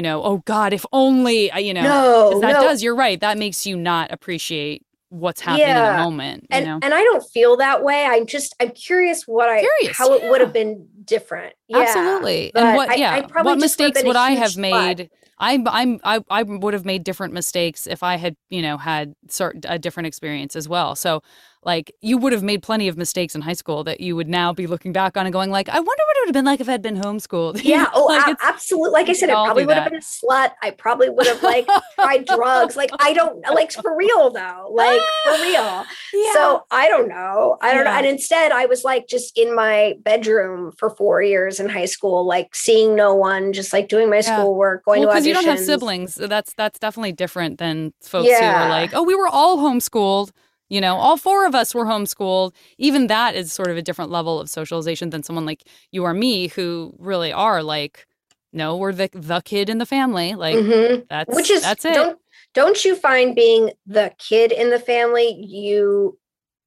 you 5.13 5.19
know, 5.19 5.26
God, 5.26 5.39
if 5.39 5.45
only, 5.45 5.54
I- 5.54 5.60
you 5.60 5.60
know, 5.60 5.60
No, 5.60 5.60
'cause 5.60 5.69
that 5.69 5.69
no. 5.69 5.69
does, 5.69 5.69
you're 5.69 5.69
right. 5.69 5.69
That 5.69 5.69
makes 5.69 5.69
you 5.69 5.69
not 5.69 5.69
appreciate 5.69 5.69
what's 5.69 5.69
happening 5.69 5.69
in 5.69 5.84
the 5.84 6.04
moment. 6.04 6.43
You 6.43 6.47
and 6.58 6.65
know? 6.65 6.80
and 6.82 6.93
I 6.93 7.02
don't 7.04 7.23
feel 7.32 7.58
that 7.58 7.84
way. 7.84 8.06
I'm 8.06 8.26
just 8.26 8.56
I'm 8.60 8.71
curious 8.71 9.23
what 9.28 9.49
I 9.49 9.60
Curious, 9.60 9.97
how 9.97 10.13
it 10.13 10.30
would 10.30 10.41
have 10.41 10.54
been 10.54 10.88
different. 11.06 11.54
Yeah. 11.67 11.80
Absolutely. 11.80 12.52
but 12.54 12.63
And 12.63 12.76
what 12.76 12.97
yeah, 12.97 13.13
I 13.13 13.21
probably 13.21 13.52
what 13.52 13.60
mistakes 13.60 14.04
would 14.04 14.15
I 14.15 14.32
have 14.32 14.58
made? 14.58 15.10
I'm 15.39 15.67
I'm 15.67 15.99
I, 16.04 16.21
I 16.30 16.43
would 16.43 16.73
have 16.73 16.86
made 16.86 17.04
different 17.04 17.34
mistakes 17.34 17.88
if 17.88 18.04
I 18.04 18.15
had, 18.17 18.36
you 18.49 18.62
know, 18.62 18.78
had 18.78 19.13
certain 19.30 19.62
a 19.67 19.78
different 19.80 20.08
experience 20.08 20.56
as 20.56 20.69
well. 20.69 20.95
So 20.95 21.21
like 21.65 21.95
you 22.02 22.17
would 22.17 22.34
have 22.34 22.43
made 22.43 22.62
plenty 22.63 22.88
of 22.88 22.97
mistakes 22.97 23.36
in 23.36 23.41
high 23.41 23.54
school 23.54 23.84
that 23.86 23.99
you 24.02 24.15
would 24.15 24.28
now 24.28 24.54
be 24.54 24.67
looking 24.67 24.91
back 24.91 25.17
on 25.17 25.26
and 25.26 25.34
going 25.34 25.49
like, 25.52 25.69
I 25.69 25.73
wonder 25.80 25.86
what 25.89 26.17
it 26.17 26.19
would 26.21 26.28
have 26.28 26.34
been 26.34 26.45
like 26.45 26.60
if 26.60 26.69
I'd 26.69 26.82
been 26.82 26.97
homeschooled. 26.97 27.62
Yeah. 27.73 27.88
Oh, 27.93 28.06
like 28.06 28.36
absolutely. 28.41 28.91
Like 28.91 29.10
I 29.10 29.13
said, 29.13 29.30
I 29.30 29.34
probably 29.45 29.65
would 29.65 29.76
have 29.78 29.89
been 29.89 29.99
a 29.99 30.02
slut. 30.02 30.52
I 30.62 30.71
probably 30.71 31.10
would 31.10 31.26
have 31.28 31.41
like 31.41 31.67
tried 31.95 32.26
drugs. 32.36 32.76
Like 32.76 32.89
I 32.99 33.13
don't 33.13 33.41
like 33.54 33.71
for 33.71 33.95
real 33.95 34.30
though. 34.32 34.69
Like 34.71 35.02
for 35.23 35.32
real. 35.32 35.86
yeah. 36.13 36.34
So 36.34 36.65
I 36.71 36.88
don't 36.89 37.08
know. 37.08 37.58
I 37.62 37.73
don't 37.73 37.86
know. 37.86 37.91
And 37.91 38.06
instead, 38.06 38.52
I 38.52 38.65
was 38.65 38.84
like 38.84 39.08
just 39.08 39.38
in 39.38 39.56
my 39.56 39.93
bedroom 40.04 40.71
for 40.78 40.89
four 40.89 41.21
years 41.21 41.60
in 41.60 41.69
high 41.69 41.86
school, 41.86 42.26
like 42.26 42.56
seeing 42.56 42.95
no 42.95 43.13
one, 43.15 43.54
just 43.54 43.71
like 43.73 43.88
doing 43.88 44.10
my 44.10 44.17
Yeah. 44.17 44.38
schoolwork, 44.38 44.86
going 44.86 45.02
well, 45.02 45.10
to 45.10 45.13
auditions. 45.13 45.23
because 45.23 45.28
you 45.28 45.34
don't 45.34 45.45
have 45.45 45.60
siblings. 45.60 46.15
so 46.15 46.28
That's 46.28 46.54
that's 46.54 46.80
definitely 46.80 47.13
different 47.13 47.58
than 47.60 47.93
folks 48.02 48.28
who 48.30 48.34
are 48.45 48.69
like, 48.69 48.93
oh, 48.93 49.04
we 49.04 49.15
were 49.15 49.28
all 49.28 49.58
homeschooled. 49.58 50.32
You 50.69 50.82
know, 50.82 50.95
all 50.95 51.17
four 51.17 51.45
of 51.45 51.54
us 51.54 51.76
were 51.76 51.86
homeschooled. 51.86 52.54
Even 52.78 53.08
that 53.08 53.36
is 53.36 53.52
sort 53.54 53.69
of 53.69 53.78
a 53.78 53.82
different 53.82 54.12
level 54.12 54.39
of 54.39 54.49
socialization 54.49 55.10
than 55.12 55.23
someone 55.23 55.45
like 55.45 55.63
you 55.91 56.04
or 56.04 56.13
me, 56.13 56.47
who 56.47 56.95
really 56.97 57.32
are 57.32 57.62
like, 57.62 58.08
no, 58.54 58.78
we're 58.78 58.93
the 58.93 59.10
the 59.13 59.41
kid 59.41 59.69
in 59.69 59.78
the 59.78 59.86
family. 59.86 60.34
Like 60.36 60.58
Mhm. 60.58 61.08
that's 61.10 61.36
Which 61.36 61.49
is 61.52 61.62
that's 61.62 61.86
it. 61.86 61.93
don't 61.93 62.19
don't 62.54 62.86
you 62.86 62.95
find 62.95 63.36
being 63.36 63.71
the 63.86 64.13
kid 64.17 64.52
in 64.52 64.69
the 64.69 64.80
family, 64.80 65.30
you 65.39 66.17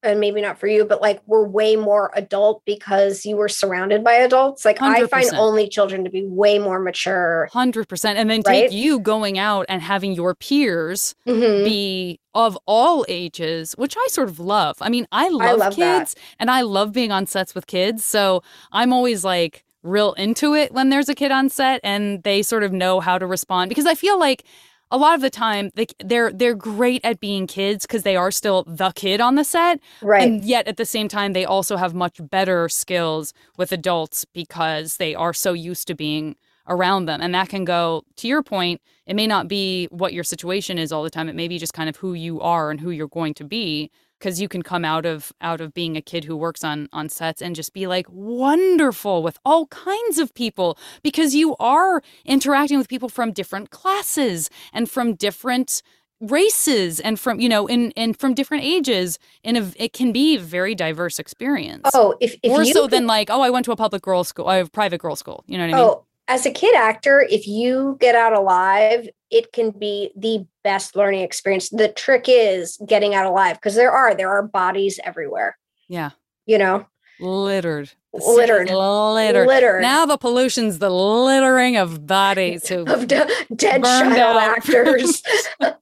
and 0.03 0.19
maybe 0.19 0.41
not 0.41 0.59
for 0.59 0.67
you, 0.67 0.85
but 0.85 1.01
like 1.01 1.21
we're 1.25 1.45
way 1.47 1.75
more 1.75 2.11
adult 2.13 2.61
because 2.65 3.25
you 3.25 3.35
were 3.35 3.49
surrounded 3.49 4.03
by 4.03 4.13
adults. 4.13 4.63
Like 4.63 4.81
I 4.81 5.05
find 5.07 5.29
only 5.35 5.67
children 5.67 6.03
to 6.03 6.09
be 6.09 6.23
way 6.25 6.59
more 6.59 6.79
mature. 6.79 7.49
Hundred 7.51 7.89
percent, 7.89 8.17
and 8.19 8.29
then 8.29 8.43
Right? 8.45 8.69
take 8.69 8.71
you 8.71 8.99
going 8.99 9.39
out 9.39 9.65
and 9.67 9.81
having 9.81 10.13
your 10.13 10.35
peers 10.35 11.15
Mhm. 11.27 11.63
be 11.65 12.19
of 12.37 12.57
all 12.67 13.03
ages, 13.09 13.73
which 13.77 13.95
I 13.97 14.07
sort 14.09 14.29
of 14.29 14.39
love. 14.39 14.77
I 14.79 14.89
mean, 14.89 15.07
I 15.11 15.27
love, 15.29 15.57
love 15.59 15.75
that. 15.75 15.99
kids 15.99 16.15
and 16.39 16.51
I 16.51 16.61
love 16.61 16.93
being 16.93 17.11
on 17.11 17.25
sets 17.25 17.55
with 17.55 17.65
kids. 17.67 18.05
So 18.05 18.43
I'm 18.71 18.93
always 18.93 19.25
like 19.25 19.65
real 19.81 20.13
into 20.13 20.53
it 20.53 20.71
when 20.71 20.89
there's 20.89 21.09
a 21.09 21.15
kid 21.15 21.31
on 21.31 21.49
set 21.49 21.81
and 21.83 22.21
they 22.23 22.43
sort 22.43 22.61
of 22.63 22.71
know 22.71 22.99
how 22.99 23.17
to 23.17 23.25
respond 23.25 23.69
because 23.69 23.85
I 23.87 23.95
feel 23.95 24.19
like 24.19 24.43
a 24.91 24.97
lot 24.97 25.15
of 25.15 25.21
the 25.21 25.29
time 25.29 25.71
they, 25.75 25.87
they're 26.03 26.31
they're 26.31 26.55
great 26.55 27.01
at 27.03 27.19
being 27.19 27.47
kids 27.47 27.85
because 27.85 28.03
they 28.03 28.15
are 28.15 28.31
still 28.31 28.63
the 28.67 28.91
kid 28.91 29.19
on 29.19 29.35
the 29.35 29.43
set 29.43 29.79
Right. 30.01 30.23
and 30.27 30.43
yet 30.45 30.67
at 30.67 30.77
the 30.77 30.85
same 30.85 31.07
time 31.07 31.33
they 31.33 31.43
also 31.45 31.75
have 31.77 31.93
much 31.93 32.19
better 32.21 32.69
skills 32.69 33.33
with 33.57 33.71
adults 33.71 34.25
because 34.25 34.97
they 34.97 35.15
are 35.15 35.33
so 35.33 35.53
used 35.53 35.87
to 35.87 35.95
being 35.95 36.35
around 36.67 37.05
them. 37.05 37.21
And 37.21 37.33
that 37.33 37.49
can 37.49 37.65
go 37.65 38.03
to 38.17 38.27
your 38.27 38.43
point 38.43 38.81
it 39.07 39.15
may 39.15 39.25
not 39.25 39.47
be 39.47 39.87
what 39.89 40.13
your 40.13 40.23
situation 40.23 40.77
is 40.77 40.91
all 40.91 41.01
the 41.01 41.09
time. 41.09 41.29
It 41.29 41.35
may 41.35 41.47
be 41.47 41.57
just 41.57 41.73
kind 41.73 41.89
of 41.89 41.95
who 41.95 42.13
you 42.13 42.41
are 42.41 42.69
and 42.69 42.79
who 42.79 42.91
you're 42.91 43.07
going 43.07 43.33
to 43.35 43.45
be 43.45 43.89
because 44.19 44.41
you 44.41 44.49
can 44.49 44.61
come 44.63 44.83
out 44.83 45.05
of 45.05 45.31
out 45.41 45.61
of 45.61 45.73
being 45.73 45.95
a 45.95 46.01
kid 46.01 46.25
who 46.25 46.35
works 46.35 46.63
on 46.63 46.89
on 46.91 47.07
sets 47.07 47.41
and 47.41 47.55
just 47.55 47.73
be 47.73 47.87
like 47.87 48.05
wonderful 48.09 49.23
with 49.23 49.37
all 49.45 49.67
kinds 49.67 50.19
of 50.19 50.33
people 50.33 50.77
because 51.03 51.33
you 51.33 51.55
are 51.57 52.01
interacting 52.25 52.77
with 52.77 52.89
people 52.89 53.09
from 53.09 53.31
different 53.31 53.69
classes 53.69 54.49
and 54.73 54.89
from 54.89 55.15
different 55.15 55.81
races 56.19 56.99
and 56.99 57.19
from 57.19 57.39
you 57.39 57.47
know 57.47 57.67
in 57.67 57.93
and 57.95 58.19
from 58.19 58.33
different 58.33 58.63
ages 58.63 59.19
and 59.43 59.55
a, 59.55 59.71
it 59.77 59.93
can 59.93 60.11
be 60.11 60.35
a 60.35 60.39
very 60.39 60.73
diverse 60.75 61.19
experience. 61.19 61.89
Oh, 61.93 62.15
if, 62.19 62.35
if 62.43 62.49
more 62.49 62.65
so 62.65 62.81
could- 62.81 62.91
than 62.91 63.07
like 63.07 63.29
oh 63.29 63.41
i 63.41 63.49
went 63.49 63.63
to 63.65 63.71
a 63.71 63.75
public 63.77 64.01
girls 64.01 64.27
school 64.27 64.47
i 64.47 64.57
have 64.57 64.71
private 64.71 64.99
girls 64.99 65.19
school 65.19 65.45
you 65.47 65.57
know 65.57 65.65
what 65.65 65.73
i 65.73 65.77
mean? 65.77 65.89
Oh, 65.89 66.05
as 66.27 66.45
a 66.45 66.51
kid 66.51 66.75
actor, 66.75 67.25
if 67.29 67.47
you 67.47 67.97
get 67.99 68.15
out 68.15 68.33
alive, 68.33 69.07
it 69.31 69.51
can 69.53 69.71
be 69.71 70.11
the 70.15 70.45
best 70.63 70.95
learning 70.95 71.21
experience. 71.21 71.69
The 71.69 71.89
trick 71.89 72.25
is 72.27 72.77
getting 72.85 73.15
out 73.15 73.25
alive 73.25 73.55
because 73.57 73.75
there 73.75 73.91
are 73.91 74.15
there 74.15 74.29
are 74.31 74.43
bodies 74.43 74.99
everywhere. 75.03 75.57
yeah 75.87 76.11
You 76.45 76.57
know, 76.57 76.85
littered 77.19 77.91
Littered. 78.13 78.69
littered 78.71 79.47
littered 79.47 79.81
now 79.81 80.05
the 80.05 80.17
pollution's 80.17 80.79
the 80.79 80.89
littering 80.89 81.77
of 81.77 82.07
bodies 82.07 82.67
who 82.67 82.83
of 82.85 83.07
de- 83.07 83.27
dead 83.55 83.83
child 83.83 84.17
out. 84.17 84.37
actors. 84.57 85.21
Well, 85.59 85.77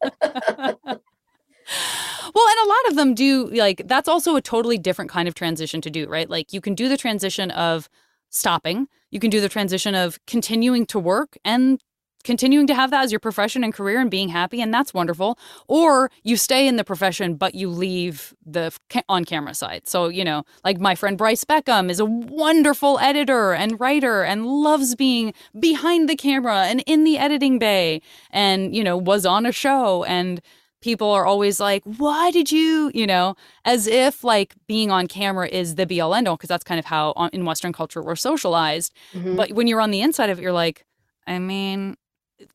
and 2.49 2.65
a 2.65 2.67
lot 2.67 2.87
of 2.89 2.95
them 2.95 3.13
do 3.15 3.47
like 3.51 3.83
that's 3.85 4.09
also 4.09 4.35
a 4.35 4.41
totally 4.41 4.77
different 4.77 5.09
kind 5.09 5.27
of 5.27 5.35
transition 5.35 5.81
to 5.81 5.89
do, 5.89 6.07
right? 6.07 6.29
Like 6.29 6.51
you 6.51 6.61
can 6.61 6.75
do 6.75 6.89
the 6.89 6.97
transition 6.97 7.51
of 7.51 7.89
stopping, 8.29 8.87
you 9.15 9.19
can 9.21 9.29
do 9.29 9.39
the 9.39 9.47
transition 9.47 9.95
of 9.95 10.19
continuing 10.27 10.85
to 10.87 10.99
work 10.99 11.37
and 11.45 11.81
continuing 12.25 12.67
to 12.67 12.75
have 12.75 12.91
that 12.91 13.05
as 13.05 13.13
your 13.13 13.19
profession 13.19 13.63
and 13.63 13.73
career 13.73 14.01
and 14.01 14.11
being 14.11 14.27
happy 14.27 14.59
and 14.59 14.73
that's 14.73 14.93
wonderful. 14.93 15.39
Or 15.69 16.11
you 16.23 16.35
stay 16.35 16.67
in 16.67 16.75
the 16.75 16.83
profession 16.83 17.35
but 17.35 17.55
you 17.55 17.69
leave 17.69 18.33
the 18.45 18.77
on 19.07 19.23
camera 19.23 19.53
side. 19.53 19.87
So 19.87 20.09
you 20.09 20.25
know 20.25 20.43
like 20.65 20.79
my 20.81 20.95
friend 20.95 21.17
bryce 21.17 21.45
beckham 21.45 21.89
is 21.89 22.01
a 22.01 22.05
wonderful 22.05 22.99
editor 22.99 23.53
and 23.53 23.79
writer 23.79 24.23
and 24.23 24.45
loves 24.45 24.95
being 24.95 25.33
behind 25.57 26.09
the 26.09 26.17
camera 26.17 26.65
and 26.65 26.83
in 26.85 27.05
the 27.05 27.17
editing 27.17 27.57
bay 27.57 28.01
and 28.31 28.75
you 28.75 28.83
know 28.83 28.97
was 28.97 29.25
on 29.25 29.45
a 29.45 29.53
show 29.53 30.03
and 30.03 30.41
people 30.85 31.09
are 31.09 31.25
always 31.25 31.59
like, 31.59 31.81
why 31.97 32.29
did 32.29 32.51
you, 32.51 32.91
you 32.93 33.07
know, 33.07 33.35
as 33.65 33.87
if 33.87 34.23
like 34.23 34.53
being 34.67 34.91
on 34.91 35.07
camera 35.07 35.47
is 35.47 35.75
the 35.75 35.85
be 35.87 35.99
all 35.99 36.13
end 36.13 36.27
all, 36.27 36.37
because 36.37 36.47
that's 36.47 36.63
kind 36.63 36.77
of 36.79 36.85
how 36.85 37.11
on, 37.15 37.29
in 37.33 37.43
Western 37.43 37.73
culture 37.73 38.01
we're 38.03 38.15
socialized. 38.15 38.93
Mhm. 39.13 39.35
But 39.35 39.51
when 39.53 39.65
you're 39.65 39.81
on 39.81 39.89
the 39.89 40.01
inside 40.01 40.29
of 40.29 40.37
it, 40.37 40.43
you're 40.43 40.53
like, 40.53 40.85
I 41.25 41.39
mean, 41.39 41.97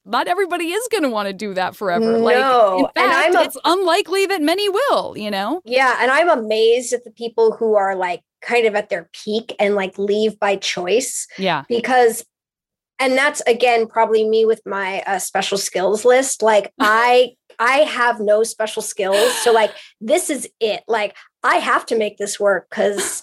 not 0.04 0.28
everybody 0.28 0.66
is 0.70 0.86
going 0.92 1.02
to 1.02 1.08
want 1.10 1.26
to 1.26 1.32
do 1.32 1.54
that 1.54 1.74
forever. 1.74 2.18
like, 2.18 2.36
in 2.36 2.40
No, 2.42 2.88
fact, 2.94 3.34
a- 3.34 3.42
it's 3.42 3.58
unlikely 3.64 4.26
that 4.26 4.40
many 4.42 4.68
will, 4.68 5.18
you 5.18 5.30
know? 5.30 5.60
Yeah, 5.64 5.96
and 6.00 6.10
I'm 6.12 6.28
amazed 6.28 6.92
at 6.92 7.02
the 7.02 7.10
people 7.10 7.56
who 7.58 7.74
are 7.74 7.96
like 7.96 8.20
kind 8.42 8.64
of 8.66 8.76
at 8.76 8.90
their 8.90 9.08
peak 9.12 9.56
and 9.58 9.74
like 9.74 9.98
leave 9.98 10.38
by 10.38 10.54
choice 10.56 11.26
Yeah. 11.36 11.64
because 11.68 12.24
and 13.00 13.16
that's 13.18 13.40
again 13.46 13.86
probably 13.86 14.28
me 14.28 14.44
with 14.44 14.60
my 14.66 15.02
uh, 15.06 15.18
special 15.18 15.58
skills 15.58 16.04
list 16.04 16.42
like 16.42 16.72
i 16.78 17.30
i 17.60 17.78
have 17.78 18.18
no 18.18 18.42
special 18.42 18.82
skills 18.82 19.32
so 19.42 19.52
like 19.52 19.70
this 20.00 20.28
is 20.30 20.48
it 20.58 20.82
like 20.88 21.14
i 21.44 21.56
have 21.56 21.86
to 21.86 21.96
make 21.96 22.16
this 22.18 22.40
work 22.40 22.68
because 22.68 23.22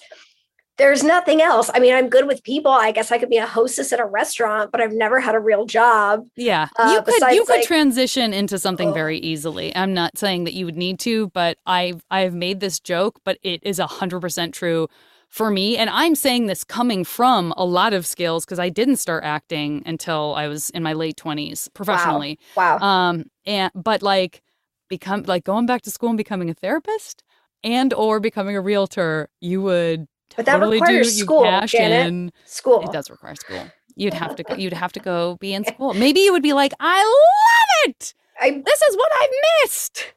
there's 0.78 1.04
nothing 1.04 1.42
else. 1.42 1.72
I 1.74 1.80
mean, 1.80 1.96
I'm 1.96 2.08
good 2.08 2.28
with 2.28 2.44
people. 2.44 2.72
I 2.72 2.92
guess 2.92 3.12
I 3.12 3.18
could 3.18 3.32
be 3.32 3.38
a 3.38 3.48
hostess 3.48 3.92
at 3.92 4.00
a 4.00 4.06
restaurant, 4.06 4.72
but 4.72 4.80
I've 4.80 4.94
never 4.94 5.20
had 5.20 5.34
a 5.34 5.40
real 5.40 5.66
job. 5.66 6.28
Yeah, 6.36 6.68
Uh, 6.78 6.92
you 6.94 7.02
could 7.02 7.34
you 7.34 7.46
could 7.46 7.56
like- 7.56 7.66
transition 7.66 8.32
into 8.32 8.60
something 8.60 8.90
Oh. 8.90 8.94
very 8.94 9.18
easily. 9.18 9.76
I'm 9.76 9.96
not 9.96 10.20
saying 10.20 10.44
that 10.44 10.54
you 10.54 10.66
would 10.66 10.78
need 10.78 11.00
to, 11.00 11.30
but 11.30 11.58
I've 11.66 12.04
I've 12.12 12.36
made 12.36 12.60
this 12.60 12.80
joke, 12.80 13.20
but 13.26 13.40
it 13.42 13.60
is 13.64 13.80
hundred 13.80 14.20
percent 14.20 14.54
true 14.54 14.88
for 15.30 15.52
me. 15.52 15.78
And 15.78 15.90
I'm 15.90 16.16
saying 16.16 16.48
this 16.48 16.64
coming 16.64 17.04
from 17.04 17.54
a 17.58 17.66
lot 17.66 17.94
of 17.94 18.06
skills 18.06 18.46
because 18.46 18.60
I 18.60 18.70
didn't 18.70 18.98
start 18.98 19.24
acting 19.24 19.84
until 19.86 20.34
I 20.36 20.48
was 20.48 20.70
in 20.72 20.84
my 20.84 20.94
late 20.94 21.18
twenties 21.18 21.70
professionally. 21.74 22.40
Wow. 22.56 22.78
Um, 22.80 23.26
and 23.46 23.72
but 23.76 24.02
like 24.02 24.42
become 24.90 25.24
like 25.24 25.44
going 25.44 25.66
back 25.66 25.82
to 25.84 25.92
school 25.92 26.10
and 26.10 26.18
becoming 26.18 26.50
a 26.50 26.54
therapist 26.54 27.24
and 27.64 27.94
or 27.94 28.20
becoming 28.20 28.56
a 28.56 28.62
realtor, 28.62 29.30
you 29.42 29.62
would 29.62 30.08
But 30.36 30.46
that 30.46 30.62
requires 30.62 31.16
do. 31.16 31.24
school, 31.24 31.44
cash 31.44 31.72
Janet. 31.72 32.08
in. 32.08 32.32
School. 32.46 32.82
It 32.82 32.92
does 32.92 33.10
require 33.10 33.36
school. 33.36 33.68
You'd 33.96 34.14
have 34.14 34.36
to 34.36 34.44
go, 34.44 34.56
you'd 34.56 34.74
have 34.74 34.94
to 34.94 35.00
go 35.00 35.38
be 35.42 35.54
in 35.54 35.66
school. 35.66 35.94
Maybe 35.94 36.20
you 36.22 36.32
would 36.32 36.44
be 36.44 36.54
like, 36.54 36.74
I 36.80 37.04
love 37.04 37.90
it. 37.90 38.14
I 38.40 38.52
This 38.66 38.82
is 38.84 38.96
what 38.96 39.10
I 39.14 39.28
missed. 39.64 40.14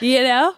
You 0.00 0.22
know? 0.22 0.54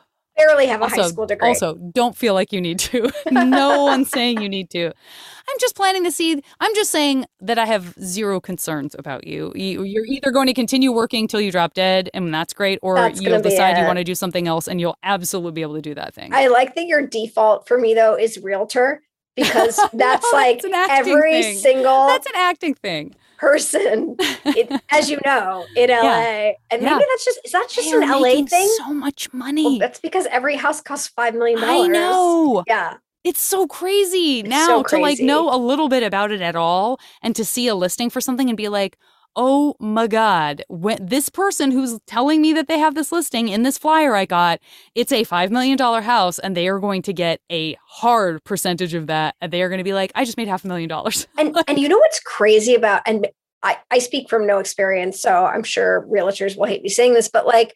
Barely 0.46 0.66
have 0.66 0.82
a 0.82 0.88
high 0.88 0.96
Also, 0.98 1.08
school 1.08 1.26
degree. 1.26 1.48
also, 1.48 1.74
don't 1.92 2.16
feel 2.16 2.34
like 2.34 2.52
you 2.52 2.60
need 2.60 2.78
to. 2.80 3.10
no 3.30 3.84
one's 3.84 4.10
saying 4.10 4.40
you 4.40 4.48
need 4.48 4.70
to. 4.70 4.86
I'm 4.86 5.56
just 5.60 5.74
planning 5.76 6.04
to 6.04 6.10
see. 6.12 6.40
I'm 6.60 6.74
just 6.74 6.90
saying 6.90 7.26
that 7.40 7.58
I 7.58 7.66
have 7.66 7.94
zero 8.02 8.40
concerns 8.40 8.94
about 8.98 9.26
you. 9.26 9.52
you 9.54 9.82
you're 9.82 10.06
either 10.06 10.30
going 10.30 10.46
to 10.46 10.54
continue 10.54 10.92
working 10.92 11.26
till 11.28 11.40
you 11.40 11.50
drop 11.50 11.74
dead, 11.74 12.08
and 12.14 12.32
that's 12.32 12.52
great, 12.54 12.78
or 12.82 12.94
That's 12.96 13.20
you'll 13.20 13.40
decide 13.40 13.78
you 13.78 13.84
want 13.84 13.98
to 13.98 14.04
do 14.04 14.14
something 14.14 14.46
else, 14.46 14.68
and 14.68 14.80
you'll 14.80 14.98
absolutely 15.02 15.52
be 15.52 15.62
able 15.62 15.74
to 15.74 15.82
do 15.82 15.94
that 15.94 16.14
thing. 16.14 16.32
I 16.32 16.46
like 16.48 16.74
that 16.76 16.86
your 16.86 17.06
default 17.06 17.66
for 17.66 17.78
me 17.78 17.94
though 17.94 18.16
is 18.16 18.38
realtor 18.38 19.02
because 19.36 19.76
that's 19.92 20.32
No, 20.32 20.38
like 20.38 20.62
that's 20.62 20.92
every 20.92 21.42
thing. 21.42 21.56
single 21.58 22.06
that's 22.06 22.26
an 22.26 22.32
acting 22.36 22.74
thing. 22.74 23.14
Person, 23.40 24.16
it, 24.44 24.70
as 24.90 25.08
you 25.10 25.18
know, 25.24 25.64
in 25.76 25.90
LA. 25.90 26.52
And 26.70 26.82
maybe 26.82 26.84
Yeah. 26.84 26.98
that's 26.98 27.24
just 27.24 27.40
is 27.44 27.52
that 27.52 27.68
just 27.70 27.90
They 27.90 27.96
an 27.96 28.08
LA 28.08 28.44
thing? 28.46 28.68
So 28.78 28.92
much 28.92 29.32
Well, 29.32 29.38
money. 29.46 29.78
that's 29.78 29.98
because 29.98 30.26
every 30.26 30.56
house 30.56 30.80
costs 30.80 31.08
five 31.08 31.34
million 31.34 31.60
dollars. 31.60 31.88
I 31.88 31.88
know. 31.88 32.64
Yeah. 32.66 32.98
It's 33.24 33.40
so 33.42 33.66
crazy 33.66 34.40
It's 34.40 34.48
now 34.48 34.66
so 34.66 34.82
to 34.84 34.98
like 34.98 35.20
know 35.20 35.54
a 35.54 35.56
little 35.58 35.88
bit 35.88 36.02
about 36.02 36.30
it 36.30 36.40
at 36.40 36.56
all 36.56 36.98
and 37.22 37.34
to 37.36 37.44
see 37.44 37.66
a 37.68 37.74
listing 37.74 38.08
for 38.10 38.20
something 38.20 38.48
and 38.48 38.56
be 38.56 38.68
like, 38.68 38.96
oh 39.36 39.74
my 39.78 40.06
God, 40.06 40.62
when 40.68 40.98
this 41.04 41.28
person 41.28 41.70
who's 41.70 41.98
telling 42.06 42.42
me 42.42 42.52
that 42.52 42.68
they 42.68 42.78
have 42.78 42.94
this 42.94 43.12
listing 43.12 43.48
in 43.48 43.62
this 43.62 43.78
flyer 43.78 44.14
I 44.14 44.24
got, 44.24 44.60
it's 44.94 45.12
a 45.12 45.24
$5 45.24 45.50
million 45.50 45.78
house 45.78 46.38
and 46.38 46.56
they 46.56 46.68
are 46.68 46.78
going 46.78 47.02
to 47.02 47.12
get 47.12 47.40
a 47.50 47.76
hard 47.86 48.42
percentage 48.44 48.94
of 48.94 49.06
that. 49.06 49.36
And 49.40 49.52
they 49.52 49.62
are 49.62 49.68
going 49.68 49.78
to 49.78 49.84
be 49.84 49.94
like, 49.94 50.12
I 50.14 50.24
just 50.24 50.36
made 50.36 50.48
half 50.48 50.64
a 50.64 50.68
million 50.68 50.88
dollars. 50.88 51.26
And 51.38 51.56
and 51.68 51.78
you 51.78 51.88
know 51.88 51.96
what's 51.96 52.20
crazy 52.20 52.74
about 52.74 53.02
and 53.06 53.26
I, 53.62 53.78
I 53.90 53.98
speak 53.98 54.28
from 54.28 54.46
no 54.46 54.58
experience, 54.58 55.20
so 55.20 55.46
I'm 55.46 55.62
sure 55.62 56.06
realtors 56.06 56.56
will 56.56 56.66
hate 56.66 56.82
me 56.82 56.88
saying 56.88 57.14
this, 57.14 57.28
but 57.28 57.46
like 57.46 57.74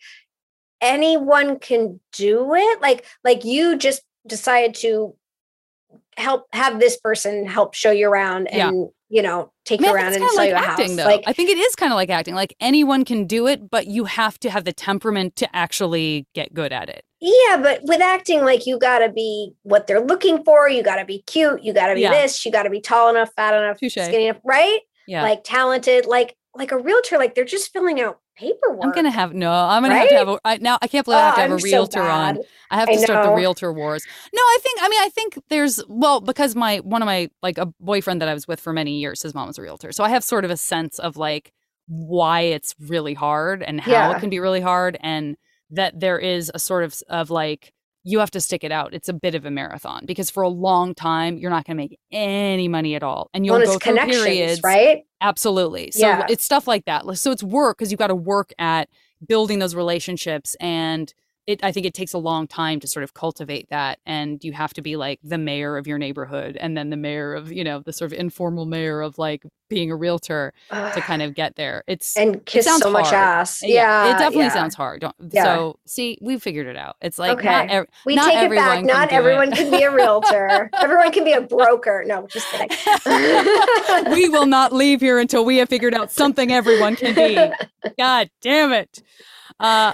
anyone 0.81 1.59
can 1.59 2.01
do 2.13 2.55
it. 2.55 2.81
Like 2.83 3.07
like 3.23 3.45
you 3.45 3.79
just 3.79 4.03
decided 4.27 4.75
to 4.77 5.15
help 6.17 6.47
have 6.53 6.79
this 6.79 6.97
person 6.97 7.47
help 7.47 7.75
show 7.75 7.91
you 7.91 8.09
around 8.09 8.49
Yeah. 8.53 8.71
You 9.15 9.23
know 9.23 9.53
take 9.65 9.81
Man, 9.81 9.91
you 9.91 9.95
around 9.97 10.13
and 10.15 10.25
sell 10.25 10.37
like 10.37 10.49
you 10.51 10.55
a 10.57 10.59
acting, 10.59 10.89
house. 10.89 10.97
though. 10.97 11.05
Like 11.05 11.23
I 11.27 11.33
think 11.33 11.49
it 11.49 11.57
is 11.57 11.77
kind 11.77 11.93
of 11.93 11.97
like 11.97 12.11
acting. 12.11 12.35
Like 12.35 12.55
anyone 12.61 13.05
can 13.05 13.27
do 13.27 13.47
it, 13.47 13.71
but 13.71 13.87
you 13.87 14.05
have 14.07 14.39
to 14.41 14.51
have 14.51 14.65
the 14.65 14.73
temperament 14.73 15.37
to 15.37 15.57
actually 15.57 16.27
get 16.35 16.53
good 16.53 16.73
at 16.73 16.89
it. 16.89 17.05
Yeah, 17.21 17.59
but 17.63 17.81
with 17.85 18.01
acting, 18.03 18.41
like 18.45 18.67
you 18.67 18.77
got 18.79 18.99
to 18.99 19.09
be 19.11 19.53
what 19.63 19.87
they're 19.87 20.01
looking 20.05 20.43
for. 20.45 20.69
You 20.69 20.83
got 20.83 20.97
to 20.97 21.05
be 21.05 21.23
cute. 21.23 21.63
You 21.63 21.73
got 21.73 21.87
to 21.87 21.95
be 21.95 22.01
Yeah. 22.03 22.11
this. 22.11 22.45
You 22.45 22.51
got 22.53 22.65
to 22.65 22.71
be 22.71 22.81
tall 22.81 23.09
enough, 23.09 23.31
fat 23.37 23.55
enough, 23.55 23.79
Touche. 23.79 23.93
skinny 23.93 24.27
enough, 24.27 24.43
right? 24.45 24.81
Yeah. 25.07 25.23
Like 25.23 25.43
talented, 25.45 26.07
like 26.07 26.37
like 26.57 26.73
a 26.73 26.79
realtor. 26.79 27.17
Like 27.17 27.35
they're 27.37 27.45
just 27.45 27.73
filling 27.73 28.01
out 28.01 28.19
paperwork. 28.37 28.85
I'm 28.85 28.93
gonna 28.93 29.11
have 29.11 29.35
no. 29.35 29.51
I'm 29.53 29.83
gonna 29.83 29.97
have 29.97 30.09
to 30.09 30.15
have 30.17 30.29
a 30.29 30.39
I, 30.45 30.57
now. 30.59 30.79
I 30.81 30.89
can't 30.89 31.05
believe 31.05 31.19
I 31.21 31.27
have 31.27 31.35
to 31.35 31.41
Oh, 31.41 31.43
have 31.43 31.51
a 31.51 31.55
I'm 31.55 31.61
so 31.61 31.65
realtor 31.65 32.03
on. 32.03 32.39
I 32.71 32.81
have 32.81 32.89
I 32.89 32.95
to 32.95 32.99
start 33.01 33.25
the 33.27 33.33
realtor 33.35 33.73
wars. 33.73 34.05
No, 34.33 34.41
I 34.41 34.59
think. 34.63 34.79
I 34.83 34.89
mean, 34.89 35.01
I 35.03 35.09
think 35.11 35.39
there's 35.51 35.83
well 35.89 36.21
because 36.21 36.57
my 36.57 36.79
one 36.79 37.03
of 37.03 37.07
my 37.07 37.29
like 37.43 37.59
a 37.59 37.67
boyfriend 37.81 38.21
that 38.23 38.29
I 38.29 38.35
was 38.35 38.49
with 38.49 38.61
for 38.61 38.73
many 38.73 38.99
years. 38.99 39.23
His 39.23 39.35
mom 39.35 39.47
was 39.49 39.59
a 39.59 39.63
realtor, 39.63 39.93
so 39.93 40.03
I 40.05 40.09
have 40.09 40.25
sort 40.25 40.45
of 40.45 40.51
a 40.51 40.57
sense 40.57 40.99
of 40.99 41.17
like 41.17 41.53
why 41.87 42.41
it's 42.41 42.75
really 42.81 43.13
hard 43.15 43.63
and 43.63 43.81
how 43.81 43.93
Yeah. 43.93 44.17
it 44.17 44.21
can 44.21 44.31
be 44.31 44.41
really 44.41 44.63
hard, 44.63 44.97
and 45.01 45.37
that 45.71 46.01
there 46.01 46.19
is 46.19 46.51
a 46.55 46.59
sort 46.59 46.85
of 46.85 46.99
of 47.09 47.29
like 47.31 47.74
you 48.05 48.19
have 48.21 48.31
to 48.33 48.41
stick 48.41 48.63
it 48.63 48.71
out. 48.71 48.93
It's 48.95 49.09
a 49.09 49.13
bit 49.15 49.35
of 49.35 49.45
a 49.47 49.51
marathon 49.51 50.05
because 50.05 50.31
for 50.31 50.43
a 50.43 50.49
long 50.49 50.95
time 50.95 51.39
you're 51.39 51.51
not 51.51 51.65
going 51.67 51.77
to 51.77 51.83
make 51.83 51.99
any 52.13 52.69
money 52.69 52.95
at 52.95 53.03
all, 53.03 53.31
and 53.35 53.45
you'll 53.45 53.57
Well, 53.59 53.79
go 53.79 53.79
through 53.79 53.97
periods 53.97 54.61
right? 54.63 55.05
Absolutely. 55.21 55.91
So 55.91 56.01
Yeah. 56.07 56.27
it's 56.29 56.45
stuff 56.45 56.69
like 56.69 56.85
that. 56.85 57.05
So 57.17 57.31
it's 57.33 57.43
work 57.43 57.79
because 57.79 57.91
you've 57.91 57.99
got 57.99 58.09
to 58.09 58.15
work 58.15 58.53
at 58.59 58.89
building 59.27 59.59
those 59.59 59.75
relationships 59.75 60.55
and 60.61 61.13
it 61.47 61.63
I 61.63 61.73
think 61.73 61.87
it 61.87 61.95
takes 61.95 62.13
a 62.13 62.19
long 62.19 62.47
time 62.47 62.81
to 62.81 62.89
sort 62.89 63.05
of 63.05 63.15
cultivate 63.15 63.69
that 63.71 63.99
and 64.07 64.43
you 64.43 64.53
have 64.53 64.73
to 64.75 64.83
be 64.83 64.97
like 64.97 65.21
the 65.23 65.39
mayor 65.39 65.77
of 65.77 65.87
your 65.87 65.99
neighborhood 65.99 66.57
and 66.57 66.77
then 66.77 66.91
the 66.91 66.97
mayor 66.97 67.35
of, 67.35 67.53
you 67.53 67.65
know, 67.65 67.81
the 67.81 67.93
sort 67.93 68.13
of 68.13 68.19
informal 68.19 68.65
mayor 68.67 69.01
of 69.01 69.19
like 69.19 69.45
being 69.69 69.91
a 69.91 69.97
realtor 69.97 70.53
to 70.71 71.01
kind 71.01 71.23
of 71.23 71.35
get 71.35 71.57
there. 71.57 71.83
It's 71.87 72.17
and 72.17 72.45
kiss 72.47 72.65
sounds 72.67 72.83
so 72.83 72.91
much 72.91 73.13
ass. 73.13 73.61
Yeah, 73.63 74.11
it 74.11 74.19
definitely 74.19 74.45
yeah. 74.45 74.49
sounds 74.51 74.75
hard. 74.75 75.05
Yeah. 75.31 75.45
So 75.45 75.79
see, 75.87 76.19
we 76.21 76.39
figured 76.39 76.67
it 76.67 76.77
out. 76.77 76.97
It's 77.01 77.19
like 77.19 77.39
Okay. 77.39 77.49
not 77.49 77.71
ev- 77.71 77.87
We 78.07 78.15
not 78.15 78.31
take 78.31 78.51
it 78.51 78.55
back. 78.55 78.85
Not 78.85 79.11
everyone 79.13 79.51
can 79.53 79.71
be 79.71 79.83
a 79.83 79.91
realtor. 79.91 80.71
everyone 80.81 81.13
can 81.13 81.25
be 81.25 81.33
a 81.33 81.41
broker. 81.41 82.05
No, 82.07 82.27
just 82.27 82.47
kidding. 82.51 82.69
we 84.13 84.29
will 84.29 84.47
not 84.47 84.73
leave 84.73 85.01
here 85.01 85.19
until 85.19 85.45
we 85.45 85.59
have 85.59 85.69
figured 85.69 85.95
out 85.95 86.11
something 86.13 86.53
everyone 86.53 86.97
can 86.97 87.15
be. 87.15 87.35
God 87.99 88.31
damn 88.41 88.73
it. 88.73 89.03
Uh, 89.61 89.93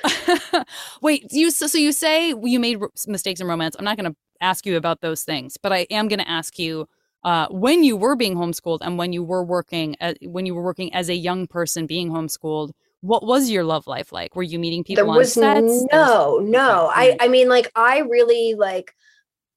wait, 1.02 1.26
you 1.30 1.50
so, 1.50 1.66
so 1.66 1.78
you 1.78 1.92
say 1.92 2.34
you 2.42 2.58
made 2.58 2.78
mistakes 3.06 3.40
in 3.40 3.46
romance. 3.46 3.76
I'm 3.78 3.84
not 3.84 3.96
going 3.96 4.10
to 4.10 4.16
ask 4.40 4.66
you 4.66 4.76
about 4.76 5.00
those 5.00 5.22
things, 5.22 5.56
but 5.56 5.72
I 5.72 5.86
am 5.90 6.08
going 6.08 6.18
to 6.18 6.28
ask 6.28 6.58
you 6.58 6.88
uh, 7.24 7.46
when 7.50 7.84
you 7.84 7.96
were 7.96 8.16
being 8.16 8.34
homeschooled 8.34 8.78
and 8.80 8.96
when 8.96 9.12
you 9.12 9.22
were 9.22 9.44
working 9.44 9.96
at, 10.00 10.16
when 10.22 10.46
you 10.46 10.54
were 10.54 10.62
working 10.62 10.92
as 10.94 11.08
a 11.08 11.14
young 11.14 11.46
person 11.46 11.86
being 11.86 12.10
homeschooled. 12.10 12.72
What 13.02 13.24
was 13.24 13.48
your 13.48 13.64
love 13.64 13.86
life 13.86 14.12
like? 14.12 14.36
Were 14.36 14.42
you 14.42 14.58
meeting 14.58 14.84
people 14.84 15.04
there 15.04 15.10
on 15.10 15.16
was 15.16 15.32
sets? 15.32 15.60
There 15.60 15.64
was- 15.64 15.90
no, 15.90 16.38
no. 16.38 16.90
I 16.92 17.16
I 17.18 17.28
mean, 17.28 17.48
like 17.48 17.70
I 17.74 18.00
really 18.00 18.54
like. 18.54 18.94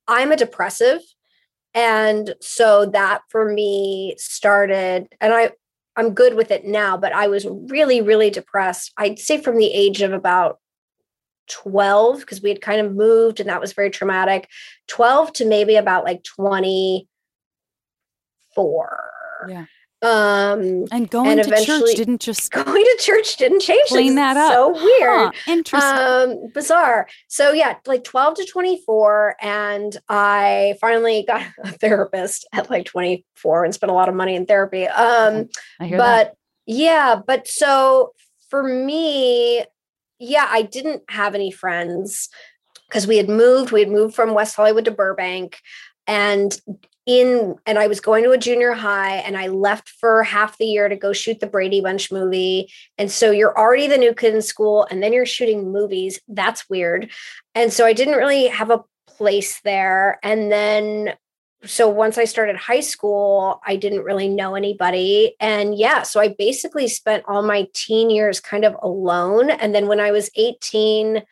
I'm 0.07 0.31
a 0.31 0.37
depressive, 0.37 1.01
and 1.73 2.35
so 2.41 2.85
that 2.87 3.21
for 3.29 3.51
me 3.51 4.15
started, 4.17 5.07
and 5.19 5.33
I 5.33 5.51
I'm 5.95 6.13
good 6.13 6.33
with 6.35 6.51
it 6.51 6.65
now, 6.65 6.97
but 6.97 7.13
I 7.13 7.27
was 7.27 7.45
really 7.45 8.01
really 8.01 8.29
depressed. 8.29 8.91
I'd 8.97 9.19
say 9.19 9.41
from 9.41 9.57
the 9.57 9.71
age 9.73 10.01
of 10.01 10.13
about 10.13 10.59
12 11.49 12.21
because 12.21 12.41
we 12.41 12.49
had 12.49 12.61
kind 12.61 12.79
of 12.85 12.95
moved 12.95 13.39
and 13.39 13.49
that 13.49 13.61
was 13.61 13.73
very 13.73 13.89
traumatic 13.89 14.49
12 14.87 15.33
to 15.33 15.45
maybe 15.45 15.75
about 15.75 16.05
like 16.05 16.23
24 16.23 17.07
Yeah. 19.49 19.65
Um 20.03 20.85
And 20.91 21.09
going 21.09 21.39
and 21.39 21.43
to 21.43 21.65
church 21.65 21.95
didn't 21.95 22.21
just 22.21 22.51
going 22.51 22.65
to 22.83 22.97
church 22.99 23.37
didn't 23.37 23.61
change 23.61 23.87
clean 23.87 24.15
that 24.15 24.35
up. 24.37 24.51
so 24.51 24.69
weird 24.73 25.09
Huh, 25.09 25.31
interesting. 25.47 25.97
um 25.97 26.51
bizarre 26.53 27.07
so 27.29 27.51
yeah 27.53 27.75
like 27.87 28.03
12 28.03 28.35
to 28.35 28.45
24 28.45 29.35
and 29.41 29.97
i 30.09 30.75
finally 30.81 31.23
got 31.27 31.43
a 31.63 31.71
therapist 31.71 32.45
at 32.53 32.69
like 32.69 32.85
24 32.85 33.63
and 33.65 33.73
spent 33.73 33.91
a 33.91 33.95
lot 33.95 34.09
of 34.09 34.15
money 34.15 34.35
in 34.35 34.45
therapy 34.45 34.85
um 34.87 35.47
I 35.79 35.85
hear 35.87 35.97
that. 35.97 36.27
but 36.27 36.35
yeah 36.65 37.15
but 37.25 37.47
so 37.47 38.13
for 38.49 38.61
me 38.63 39.63
yeah 40.19 40.47
i 40.49 40.61
didn't 40.63 41.03
have 41.09 41.33
any 41.33 41.49
friends 41.51 42.29
because 42.89 43.07
we 43.07 43.17
had 43.17 43.29
moved 43.29 43.71
we 43.71 43.79
had 43.79 43.89
moved 43.89 44.13
from 44.15 44.33
west 44.33 44.55
hollywood 44.55 44.85
to 44.85 44.91
burbank 44.91 45.59
and 46.07 46.59
in 47.05 47.55
and 47.65 47.77
i 47.77 47.87
was 47.87 47.99
going 47.99 48.23
to 48.23 48.31
a 48.31 48.37
junior 48.37 48.73
high 48.73 49.15
and 49.17 49.37
i 49.37 49.47
left 49.47 49.89
for 49.89 50.23
half 50.23 50.57
the 50.57 50.65
year 50.65 50.87
to 50.87 50.95
go 50.95 51.13
shoot 51.13 51.39
the 51.39 51.47
brady 51.47 51.81
bunch 51.81 52.11
movie 52.11 52.71
and 52.97 53.11
so 53.11 53.31
you're 53.31 53.57
already 53.57 53.87
the 53.87 53.97
new 53.97 54.13
kid 54.13 54.33
in 54.33 54.41
school 54.41 54.87
and 54.89 55.03
then 55.03 55.13
you're 55.13 55.25
shooting 55.25 55.71
movies 55.71 56.19
that's 56.27 56.69
weird 56.69 57.09
and 57.55 57.73
so 57.73 57.85
i 57.85 57.93
didn't 57.93 58.17
really 58.17 58.47
have 58.47 58.69
a 58.69 58.83
place 59.07 59.59
there 59.61 60.19
and 60.23 60.51
then 60.51 61.13
so 61.65 61.87
once 61.87 62.17
I 62.17 62.25
started 62.25 62.57
high 62.57 62.81
school, 62.81 63.61
I 63.65 63.75
didn't 63.77 64.03
really 64.03 64.27
know 64.27 64.55
anybody. 64.55 65.35
And 65.39 65.75
yeah, 65.75 66.03
so 66.03 66.19
I 66.19 66.35
basically 66.37 66.87
spent 66.87 67.23
all 67.27 67.41
my 67.41 67.67
teen 67.73 68.09
years 68.09 68.39
kind 68.39 68.65
of 68.65 68.75
alone. 68.81 69.49
And 69.49 69.73
then 69.73 69.87
when 69.87 69.99
I 69.99 70.11
was 70.11 70.29
18, 70.35 71.23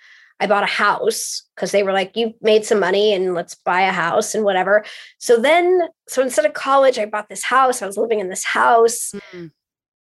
I 0.42 0.48
bought 0.48 0.64
a 0.64 0.66
house 0.66 1.44
because 1.56 1.72
they 1.72 1.84
were 1.84 1.94
like, 1.94 2.18
you 2.18 2.34
made 2.42 2.66
some 2.66 2.80
money 2.80 3.14
and 3.14 3.34
let's 3.36 3.56
buy 3.56 3.82
a 3.82 3.92
house 3.92 4.34
and 4.36 4.44
whatever. 4.44 4.84
So 5.20 5.38
then, 5.38 5.82
so 6.10 6.22
instead 6.22 6.46
of 6.46 6.54
college, 6.54 6.98
I 6.98 7.06
bought 7.06 7.30
this 7.30 7.44
house. 7.44 7.82
I 7.82 7.86
was 7.86 7.96
living 7.98 8.20
in 8.20 8.30
this 8.30 8.44
house 8.44 9.12
Mm. 9.32 9.52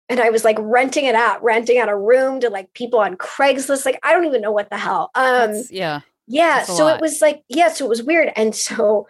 and 0.08 0.20
I 0.20 0.30
was 0.30 0.44
like 0.46 0.58
renting 0.60 1.06
it 1.06 1.14
out, 1.16 1.44
renting 1.44 1.78
out 1.78 1.90
a 1.90 1.98
room 1.98 2.40
to 2.40 2.50
like 2.50 2.74
people 2.74 3.00
on 3.00 3.18
Craigslist. 3.18 3.86
Like, 3.86 4.00
I 4.02 4.14
don't 4.14 4.26
even 4.26 4.42
know 4.42 4.52
what 4.54 4.70
the 4.70 4.78
hell. 4.78 5.12
Um, 5.14 5.24
That's- 5.52 5.72
yeah. 5.72 6.00
yeah 6.26 6.64
so 6.64 6.86
lot. 6.86 6.96
it 6.96 7.02
was 7.02 7.22
like 7.22 7.44
yeah 7.50 7.70
so 7.70 7.86
it 7.86 7.90
was 7.90 8.02
weird 8.04 8.32
and 8.36 8.56
so 8.56 9.08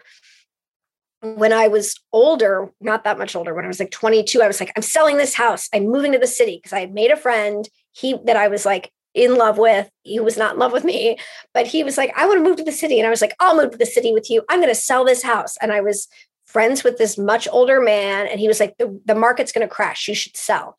when 1.22 1.52
I 1.52 1.68
was 1.68 1.96
older, 2.12 2.72
not 2.80 3.04
that 3.04 3.18
much 3.18 3.36
older, 3.36 3.54
when 3.54 3.66
I 3.66 3.68
was 3.68 3.78
like 3.78 3.90
22, 3.90 4.40
I 4.40 4.46
was 4.46 4.58
like, 4.58 4.72
I'm 4.74 4.80
selling 4.82 5.18
this 5.18 5.34
house. 5.34 5.68
I'm 5.74 5.84
moving 5.86 6.12
to 6.12 6.18
the 6.18 6.26
city 6.26 6.56
because 6.56 6.72
I 6.72 6.80
had 6.80 6.94
made 6.94 7.10
a 7.10 7.16
friend 7.16 7.68
he 7.92 8.16
that 8.24 8.36
I 8.36 8.48
was 8.48 8.64
like 8.64 8.90
in 9.14 9.36
love 9.36 9.58
with. 9.58 9.90
He 10.02 10.20
was 10.20 10.36
not 10.36 10.54
in 10.54 10.58
love 10.58 10.72
with 10.72 10.84
me, 10.84 11.18
but 11.52 11.66
he 11.66 11.82
was 11.82 11.96
like, 11.96 12.12
I 12.16 12.26
want 12.26 12.38
to 12.38 12.48
move 12.48 12.56
to 12.58 12.64
the 12.64 12.72
city. 12.72 12.98
And 12.98 13.06
I 13.06 13.10
was 13.10 13.20
like, 13.20 13.34
I'll 13.40 13.56
move 13.56 13.72
to 13.72 13.78
the 13.78 13.86
city 13.86 14.12
with 14.12 14.30
you. 14.30 14.42
I'm 14.48 14.60
going 14.60 14.68
to 14.68 14.74
sell 14.74 15.04
this 15.04 15.22
house. 15.22 15.56
And 15.60 15.72
I 15.72 15.80
was 15.80 16.08
friends 16.46 16.84
with 16.84 16.98
this 16.98 17.18
much 17.18 17.48
older 17.50 17.80
man. 17.80 18.26
And 18.26 18.40
he 18.40 18.48
was 18.48 18.60
like, 18.60 18.76
the, 18.78 19.00
the 19.04 19.14
market's 19.14 19.52
going 19.52 19.66
to 19.66 19.72
crash. 19.72 20.08
You 20.08 20.14
should 20.14 20.36
sell. 20.36 20.76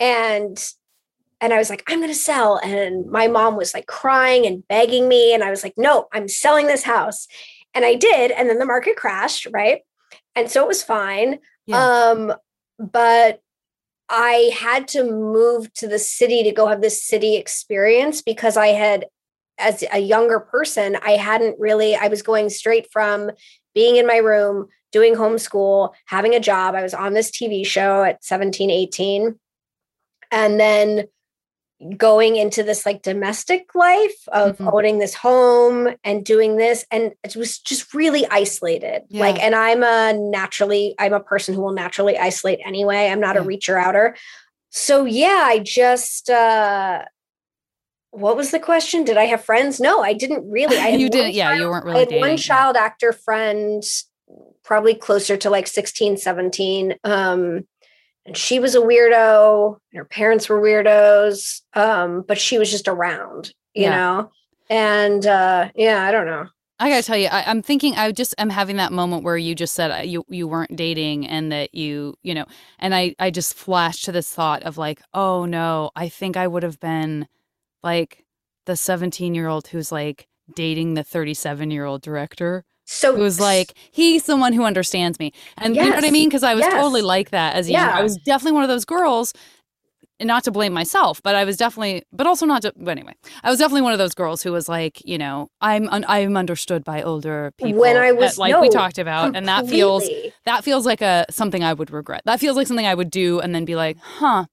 And 0.00 0.58
and 1.40 1.52
I 1.52 1.58
was 1.58 1.70
like, 1.70 1.84
I'm 1.86 2.00
going 2.00 2.10
to 2.10 2.18
sell. 2.18 2.58
And 2.64 3.06
my 3.06 3.28
mom 3.28 3.56
was 3.56 3.72
like 3.72 3.86
crying 3.86 4.44
and 4.44 4.66
begging 4.66 5.06
me. 5.06 5.32
And 5.32 5.44
I 5.44 5.50
was 5.50 5.62
like, 5.62 5.74
no, 5.76 6.08
I'm 6.12 6.26
selling 6.26 6.66
this 6.66 6.82
house. 6.82 7.28
And 7.74 7.84
I 7.84 7.94
did. 7.94 8.32
And 8.32 8.50
then 8.50 8.58
the 8.58 8.66
market 8.66 8.96
crashed, 8.96 9.46
right? 9.52 9.82
And 10.34 10.50
so 10.50 10.64
it 10.64 10.68
was 10.68 10.82
fine. 10.82 11.38
Yeah. 11.66 12.10
Um, 12.10 12.34
but 12.78 13.40
I 14.10 14.50
had 14.58 14.88
to 14.88 15.04
move 15.04 15.72
to 15.74 15.88
the 15.88 15.98
city 15.98 16.42
to 16.42 16.52
go 16.52 16.66
have 16.66 16.80
this 16.80 17.02
city 17.02 17.36
experience 17.36 18.22
because 18.22 18.56
I 18.56 18.68
had, 18.68 19.06
as 19.58 19.84
a 19.92 19.98
younger 19.98 20.40
person, 20.40 20.96
I 21.02 21.12
hadn't 21.12 21.58
really, 21.58 21.94
I 21.94 22.08
was 22.08 22.22
going 22.22 22.48
straight 22.48 22.90
from 22.90 23.30
being 23.74 23.96
in 23.96 24.06
my 24.06 24.16
room, 24.16 24.68
doing 24.92 25.14
homeschool, 25.14 25.92
having 26.06 26.34
a 26.34 26.40
job. 26.40 26.74
I 26.74 26.82
was 26.82 26.94
on 26.94 27.12
this 27.12 27.30
TV 27.30 27.66
show 27.66 28.02
at 28.02 28.24
17, 28.24 28.70
18. 28.70 29.38
And 30.30 30.58
then 30.60 31.04
going 31.96 32.36
into 32.36 32.64
this 32.64 32.84
like 32.84 33.02
domestic 33.02 33.72
life 33.74 34.28
of 34.28 34.56
mm-hmm. 34.56 34.68
owning 34.68 34.98
this 34.98 35.14
home 35.14 35.88
and 36.02 36.24
doing 36.24 36.56
this 36.56 36.84
and 36.90 37.12
it 37.22 37.36
was 37.36 37.58
just 37.58 37.94
really 37.94 38.26
isolated. 38.30 39.02
Yeah. 39.08 39.20
like 39.20 39.40
and 39.40 39.54
i'm 39.54 39.84
a 39.84 40.12
naturally 40.12 40.96
i'm 40.98 41.12
a 41.12 41.20
person 41.20 41.54
who 41.54 41.60
will 41.60 41.72
naturally 41.72 42.18
isolate 42.18 42.58
anyway. 42.64 43.08
I'm 43.08 43.20
not 43.20 43.36
yeah. 43.36 43.42
a 43.42 43.44
reacher 43.44 43.80
outer. 43.80 44.16
So 44.70 45.04
yeah 45.04 45.44
i 45.44 45.60
just 45.60 46.28
uh 46.28 47.04
what 48.10 48.36
was 48.36 48.50
the 48.50 48.58
question? 48.58 49.04
Did 49.04 49.16
i 49.16 49.24
have 49.26 49.44
friends? 49.44 49.78
No 49.78 50.02
i 50.02 50.14
didn't 50.14 50.50
really. 50.50 50.76
I 50.78 50.88
you 50.88 51.08
didn't 51.08 51.34
yeah 51.34 51.54
you 51.54 51.68
weren't 51.68 51.84
really 51.84 51.96
i 51.96 52.00
had 52.00 52.08
dating, 52.08 52.28
one 52.28 52.36
child 52.38 52.76
actor 52.76 53.12
friend 53.12 53.84
probably 54.64 54.94
closer 54.94 55.36
to 55.36 55.48
like 55.48 55.66
16 55.66 56.16
17 56.16 56.96
um 57.04 57.66
and 58.28 58.36
she 58.36 58.60
was 58.60 58.74
a 58.74 58.80
weirdo 58.80 59.78
and 59.90 59.98
her 59.98 60.04
parents 60.04 60.48
were 60.48 60.60
weirdos 60.60 61.62
um, 61.74 62.22
but 62.28 62.38
she 62.38 62.58
was 62.58 62.70
just 62.70 62.86
around 62.86 63.52
you 63.74 63.84
yeah. 63.84 63.96
know 63.96 64.30
and 64.70 65.26
uh, 65.26 65.68
yeah 65.74 66.04
i 66.04 66.12
don't 66.12 66.26
know 66.26 66.46
I 66.80 66.90
gotta 66.90 67.02
tell 67.02 67.16
you, 67.16 67.26
I, 67.26 67.50
am 67.50 67.60
thinking. 67.60 67.96
I 67.96 68.12
just 68.12 68.36
am 68.38 68.50
having 68.50 68.76
that 68.76 68.92
moment 68.92 69.24
where 69.24 69.36
you 69.36 69.56
just 69.56 69.74
said 69.74 69.90
uh, 69.90 70.02
you 70.02 70.24
you 70.28 70.46
weren't 70.46 70.76
dating, 70.76 71.26
and 71.26 71.50
that 71.50 71.74
you 71.74 72.14
you 72.22 72.34
know, 72.34 72.44
and 72.78 72.94
I 72.94 73.16
I 73.18 73.30
just 73.30 73.54
flashed 73.54 74.04
to 74.04 74.12
this 74.12 74.32
thought 74.32 74.62
of 74.62 74.78
like, 74.78 75.02
oh 75.12 75.44
no, 75.44 75.90
I 75.96 76.08
think 76.08 76.36
I 76.36 76.46
would 76.46 76.62
have 76.62 76.78
been 76.78 77.26
like 77.82 78.24
the 78.66 78.76
17 78.76 79.34
year 79.34 79.48
old 79.48 79.66
who's 79.66 79.90
like 79.90 80.28
dating 80.54 80.94
the 80.94 81.02
37 81.02 81.72
year 81.72 81.84
old 81.84 82.00
director 82.00 82.64
so 82.88 83.14
who's 83.14 83.38
like 83.38 83.74
he's 83.90 84.24
the 84.24 84.36
one 84.36 84.52
who 84.52 84.64
understands 84.64 85.18
me 85.18 85.32
and 85.58 85.74
yes, 85.74 85.84
you 85.84 85.90
know 85.90 85.96
what 85.96 86.04
i 86.04 86.10
mean 86.10 86.28
because 86.28 86.42
i 86.42 86.54
was 86.54 86.62
yes. 86.62 86.72
totally 86.72 87.02
like 87.02 87.30
that 87.30 87.54
as 87.54 87.68
a 87.68 87.72
yeah. 87.72 87.86
young 87.86 87.98
i 87.98 88.02
was 88.02 88.16
definitely 88.24 88.52
one 88.52 88.62
of 88.62 88.68
those 88.68 88.86
girls 88.86 89.34
and 90.18 90.26
not 90.26 90.42
to 90.42 90.50
blame 90.50 90.72
myself 90.72 91.22
but 91.22 91.34
i 91.34 91.44
was 91.44 91.58
definitely 91.58 92.02
but 92.12 92.26
also 92.26 92.46
not 92.46 92.62
to 92.62 92.72
but 92.76 92.92
anyway 92.92 93.12
i 93.44 93.50
was 93.50 93.58
definitely 93.58 93.82
one 93.82 93.92
of 93.92 93.98
those 93.98 94.14
girls 94.14 94.42
who 94.42 94.52
was 94.52 94.70
like 94.70 95.02
you 95.04 95.18
know 95.18 95.48
i'm 95.60 95.86
un, 95.90 96.04
i'm 96.08 96.34
understood 96.34 96.82
by 96.82 97.02
older 97.02 97.52
people 97.58 97.78
when 97.78 97.96
i 97.96 98.10
was 98.10 98.38
like 98.38 98.52
no, 98.52 98.60
we 98.60 98.70
talked 98.70 98.98
about 98.98 99.24
completely. 99.24 99.38
and 99.38 99.48
that 99.48 99.68
feels 99.68 100.08
that 100.46 100.64
feels 100.64 100.86
like 100.86 101.02
a 101.02 101.26
something 101.30 101.62
i 101.62 101.74
would 101.74 101.90
regret 101.90 102.22
that 102.24 102.40
feels 102.40 102.56
like 102.56 102.66
something 102.66 102.86
i 102.86 102.94
would 102.94 103.10
do 103.10 103.38
and 103.40 103.54
then 103.54 103.66
be 103.66 103.76
like 103.76 103.98
huh 103.98 104.46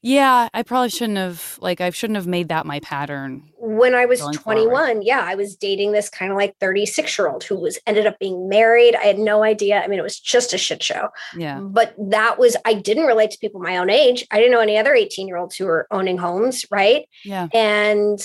yeah, 0.00 0.48
I 0.54 0.62
probably 0.62 0.90
shouldn't 0.90 1.18
have 1.18 1.58
like 1.60 1.80
I 1.80 1.90
shouldn't 1.90 2.16
have 2.16 2.26
made 2.26 2.48
that 2.48 2.66
my 2.66 2.78
pattern. 2.80 3.50
When 3.58 3.94
I 3.94 4.06
was 4.06 4.20
21, 4.20 4.68
forward. 4.68 5.02
yeah, 5.02 5.22
I 5.24 5.34
was 5.34 5.56
dating 5.56 5.90
this 5.92 6.08
kind 6.08 6.30
of 6.30 6.36
like 6.36 6.56
36-year-old 6.60 7.42
who 7.42 7.58
was 7.58 7.78
ended 7.86 8.06
up 8.06 8.18
being 8.20 8.48
married. 8.48 8.94
I 8.94 9.04
had 9.04 9.18
no 9.18 9.42
idea. 9.42 9.82
I 9.82 9.88
mean, 9.88 9.98
it 9.98 10.02
was 10.02 10.18
just 10.18 10.54
a 10.54 10.58
shit 10.58 10.82
show. 10.82 11.08
Yeah. 11.36 11.58
But 11.60 11.94
that 11.98 12.38
was 12.38 12.56
I 12.64 12.74
didn't 12.74 13.06
relate 13.06 13.32
to 13.32 13.38
people 13.38 13.60
my 13.60 13.76
own 13.76 13.90
age. 13.90 14.24
I 14.30 14.36
didn't 14.36 14.52
know 14.52 14.60
any 14.60 14.78
other 14.78 14.94
18-year-olds 14.94 15.56
who 15.56 15.66
were 15.66 15.88
owning 15.90 16.18
homes, 16.18 16.64
right? 16.70 17.08
Yeah. 17.24 17.48
And 17.52 18.18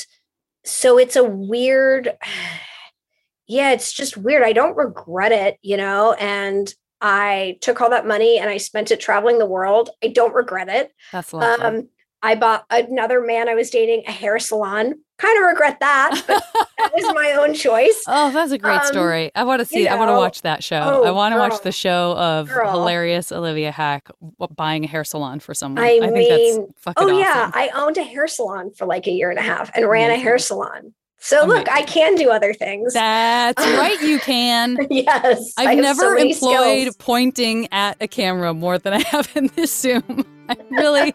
so 0.64 1.00
it's 1.00 1.16
a 1.16 1.24
weird 1.24 2.16
yeah, 3.48 3.72
it's 3.72 3.92
just 3.92 4.16
weird. 4.16 4.44
I 4.44 4.54
don't 4.54 4.78
regret 4.78 5.32
it, 5.32 5.58
you 5.62 5.76
know, 5.76 6.14
and 6.14 6.74
I 7.04 7.58
took 7.60 7.82
all 7.82 7.90
that 7.90 8.08
money 8.08 8.40
and 8.40 8.50
I 8.50 8.56
spent 8.56 8.90
it 8.90 9.00
traveling 9.02 9.38
the 9.38 9.46
world. 9.46 9.90
I 10.02 10.08
don't 10.08 10.34
regret 10.34 10.70
it. 10.70 10.94
That's 11.12 11.34
lovely. 11.34 11.66
Um, 11.66 11.90
I 12.24 12.36
bought 12.36 12.66
another 12.70 13.20
man 13.20 13.50
I 13.50 13.54
was 13.54 13.70
dating 13.70 14.04
a 14.08 14.12
hair 14.12 14.40
salon. 14.40 14.96
Kind 15.18 15.38
of 15.38 15.46
regret 15.46 15.82
that, 15.82 16.24
but 16.26 16.42
that 16.78 16.92
was 16.94 17.14
my 17.14 17.36
own 17.38 17.54
choice. 17.54 18.04
Oh, 18.08 18.32
that's 18.32 18.54
a 18.54 18.58
great 18.58 18.80
um, 18.80 18.88
story. 18.88 19.32
I 19.36 19.44
want 19.44 19.60
to 19.60 19.66
see. 19.66 19.80
You 19.80 19.86
know, 19.86 19.96
I 19.96 20.00
want 20.00 20.10
to 20.10 20.16
watch 20.16 20.42
that 20.44 20.64
show. 20.64 20.82
Oh, 20.82 21.04
I 21.04 21.12
want 21.12 21.36
to 21.36 21.40
watch 21.40 21.62
the 21.62 21.74
show 21.74 22.16
of 22.18 22.48
girl. 22.48 22.72
hilarious 22.72 23.34
Olivia 23.34 23.72
Hack 23.72 24.10
buying 24.56 24.86
a 24.86 24.88
hair 24.88 25.04
salon 25.04 25.42
for 25.42 25.54
someone. 25.54 25.84
I, 25.84 26.00
I 26.02 26.10
mean, 26.10 26.14
think 26.14 26.68
that's 26.70 26.82
fucking. 26.84 27.04
Oh 27.04 27.08
awesome. 27.08 27.20
yeah, 27.20 27.52
I 27.54 27.70
owned 27.76 27.98
a 27.98 28.04
hair 28.04 28.28
salon 28.28 28.72
for 28.72 28.88
like 28.88 29.06
a 29.08 29.12
year 29.12 29.30
and 29.30 29.40
a 29.40 29.44
half 29.44 29.70
and 29.76 29.88
ran 29.88 30.10
a 30.10 30.18
hair 30.18 30.38
salon. 30.38 30.94
So 31.24 31.46
look, 31.46 31.72
I 31.72 31.84
can 31.84 32.16
do 32.16 32.30
other 32.32 32.54
things. 32.54 32.94
That's 32.94 33.58
right, 33.78 34.00
you 34.02 34.20
can. 34.20 34.78
yes. 34.90 35.54
I've 35.56 35.78
never 35.78 36.02
so 36.02 36.18
employed 36.18 36.82
skills. 36.82 36.98
pointing 36.98 37.72
at 37.72 37.96
a 38.02 38.10
camera 38.10 38.54
more 38.54 38.78
than 38.78 38.92
I 38.92 39.00
have 39.04 39.32
in 39.34 39.50
this 39.56 39.74
Zoom. 39.74 40.26
I'm 40.50 40.58
really 40.70 41.14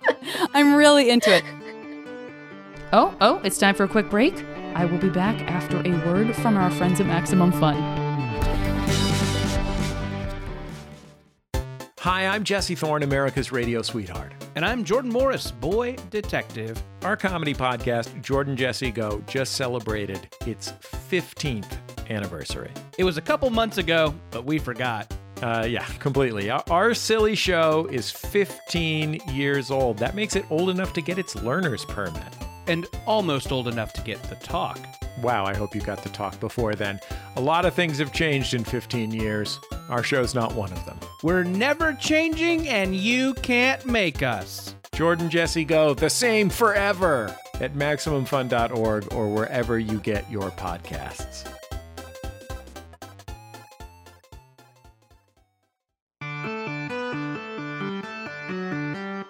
I'm 0.54 0.74
really 0.74 1.10
into 1.10 1.36
it. 1.36 1.44
Oh, 2.90 3.14
oh, 3.20 3.38
it's 3.44 3.58
time 3.58 3.74
for 3.74 3.84
a 3.84 3.88
quick 3.88 4.08
break. 4.08 4.42
I 4.74 4.86
will 4.86 4.96
be 4.96 5.10
back 5.10 5.42
after 5.42 5.76
a 5.86 5.90
word 6.06 6.34
from 6.36 6.56
our 6.56 6.70
friends 6.70 7.00
at 7.00 7.06
Maximum 7.06 7.52
Fun. 7.52 8.07
Hi, 12.02 12.28
I'm 12.28 12.44
Jesse 12.44 12.76
Thorne, 12.76 13.02
America's 13.02 13.50
radio 13.50 13.82
sweetheart. 13.82 14.32
And 14.54 14.64
I'm 14.64 14.84
Jordan 14.84 15.10
Morris, 15.10 15.50
boy 15.50 15.96
detective. 16.10 16.80
Our 17.02 17.16
comedy 17.16 17.54
podcast, 17.54 18.22
Jordan 18.22 18.56
Jesse 18.56 18.92
Go, 18.92 19.20
just 19.26 19.54
celebrated 19.54 20.32
its 20.46 20.70
15th 20.80 21.78
anniversary. 22.08 22.70
It 22.98 23.02
was 23.02 23.16
a 23.16 23.20
couple 23.20 23.50
months 23.50 23.78
ago, 23.78 24.14
but 24.30 24.44
we 24.44 24.60
forgot. 24.60 25.12
Uh, 25.42 25.66
yeah, 25.68 25.86
completely. 25.98 26.50
Our, 26.50 26.62
our, 26.70 26.94
silly 26.94 27.34
show 27.34 27.88
is 27.90 28.12
15 28.12 29.20
years 29.32 29.72
old. 29.72 29.98
That 29.98 30.14
makes 30.14 30.36
it 30.36 30.44
old 30.52 30.70
enough 30.70 30.92
to 30.92 31.00
get 31.00 31.18
its 31.18 31.34
learner's 31.34 31.84
permit. 31.84 32.22
And 32.68 32.86
almost 33.06 33.50
old 33.50 33.66
enough 33.66 33.92
to 33.94 34.02
get 34.02 34.22
the 34.24 34.36
talk. 34.36 34.78
Wow, 35.22 35.44
I 35.44 35.54
hope 35.54 35.74
you 35.74 35.80
got 35.80 36.02
the 36.02 36.10
talk 36.10 36.38
before 36.38 36.74
then. 36.74 37.00
A 37.36 37.40
lot 37.40 37.64
of 37.64 37.74
things 37.74 37.98
have 37.98 38.12
changed 38.12 38.54
in 38.54 38.62
15 38.62 39.10
years. 39.10 39.58
Our 39.88 40.02
show's 40.02 40.34
not 40.34 40.54
one 40.54 40.70
of 40.72 40.84
them. 40.84 40.98
We're 41.22 41.44
never 41.44 41.94
changing, 41.94 42.68
and 42.68 42.94
you 42.94 43.34
can't 43.34 43.84
make 43.86 44.22
us. 44.22 44.74
Jordan 44.94 45.30
Jesse 45.30 45.64
Go, 45.64 45.94
the 45.94 46.10
same 46.10 46.50
forever 46.50 47.34
at 47.60 47.74
MaximumFun.org 47.74 49.12
or 49.12 49.28
wherever 49.28 49.78
you 49.78 49.98
get 49.98 50.30
your 50.30 50.50
podcasts. 50.50 51.57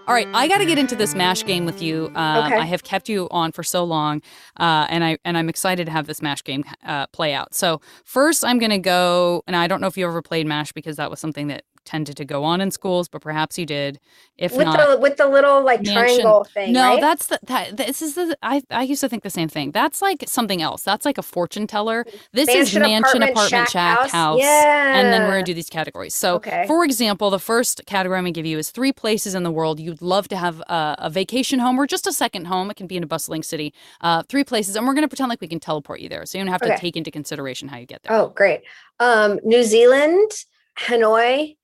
All 0.09 0.14
right, 0.14 0.26
I 0.32 0.48
got 0.48 0.56
to 0.56 0.64
get 0.64 0.78
into 0.78 0.96
this 0.96 1.14
mash 1.14 1.44
game 1.44 1.66
with 1.66 1.82
you. 1.82 2.11
Um, 2.14 2.46
okay. 2.46 2.56
I 2.56 2.64
have 2.64 2.82
kept 2.82 3.11
you 3.11 3.28
on 3.30 3.52
for 3.52 3.62
so 3.62 3.84
long, 3.84 4.22
uh, 4.59 4.86
and 4.88 5.04
I 5.04 5.18
and 5.22 5.36
I'm 5.36 5.50
excited 5.50 5.84
to 5.84 5.92
have 5.92 6.06
this 6.06 6.22
mash 6.22 6.42
game 6.42 6.64
uh, 6.82 7.09
play 7.09 7.34
out. 7.34 7.54
So 7.54 7.82
first, 8.06 8.42
I'm 8.42 8.59
going 8.59 8.70
to 8.70 8.78
go, 8.78 9.42
and 9.46 9.54
I 9.54 9.66
don't 9.66 9.82
know 9.82 9.86
if 9.86 9.98
you 9.98 10.06
ever 10.06 10.22
played 10.22 10.46
mash 10.46 10.72
because 10.72 10.96
that 10.96 11.11
was 11.11 11.20
something 11.20 11.48
that 11.48 11.64
tended 11.89 12.18
to 12.18 12.24
go 12.24 12.45
on 12.45 12.61
in 12.61 12.70
schools, 12.70 13.09
but 13.09 13.22
perhaps 13.22 13.59
you 13.59 13.64
did. 13.64 13.99
If 14.36 14.55
with 14.55 14.66
not, 14.66 14.76
the 14.78 15.01
with 15.01 15.16
the 15.16 15.26
little 15.26 15.64
like 15.64 15.82
mansion. 15.82 15.95
triangle 15.95 16.45
thing. 16.45 16.72
No, 16.72 16.91
right? 16.91 17.01
that's 17.01 17.28
the 17.28 17.39
that 17.45 17.76
this 17.78 18.03
is 18.03 18.14
the 18.14 18.36
I 18.43 18.62
I 18.70 18.82
used 18.82 19.01
to 19.01 19.09
think 19.09 19.22
the 19.22 19.30
same 19.30 19.49
thing. 19.49 19.70
That's 19.70 20.03
like 20.03 20.24
something 20.26 20.61
else. 20.61 20.82
That's 20.82 21.07
like 21.07 21.16
a 21.16 21.22
fortune 21.22 21.66
teller. 21.66 22.05
This 22.32 22.47
mansion, 22.47 22.82
is 22.82 22.89
mansion, 22.89 23.22
apartment, 23.22 23.30
apartment 23.30 23.51
shack, 23.51 23.68
shack 23.70 23.99
house, 23.99 24.11
house 24.12 24.41
yeah. 24.41 24.99
and 24.99 25.12
then 25.12 25.22
we're 25.22 25.32
gonna 25.32 25.45
do 25.45 25.55
these 25.55 25.70
categories. 25.70 26.14
So, 26.14 26.36
okay. 26.36 26.64
for 26.66 26.84
example, 26.84 27.30
the 27.30 27.39
first 27.39 27.86
category 27.86 28.18
I'm 28.18 28.24
gonna 28.24 28.32
give 28.32 28.47
you 28.47 28.59
is 28.59 28.70
three 28.70 28.93
places 28.93 29.34
in 29.34 29.43
the 29.43 29.51
world 29.51 29.80
you'd 29.80 30.03
love 30.03 30.28
to 30.28 30.36
have 30.36 30.61
a, 30.61 30.97
a 30.99 31.11
vacation 31.11 31.59
home 31.59 31.80
or 31.80 31.86
just 31.86 32.07
a 32.07 32.12
second 32.12 32.47
home. 32.47 32.70
It 32.70 32.76
can 32.76 32.86
be 32.86 32.97
in 32.97 33.03
a 33.03 33.07
bustling 33.07 33.43
city. 33.43 33.72
Uh, 34.01 34.22
three 34.28 34.45
places, 34.45 34.76
and 34.76 34.86
we're 34.86 34.95
gonna 34.95 35.09
pretend 35.09 35.30
like 35.30 35.41
we 35.41 35.49
can 35.49 35.61
teleport 35.61 36.01
you 36.01 36.09
there, 36.09 36.26
so 36.26 36.36
you 36.36 36.45
don't 36.45 36.53
have 36.53 36.61
to 36.61 36.76
take 36.76 36.97
into 36.97 37.11
consideration 37.11 37.68
how 37.68 37.78
you 37.78 37.86
get 37.86 38.03
there. 38.03 38.12
Oh, 38.16 38.28
great. 38.28 38.61
Um, 39.01 39.41
New 39.45 39.62
Zealand, 39.62 40.30
Hanoi, 40.78 41.57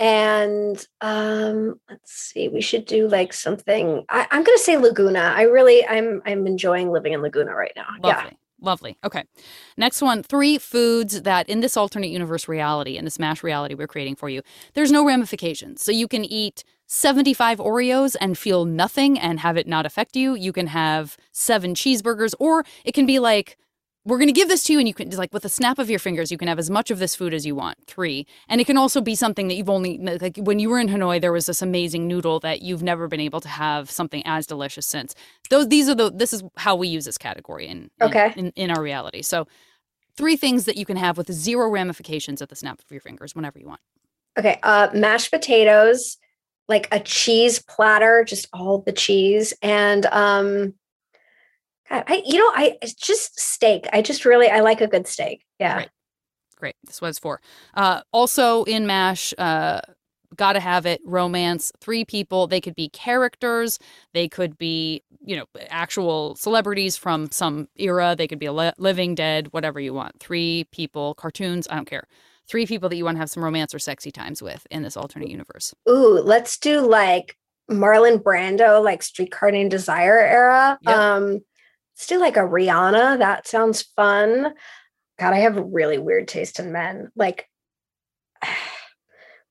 and 0.00 0.86
um 1.02 1.78
let's 1.88 2.12
see 2.12 2.48
we 2.48 2.60
should 2.60 2.86
do 2.86 3.06
like 3.06 3.32
something 3.32 4.02
I, 4.08 4.26
am 4.30 4.42
gonna 4.42 4.58
say 4.58 4.76
laguna 4.78 5.32
i 5.36 5.42
really 5.42 5.86
i'm 5.86 6.22
i'm 6.24 6.46
enjoying 6.46 6.90
living 6.90 7.12
in 7.12 7.22
laguna 7.22 7.54
right 7.54 7.72
now 7.76 7.86
Yeah. 8.02 8.16
lovely, 8.16 8.38
Lovely. 8.62 8.98
Okay. 9.02 9.24
Next 9.78 10.02
one 10.02 10.22
three 10.22 10.58
foods 10.58 11.22
that 11.22 11.48
in 11.48 11.60
this 11.60 11.76
alternate 11.76 12.10
universe 12.10 12.46
reality, 12.46 12.96
in 12.96 13.04
this 13.04 13.18
MASH 13.18 13.42
reality 13.42 13.74
we're 13.74 13.86
creating 13.86 14.16
for 14.16 14.28
you, 14.28 14.42
there's 14.74 14.92
no 14.92 15.04
ramifications. 15.04 15.82
So 15.82 15.92
you 15.92 16.06
can 16.06 16.24
eat 16.24 16.62
75 16.86 17.58
Oreos 17.58 18.16
and 18.20 18.36
feel 18.36 18.64
nothing 18.64 19.18
and 19.18 19.40
have 19.40 19.56
it 19.56 19.66
not 19.66 19.86
affect 19.86 20.14
you. 20.14 20.34
You 20.34 20.52
can 20.52 20.66
have 20.66 21.16
seven 21.32 21.74
cheeseburgers, 21.74 22.34
or 22.38 22.64
it 22.84 22.92
can 22.92 23.06
be 23.06 23.18
like, 23.18 23.56
we're 24.06 24.16
going 24.16 24.28
to 24.28 24.32
give 24.32 24.48
this 24.48 24.62
to 24.64 24.72
you 24.72 24.78
and 24.78 24.88
you 24.88 24.94
can 24.94 25.10
just 25.10 25.18
like 25.18 25.32
with 25.32 25.44
a 25.44 25.48
snap 25.48 25.78
of 25.78 25.90
your 25.90 25.98
fingers 25.98 26.30
you 26.32 26.38
can 26.38 26.48
have 26.48 26.58
as 26.58 26.70
much 26.70 26.90
of 26.90 26.98
this 26.98 27.14
food 27.14 27.34
as 27.34 27.44
you 27.44 27.54
want 27.54 27.76
three 27.86 28.26
and 28.48 28.60
it 28.60 28.66
can 28.66 28.76
also 28.76 29.00
be 29.00 29.14
something 29.14 29.48
that 29.48 29.54
you've 29.54 29.68
only 29.70 29.98
like 29.98 30.36
when 30.38 30.58
you 30.58 30.70
were 30.70 30.78
in 30.78 30.88
hanoi 30.88 31.20
there 31.20 31.32
was 31.32 31.46
this 31.46 31.60
amazing 31.62 32.08
noodle 32.08 32.40
that 32.40 32.62
you've 32.62 32.82
never 32.82 33.08
been 33.08 33.20
able 33.20 33.40
to 33.40 33.48
have 33.48 33.90
something 33.90 34.22
as 34.24 34.46
delicious 34.46 34.86
since 34.86 35.14
those 35.50 35.68
these 35.68 35.88
are 35.88 35.94
the 35.94 36.10
this 36.10 36.32
is 36.32 36.42
how 36.56 36.74
we 36.74 36.88
use 36.88 37.04
this 37.04 37.18
category 37.18 37.66
in 37.66 37.90
in- 38.00 38.06
Okay. 38.08 38.32
in, 38.36 38.50
in 38.56 38.70
our 38.70 38.82
reality 38.82 39.22
so 39.22 39.46
three 40.16 40.36
things 40.36 40.64
that 40.64 40.76
you 40.76 40.86
can 40.86 40.96
have 40.96 41.16
with 41.18 41.30
zero 41.32 41.68
ramifications 41.68 42.40
at 42.42 42.48
the 42.48 42.56
snap 42.56 42.80
of 42.80 42.90
your 42.90 43.00
fingers 43.00 43.34
whenever 43.34 43.58
you 43.58 43.66
want 43.66 43.80
Okay. 44.38 44.58
Uh, 44.62 44.88
mashed 44.94 45.32
potatoes, 45.32 46.16
like 46.68 46.86
a 46.92 47.00
cheese 47.00 47.58
platter, 47.58 48.24
just 48.24 48.46
all 48.52 48.78
the 48.78 48.92
cheese, 48.92 49.52
and 49.60 50.06
um, 50.06 50.72
God, 51.90 52.04
I 52.06 52.22
you 52.24 52.38
know 52.38 52.52
I 52.54 52.78
it's 52.82 52.94
just 52.94 53.38
steak. 53.38 53.88
I 53.92 54.02
just 54.02 54.24
really 54.24 54.48
I 54.48 54.60
like 54.60 54.80
a 54.80 54.86
good 54.86 55.06
steak. 55.06 55.44
Yeah. 55.58 55.76
Right. 55.76 55.90
Great. 56.56 56.76
This 56.84 57.00
was 57.00 57.18
four. 57.18 57.40
Uh, 57.74 58.02
also 58.12 58.64
in 58.64 58.86
MASH, 58.86 59.32
uh, 59.38 59.80
gotta 60.36 60.60
have 60.60 60.86
it, 60.86 61.00
romance, 61.04 61.72
three 61.80 62.04
people. 62.04 62.46
They 62.46 62.60
could 62.60 62.74
be 62.74 62.88
characters. 62.90 63.78
They 64.12 64.28
could 64.28 64.58
be, 64.58 65.02
you 65.24 65.36
know, 65.36 65.46
actual 65.68 66.36
celebrities 66.36 66.96
from 66.96 67.30
some 67.30 67.68
era. 67.76 68.14
They 68.16 68.28
could 68.28 68.38
be 68.38 68.46
a 68.46 68.52
li- 68.52 68.72
living, 68.78 69.14
dead, 69.14 69.48
whatever 69.52 69.80
you 69.80 69.94
want. 69.94 70.20
Three 70.20 70.66
people, 70.70 71.14
cartoons, 71.14 71.66
I 71.70 71.76
don't 71.76 71.88
care. 71.88 72.06
Three 72.46 72.66
people 72.66 72.88
that 72.88 72.96
you 72.96 73.04
want 73.04 73.16
to 73.16 73.20
have 73.20 73.30
some 73.30 73.44
romance 73.44 73.74
or 73.74 73.78
sexy 73.78 74.10
times 74.10 74.42
with 74.42 74.66
in 74.70 74.82
this 74.82 74.96
alternate 74.96 75.30
universe. 75.30 75.74
Ooh, 75.88 76.20
let's 76.20 76.58
do 76.58 76.80
like 76.80 77.36
Marlon 77.70 78.22
Brando, 78.22 78.82
like 78.82 79.02
Streetcar 79.02 79.52
Named 79.52 79.70
Desire 79.70 80.18
era. 80.18 80.78
Yep. 80.82 80.96
Um, 80.96 81.40
let's 82.00 82.06
do 82.06 82.18
like 82.18 82.38
a 82.38 82.40
Rihanna. 82.40 83.18
That 83.18 83.46
sounds 83.46 83.82
fun. 83.94 84.54
God, 85.18 85.34
I 85.34 85.40
have 85.40 85.56
really 85.58 85.98
weird 85.98 86.28
taste 86.28 86.58
in 86.58 86.72
men. 86.72 87.10
Like, 87.14 87.46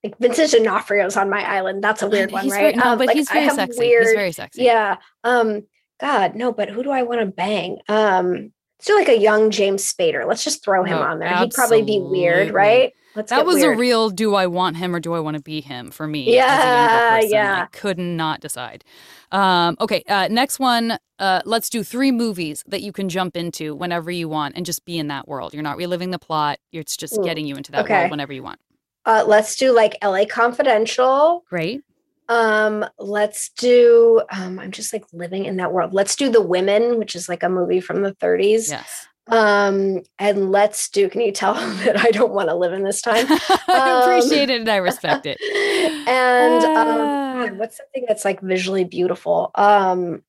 like 0.03 0.17
Vincent 0.19 0.51
D'Onofrio's 0.51 1.15
on 1.15 1.29
my 1.29 1.43
island. 1.47 1.83
That's 1.83 2.01
a 2.01 2.09
weird 2.09 2.31
one, 2.31 2.43
he's 2.45 2.53
right? 2.53 2.73
Very, 2.73 2.73
no, 2.73 2.93
Um, 2.93 2.97
but 2.97 3.07
like, 3.07 3.17
he's 3.17 3.29
very 3.29 3.49
sexy. 3.51 3.77
Weird, 3.79 4.03
He's 4.07 4.15
very 4.15 4.31
sexy. 4.31 4.63
yeah. 4.63 4.97
Um, 5.23 5.61
God, 6.01 6.33
no, 6.33 6.51
but 6.51 6.69
who 6.69 6.81
do 6.81 6.89
I 6.89 7.03
want 7.03 7.19
to 7.19 7.27
bang? 7.27 7.77
Um, 7.87 8.31
let's 8.79 8.87
do 8.87 8.95
like 8.95 9.09
a 9.09 9.19
young 9.19 9.51
James 9.51 9.83
Spader. 9.93 10.25
Let's 10.27 10.43
just 10.43 10.63
throw 10.63 10.83
him 10.83 10.97
Oh, 10.97 11.01
on 11.03 11.19
there. 11.19 11.35
He'd 11.37 11.51
probably 11.51 11.83
be 11.83 11.99
weird, 11.99 12.51
right? 12.51 12.93
Let's 13.15 13.31
That 13.31 13.45
was 13.45 13.57
weird. 13.57 13.75
a 13.75 13.79
real 13.79 14.09
do 14.09 14.35
I 14.35 14.47
want 14.47 14.77
him 14.77 14.95
or 14.95 14.99
do 14.99 15.13
I 15.13 15.19
want 15.19 15.35
to 15.35 15.43
be 15.43 15.61
him 15.61 15.91
for 15.91 16.07
me. 16.07 16.33
Yeah, 16.35 17.19
yeah. 17.21 17.63
I 17.63 17.65
could 17.75 17.97
not 17.97 18.39
decide. 18.39 18.83
Um, 19.31 19.75
okay, 19.79 20.03
uh, 20.07 20.27
next 20.29 20.59
one. 20.59 20.97
Uh, 21.17 21.41
let's 21.45 21.69
do 21.69 21.83
three 21.83 22.11
movies 22.11 22.63
that 22.67 22.81
you 22.81 22.91
can 22.91 23.09
jump 23.09 23.35
into 23.35 23.75
whenever 23.75 24.09
you 24.11 24.29
want 24.29 24.55
and 24.55 24.65
just 24.65 24.85
be 24.85 24.97
in 24.97 25.07
that 25.07 25.27
world. 25.27 25.53
You're 25.53 25.63
not 25.63 25.77
reliving 25.77 26.11
the 26.11 26.19
plot. 26.19 26.59
It's 26.71 26.95
just 26.95 27.17
Ooh, 27.17 27.23
getting 27.23 27.45
you 27.45 27.55
into 27.55 27.71
that 27.73 27.85
okay. 27.85 27.99
world 27.99 28.11
whenever 28.11 28.31
you 28.31 28.43
want. 28.43 28.59
Uh, 29.05 29.23
let's 29.25 29.55
do 29.55 29.73
like 29.73 29.97
LA 30.03 30.25
Confidential. 30.25 31.43
Great. 31.49 31.81
Um, 32.27 32.85
let's 32.99 33.49
do 33.49 34.21
um, 34.31 34.59
I'm 34.59 34.71
just 34.71 34.93
like 34.93 35.03
living 35.11 35.45
in 35.45 35.57
that 35.57 35.73
world. 35.73 35.93
Let's 35.93 36.15
do 36.15 36.29
The 36.29 36.41
Women, 36.41 36.99
which 36.99 37.15
is 37.15 37.27
like 37.27 37.41
a 37.41 37.49
movie 37.49 37.81
from 37.81 38.03
the 38.03 38.13
30s. 38.13 38.69
Yes. 38.69 39.07
Um, 39.29 40.01
and 40.17 40.51
let's 40.51 40.89
do 40.89 41.09
can 41.09 41.21
you 41.21 41.31
tell 41.31 41.53
that 41.83 41.99
I 41.99 42.11
don't 42.11 42.31
want 42.33 42.49
to 42.49 42.55
live 42.55 42.73
in 42.73 42.83
this 42.83 43.01
time? 43.01 43.25
I 43.29 44.01
Um, 44.01 44.01
appreciate 44.01 44.49
it 44.49 44.59
and 44.61 44.69
I 44.69 44.77
respect 44.77 45.25
it. 45.25 45.37
and 46.07 46.63
um, 46.63 47.09
Ah. 47.09 47.47
What's 47.55 47.77
something 47.77 48.05
that's 48.07 48.25
like 48.25 48.41
visually 48.41 48.83
beautiful? 48.83 49.51
Um, 49.55 50.23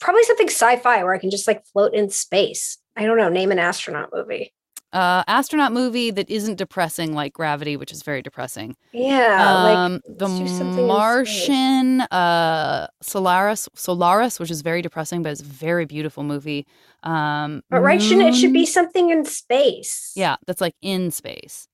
probably 0.00 0.22
something 0.24 0.46
sci-fi 0.48 1.02
where 1.02 1.12
I 1.14 1.18
can 1.18 1.30
just 1.30 1.48
like 1.48 1.64
float 1.66 1.92
in 1.94 2.08
space. 2.10 2.78
I 2.96 3.04
don't 3.04 3.16
know, 3.16 3.28
name 3.28 3.50
an 3.50 3.58
astronaut 3.58 4.10
movie. 4.12 4.52
Uh, 4.90 5.22
astronaut 5.26 5.70
movie 5.70 6.10
that 6.10 6.30
isn't 6.30 6.56
depressing 6.56 7.12
like 7.14 7.34
Gravity, 7.34 7.76
which 7.76 7.92
is 7.92 8.02
very 8.02 8.22
depressing. 8.22 8.74
Yeah, 8.92 9.62
like 9.62 9.76
um, 9.76 10.00
the 10.08 10.26
something. 10.26 10.86
Martian, 10.86 12.00
uh, 12.00 12.86
Solaris, 13.02 13.68
Solaris, 13.74 14.40
which 14.40 14.50
is 14.50 14.62
very 14.62 14.80
depressing, 14.80 15.22
but 15.22 15.32
it's 15.32 15.42
a 15.42 15.44
very 15.44 15.84
beautiful 15.84 16.22
movie. 16.22 16.66
Um, 17.02 17.62
But 17.68 17.82
right, 17.82 18.00
shouldn't 18.00 18.28
it 18.28 18.34
should 18.34 18.54
be 18.54 18.64
something 18.64 19.10
in 19.10 19.26
space? 19.26 20.12
Yeah, 20.16 20.36
that's 20.46 20.62
like 20.62 20.74
in 20.80 21.10
space. 21.10 21.68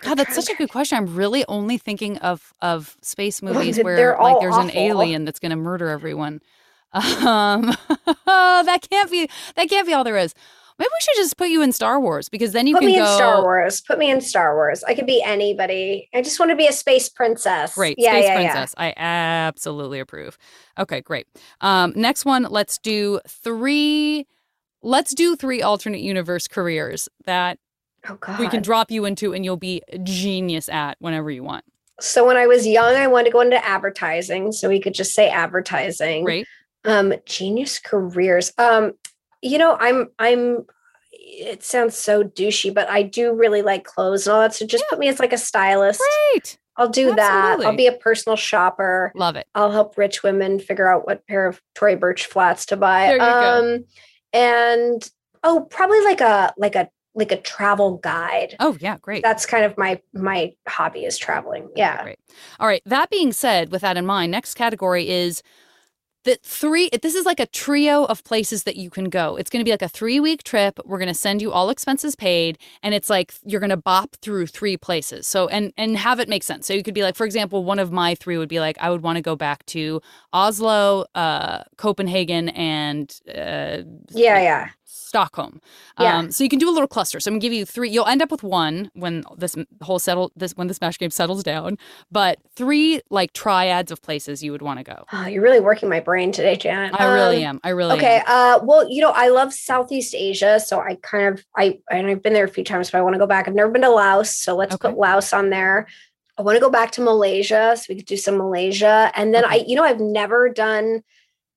God, 0.00 0.14
that's 0.16 0.34
such 0.34 0.48
a 0.48 0.54
good 0.54 0.70
question. 0.70 0.98
I'm 0.98 1.14
really 1.14 1.44
only 1.48 1.78
thinking 1.78 2.18
of 2.18 2.52
of 2.60 2.96
space 3.02 3.40
movies 3.48 3.78
where 3.78 4.16
like 4.20 4.40
there's 4.40 4.56
an 4.56 4.70
alien 4.76 5.24
that's 5.24 5.38
going 5.38 5.50
to 5.50 5.56
murder 5.56 5.88
everyone. 5.88 6.40
Um, 6.94 7.76
that 8.26 8.78
can't 8.90 9.10
be 9.10 9.28
that 9.56 9.68
can't 9.68 9.86
be 9.86 9.92
all 9.92 10.04
there 10.04 10.16
is. 10.16 10.34
Maybe 10.78 10.88
we 10.88 11.00
should 11.00 11.22
just 11.22 11.36
put 11.36 11.48
you 11.48 11.60
in 11.62 11.72
Star 11.72 12.00
Wars 12.00 12.28
because 12.28 12.52
then 12.52 12.66
you 12.68 12.74
Put 12.74 12.80
can 12.82 12.86
me 12.86 12.96
go 12.96 13.02
in 13.02 13.16
Star 13.16 13.42
Wars. 13.42 13.80
Put 13.80 13.98
me 13.98 14.10
in 14.10 14.20
Star 14.20 14.54
Wars. 14.54 14.84
I 14.84 14.94
could 14.94 15.06
be 15.06 15.20
anybody. 15.24 16.08
I 16.14 16.22
just 16.22 16.38
want 16.38 16.50
to 16.50 16.56
be 16.56 16.68
a 16.68 16.72
space 16.72 17.08
princess. 17.08 17.74
Great, 17.74 17.96
Yeah, 17.98 18.12
Space 18.12 18.24
yeah, 18.24 18.34
Princess. 18.36 18.74
I 18.78 18.94
absolutely 18.96 19.98
approve. 19.98 20.38
Okay, 20.78 21.00
great. 21.00 21.26
Um, 21.60 21.92
next 21.96 22.24
one, 22.24 22.46
let's 22.48 22.78
do 22.78 23.18
three. 23.26 24.26
Let's 24.82 25.14
do 25.14 25.34
three 25.34 25.62
alternate 25.62 26.00
universe 26.00 26.46
careers 26.46 27.08
that. 27.24 27.58
Oh 28.08 28.14
God. 28.14 28.38
we 28.38 28.48
can 28.48 28.62
drop 28.62 28.92
you 28.92 29.04
into, 29.04 29.34
and 29.34 29.44
you'll 29.44 29.56
be 29.56 29.82
a 29.92 29.98
genius 29.98 30.68
at 30.68 30.96
whenever 31.00 31.32
you 31.32 31.42
want. 31.42 31.64
so 32.00 32.24
when 32.24 32.36
I 32.36 32.46
was 32.46 32.64
young, 32.64 32.94
I 32.94 33.08
wanted 33.08 33.24
to 33.24 33.30
go 33.32 33.40
into 33.40 33.62
advertising. 33.66 34.52
So 34.52 34.68
we 34.68 34.78
could 34.78 34.94
just 34.94 35.12
say 35.12 35.28
advertising. 35.28 36.22
Great. 36.24 36.46
Um, 36.84 37.12
genius 37.26 37.80
careers. 37.80 38.52
Um, 38.56 38.92
you 39.42 39.58
know, 39.58 39.76
I'm 39.78 40.08
I'm 40.18 40.66
it 41.12 41.62
sounds 41.62 41.96
so 41.96 42.24
douchey, 42.24 42.72
but 42.72 42.88
I 42.88 43.02
do 43.02 43.32
really 43.32 43.62
like 43.62 43.84
clothes 43.84 44.26
and 44.26 44.34
all 44.34 44.40
that. 44.42 44.54
So 44.54 44.66
just 44.66 44.84
put 44.88 44.98
me 44.98 45.08
as 45.08 45.20
like 45.20 45.32
a 45.32 45.38
stylist. 45.38 46.02
Great. 46.32 46.58
I'll 46.76 46.88
do 46.88 47.14
that. 47.14 47.60
I'll 47.60 47.76
be 47.76 47.88
a 47.88 47.92
personal 47.92 48.36
shopper. 48.36 49.12
Love 49.16 49.34
it. 49.34 49.48
I'll 49.54 49.72
help 49.72 49.98
rich 49.98 50.22
women 50.22 50.60
figure 50.60 50.90
out 50.90 51.06
what 51.06 51.26
pair 51.26 51.46
of 51.46 51.60
Tory 51.74 51.96
Burch 51.96 52.26
flats 52.26 52.66
to 52.66 52.76
buy. 52.76 53.06
There 53.06 53.16
you 53.16 53.18
go. 53.18 53.74
um 53.74 53.84
and 54.32 55.10
oh, 55.42 55.66
probably 55.70 56.02
like 56.04 56.20
a 56.20 56.54
like 56.56 56.76
a 56.76 56.88
like 57.14 57.32
a 57.32 57.36
travel 57.40 57.96
guide. 57.96 58.54
Oh 58.60 58.76
yeah, 58.80 58.96
great. 58.98 59.22
That's 59.24 59.44
kind 59.44 59.64
of 59.64 59.76
my 59.76 60.00
my 60.14 60.52
hobby 60.68 61.04
is 61.04 61.18
traveling. 61.18 61.68
Yeah. 61.74 62.02
Great. 62.04 62.18
All 62.60 62.68
right. 62.68 62.82
That 62.86 63.10
being 63.10 63.32
said, 63.32 63.72
with 63.72 63.82
that 63.82 63.96
in 63.96 64.06
mind, 64.06 64.30
next 64.30 64.54
category 64.54 65.08
is 65.08 65.42
the 66.24 66.38
three. 66.42 66.90
This 67.02 67.14
is 67.14 67.26
like 67.26 67.40
a 67.40 67.46
trio 67.46 68.04
of 68.04 68.24
places 68.24 68.64
that 68.64 68.76
you 68.76 68.90
can 68.90 69.06
go. 69.10 69.36
It's 69.36 69.50
going 69.50 69.60
to 69.60 69.64
be 69.64 69.70
like 69.72 69.82
a 69.82 69.88
three 69.88 70.20
week 70.20 70.42
trip. 70.44 70.78
We're 70.84 70.98
going 70.98 71.08
to 71.08 71.14
send 71.14 71.42
you 71.42 71.52
all 71.52 71.70
expenses 71.70 72.16
paid, 72.16 72.58
and 72.82 72.94
it's 72.94 73.10
like 73.10 73.34
you're 73.44 73.60
going 73.60 73.70
to 73.70 73.76
bop 73.76 74.16
through 74.22 74.48
three 74.48 74.76
places. 74.76 75.26
So 75.26 75.48
and 75.48 75.72
and 75.76 75.96
have 75.96 76.20
it 76.20 76.28
make 76.28 76.42
sense. 76.42 76.66
So 76.66 76.74
you 76.74 76.82
could 76.82 76.94
be 76.94 77.02
like, 77.02 77.16
for 77.16 77.26
example, 77.26 77.64
one 77.64 77.78
of 77.78 77.92
my 77.92 78.14
three 78.14 78.38
would 78.38 78.48
be 78.48 78.60
like, 78.60 78.78
I 78.80 78.90
would 78.90 79.02
want 79.02 79.16
to 79.16 79.22
go 79.22 79.36
back 79.36 79.64
to 79.66 80.02
Oslo, 80.32 81.06
uh, 81.14 81.64
Copenhagen, 81.76 82.50
and 82.50 83.14
uh, 83.34 83.78
Yeah, 84.10 84.40
yeah. 84.40 84.70
Stockholm. 84.90 85.60
Yeah. 85.98 86.18
Um, 86.18 86.30
so 86.30 86.42
you 86.42 86.48
can 86.50 86.58
do 86.58 86.68
a 86.68 86.72
little 86.72 86.88
cluster. 86.88 87.20
So 87.20 87.28
I'm 87.28 87.34
gonna 87.34 87.40
give 87.40 87.52
you 87.52 87.66
three. 87.66 87.90
You'll 87.90 88.06
end 88.06 88.22
up 88.22 88.30
with 88.30 88.42
one 88.42 88.90
when 88.94 89.22
this 89.36 89.54
whole 89.82 89.98
settle 89.98 90.32
this 90.34 90.52
when 90.56 90.66
this 90.66 90.80
match 90.80 90.98
game 90.98 91.10
settles 91.10 91.42
down. 91.42 91.76
But 92.10 92.38
three 92.56 93.02
like 93.10 93.32
triads 93.34 93.90
of 93.92 94.00
places 94.00 94.42
you 94.42 94.50
would 94.52 94.62
want 94.62 94.78
to 94.78 94.84
go. 94.84 95.04
Oh, 95.12 95.26
you're 95.26 95.42
really 95.42 95.60
working 95.60 95.90
my 95.90 96.00
brain 96.00 96.32
today, 96.32 96.56
Janet. 96.56 96.94
I 96.98 97.04
really 97.04 97.38
Um, 97.38 97.42
am. 97.44 97.60
I 97.64 97.68
really 97.70 97.96
Okay. 97.96 98.16
am. 98.16 98.24
Uh, 98.26 98.64
well, 98.64 98.88
you 98.90 99.02
know, 99.02 99.10
I 99.10 99.28
love 99.28 99.52
Southeast 99.52 100.14
Asia, 100.14 100.58
so 100.58 100.80
I 100.80 100.96
kind 101.02 101.34
of 101.34 101.44
I 101.56 101.80
and 101.90 102.06
I've 102.06 102.22
been 102.22 102.32
there 102.32 102.44
a 102.46 102.48
few 102.48 102.64
times, 102.64 102.90
but 102.90 102.98
I 102.98 103.02
want 103.02 103.14
to 103.14 103.18
go 103.18 103.26
back. 103.26 103.46
I've 103.46 103.54
never 103.54 103.70
been 103.70 103.82
to 103.82 103.90
Laos, 103.90 104.34
so 104.34 104.56
let's 104.56 104.74
Okay. 104.74 104.88
put 104.88 104.98
Laos 104.98 105.32
on 105.34 105.50
there. 105.50 105.86
I 106.38 106.42
want 106.42 106.56
to 106.56 106.60
go 106.60 106.70
back 106.70 106.92
to 106.92 107.02
Malaysia, 107.02 107.74
so 107.76 107.84
we 107.88 107.96
could 107.96 108.06
do 108.06 108.16
some 108.16 108.38
Malaysia, 108.38 109.10
and 109.14 109.34
then 109.34 109.44
Okay. 109.44 109.60
I, 109.60 109.64
you 109.66 109.76
know, 109.76 109.84
I've 109.84 110.00
never 110.00 110.48
done 110.48 111.02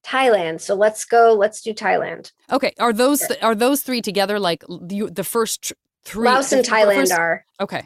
Thailand, 0.06 0.62
so 0.62 0.76
let's 0.76 1.06
go. 1.06 1.34
Let's 1.34 1.62
do 1.62 1.74
Thailand. 1.74 2.32
Okay. 2.52 2.74
Are 2.80 2.94
those 2.94 3.24
are 3.42 3.56
those 3.56 3.82
three 3.84 4.02
together 4.02 4.40
like 4.40 4.64
you, 4.90 5.10
the 5.10 5.24
first 5.24 5.62
tr- 5.64 5.74
three? 6.04 6.26
Laos 6.28 6.52
and 6.52 6.66
Thailand 6.66 6.96
first- 6.96 7.12
are, 7.14 7.46
Okay. 7.60 7.86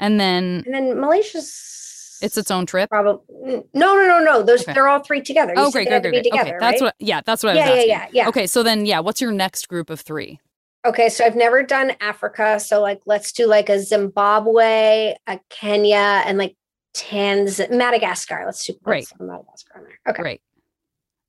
And 0.00 0.18
then 0.18 0.62
and 0.66 0.74
then 0.74 1.00
Malaysia's 1.00 2.18
it's 2.22 2.36
its 2.36 2.50
own 2.50 2.66
trip. 2.66 2.90
probably 2.90 3.22
no, 3.38 3.94
no, 3.96 4.06
no, 4.06 4.18
no. 4.24 4.42
Those 4.42 4.62
Okay. 4.62 4.72
they're 4.74 4.88
all 4.88 5.00
three 5.00 5.22
together. 5.22 5.52
You 5.56 5.62
Oh, 5.62 5.70
great, 5.70 5.88
great, 5.88 6.02
great, 6.02 6.10
great. 6.12 6.26
Okay, 6.26 6.30
together, 6.38 6.56
that's 6.60 6.80
what. 6.82 6.94
Yeah, 6.98 7.20
that's 7.24 7.42
what 7.42 7.56
I 7.56 7.58
Yeah, 7.58 7.70
was 7.74 7.84
yeah, 7.86 7.94
asking. 7.96 8.16
yeah, 8.16 8.22
yeah. 8.24 8.28
Okay, 8.28 8.46
so 8.46 8.62
then 8.62 8.86
yeah, 8.86 9.00
what's 9.00 9.20
your 9.20 9.32
next 9.32 9.68
group 9.68 9.88
of 9.90 10.00
three? 10.00 10.40
Okay, 10.86 11.08
so 11.10 11.24
I've 11.24 11.36
never 11.36 11.62
done 11.62 11.92
Africa. 12.00 12.58
So 12.60 12.80
like 12.80 13.00
let's 13.06 13.32
do 13.32 13.46
like 13.46 13.68
a 13.68 13.78
Zimbabwe, 13.78 15.14
a 15.26 15.40
Kenya, 15.50 16.22
and 16.26 16.38
like 16.38 16.56
Tanz 16.94 17.60
Madagascar. 17.70 18.42
Let's 18.46 18.64
do 18.66 18.74
Great. 18.82 19.06
Madagascar 19.20 19.78
on. 19.78 20.10
Okay. 20.12 20.22
Great. 20.22 20.40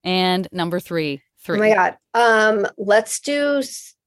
And 0.03 0.47
number 0.51 0.79
three, 0.79 1.21
Three. 1.43 1.57
Oh 1.57 1.59
my 1.61 1.73
god. 1.73 1.97
Um, 2.13 2.67
let's 2.77 3.19
do. 3.19 3.61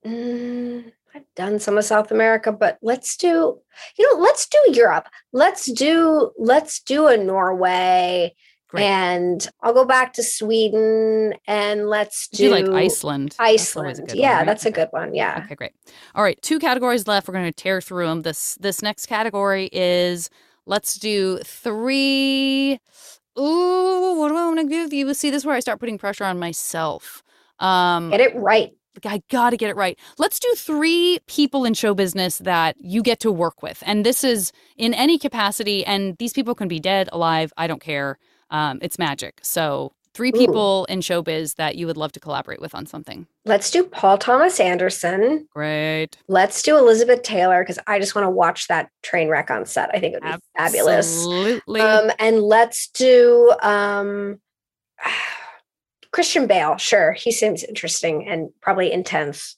Mm, 0.07 0.93
I've 1.15 1.25
done 1.35 1.59
some 1.59 1.77
of 1.79 1.85
South 1.85 2.13
America, 2.13 2.53
but 2.53 2.79
let's 2.81 3.17
do. 3.17 3.59
You 3.99 4.15
know, 4.17 4.21
let's 4.23 4.47
do 4.47 4.59
Europe. 4.73 5.09
Let's 5.33 5.71
do. 5.71 6.31
Let's 6.39 6.81
do 6.81 7.09
a 7.09 7.17
Norway, 7.17 8.35
Great. 8.69 8.85
and 8.85 9.49
I'll 9.63 9.73
go 9.75 9.85
back 9.85 10.13
to 10.15 10.23
Sweden, 10.23 11.35
and 11.49 11.89
let's 11.89 12.29
Do 12.29 12.37
do 12.37 12.45
you 12.45 12.51
like 12.51 12.69
Iceland? 12.69 13.31
That's 13.31 13.41
Iceland. 13.41 14.01
good 14.07 14.17
yeah, 14.17 14.31
one, 14.31 14.37
right? 14.39 14.47
that's 14.47 14.67
a 14.67 14.71
good 14.71 14.89
one. 14.93 15.13
Yeah. 15.15 15.43
Okay, 15.45 15.57
great. 15.57 15.73
All 16.15 16.23
right, 16.23 16.41
two 16.41 16.61
categories 16.61 17.09
left. 17.09 17.27
We're 17.27 17.35
going 17.35 17.47
to 17.47 17.53
tear 17.53 17.81
through 17.81 18.07
them. 18.07 18.23
This 18.23 18.57
this 18.61 18.81
next 18.81 19.07
category 19.07 19.71
is 19.73 20.31
let's 20.67 20.99
do 20.99 21.39
three. 21.45 22.79
Ooh, 23.39 24.19
what 24.19 24.29
do 24.29 24.37
I 24.37 24.47
want 24.47 24.61
to 24.61 24.67
give 24.67 24.93
you? 24.93 25.13
See, 25.15 25.31
this 25.31 25.43
is 25.43 25.47
where 25.47 25.57
I 25.57 25.61
start 25.61 25.81
putting 25.81 25.99
pressure 25.99 26.25
on 26.25 26.39
myself. 26.39 27.23
Um, 27.59 28.11
Get 28.11 28.21
it 28.21 28.37
right. 28.37 28.73
I 29.05 29.23
got 29.31 29.51
to 29.51 29.57
get 29.57 29.71
it 29.71 29.77
right. 29.77 29.99
Let's 30.19 30.39
do 30.39 30.53
three 30.57 31.19
people 31.27 31.65
in 31.65 31.75
show 31.75 31.95
business 31.95 32.39
that 32.39 32.77
you 32.79 33.03
get 33.03 33.19
to 33.21 33.33
work 33.33 33.63
with. 33.63 33.83
And 33.87 34.07
this 34.07 34.23
is 34.23 34.53
in 34.77 34.95
any 34.95 35.19
capacity. 35.19 35.85
And 35.85 36.17
these 36.19 36.33
people 36.33 36.55
can 36.55 36.69
be 36.69 36.79
dead, 36.79 37.09
alive. 37.13 37.53
I 37.57 37.67
don't 37.67 37.81
care. 37.81 38.19
Um, 38.51 38.79
it's 38.83 38.99
magic. 38.99 39.41
So, 39.43 39.93
three 40.15 40.29
Ooh. 40.29 40.39
people 40.39 40.85
in 40.87 41.01
showbiz 41.01 41.57
that 41.57 41.77
you 41.77 41.87
would 41.87 41.97
love 41.97 42.13
to 42.13 42.21
collaborate 42.21 42.61
with 42.61 42.75
on 42.75 42.87
something. 42.87 43.27
Let's 43.45 43.71
do 43.71 43.85
Paul 43.85 44.17
Thomas 44.17 44.61
Anderson. 44.61 45.49
Great. 45.53 46.17
Let's 46.29 46.63
do 46.63 46.79
Elizabeth 46.79 47.23
Taylor 47.23 47.63
because 47.63 47.79
I 47.87 47.99
just 47.99 48.15
want 48.15 48.25
to 48.27 48.31
watch 48.31 48.69
that 48.69 48.89
train 49.03 49.29
wreck 49.29 49.51
on 49.51 49.67
set. 49.67 49.91
I 49.95 49.99
think 50.01 50.15
it 50.15 50.23
would 50.23 50.33
be 50.33 50.39
fabulous. 50.57 51.07
Absolutely. 51.07 51.81
Um, 51.81 52.11
and 52.19 52.41
let's 52.43 52.89
do 52.89 53.53
um, 53.61 54.41
Christian 56.13 56.47
Bale. 56.47 56.77
Sure, 56.77 57.13
he 57.13 57.33
seems 57.33 57.65
interesting 57.65 58.29
and 58.29 58.51
probably 58.61 58.93
intense. 58.93 59.57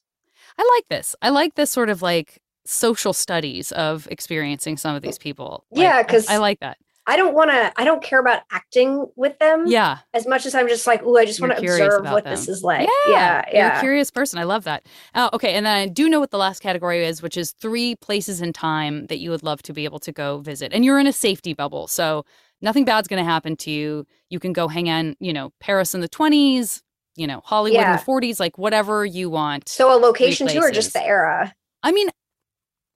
I 0.58 0.70
like 0.76 0.88
this. 0.88 1.14
I 1.20 1.28
like 1.30 1.54
this 1.54 1.70
sort 1.70 1.90
of 1.90 2.00
like 2.02 2.40
social 2.64 3.12
studies 3.12 3.72
of 3.72 4.08
experiencing 4.10 4.76
some 4.76 4.96
of 4.96 5.02
these 5.02 5.18
people. 5.18 5.64
Like, 5.70 5.82
Yeah, 5.82 5.96
I- 5.98 6.02
'cause- 6.02 6.28
I, 6.28 6.38
like 6.38 6.60
that. 6.60 6.78
I 7.08 7.16
don't 7.16 7.34
want 7.34 7.50
to. 7.50 7.72
I 7.76 7.84
don't 7.84 8.02
care 8.02 8.18
about 8.18 8.42
acting 8.50 9.06
with 9.14 9.38
them. 9.38 9.66
Yeah. 9.66 9.98
As 10.12 10.26
much 10.26 10.44
as 10.44 10.54
I'm 10.54 10.68
just 10.68 10.86
like, 10.86 11.02
ooh, 11.04 11.16
I 11.16 11.24
just 11.24 11.40
want 11.40 11.56
to 11.56 11.58
observe 11.60 12.04
what 12.04 12.24
them. 12.24 12.32
this 12.32 12.48
is 12.48 12.64
like. 12.64 12.88
yeah. 13.08 13.44
Yeah, 13.52 13.68
You're 13.68 13.76
a 13.76 13.80
curious 13.80 14.10
person. 14.10 14.38
I 14.38 14.44
love 14.44 14.64
that. 14.64 14.86
Uh, 15.14 15.30
okay. 15.32 15.54
And 15.54 15.64
then 15.64 15.76
I 15.76 15.86
do 15.86 16.08
know 16.08 16.18
what 16.18 16.30
the 16.30 16.38
last 16.38 16.60
category 16.60 17.04
is, 17.04 17.22
which 17.22 17.36
is 17.36 17.52
three 17.52 17.94
places 17.96 18.40
in 18.40 18.52
time 18.52 19.06
that 19.06 19.18
you 19.18 19.30
would 19.30 19.42
love 19.44 19.62
to 19.64 19.72
be 19.72 19.84
able 19.84 20.00
to 20.00 20.12
go 20.12 20.38
visit. 20.38 20.72
And 20.72 20.84
you're 20.84 20.98
in 20.98 21.06
a 21.06 21.12
safety 21.12 21.54
bubble. 21.54 21.86
So 21.86 22.24
nothing 22.60 22.84
bad's 22.84 23.08
going 23.08 23.22
to 23.24 23.30
happen 23.30 23.56
to 23.56 23.70
you. 23.70 24.06
You 24.28 24.40
can 24.40 24.52
go 24.52 24.66
hang 24.66 24.88
on, 24.88 25.16
you 25.20 25.32
know, 25.32 25.52
Paris 25.60 25.94
in 25.94 26.00
the 26.00 26.08
20s, 26.08 26.82
you 27.14 27.26
know, 27.26 27.40
Hollywood 27.44 27.80
in 27.80 27.92
the 27.92 27.98
40s, 27.98 28.40
like 28.40 28.58
whatever 28.58 29.04
you 29.04 29.30
want. 29.30 29.68
So 29.68 29.96
a 29.96 29.98
location 29.98 30.48
too, 30.48 30.60
or 30.60 30.70
just 30.70 30.92
the 30.92 31.04
era? 31.04 31.54
I 31.82 31.92
mean, 31.92 32.08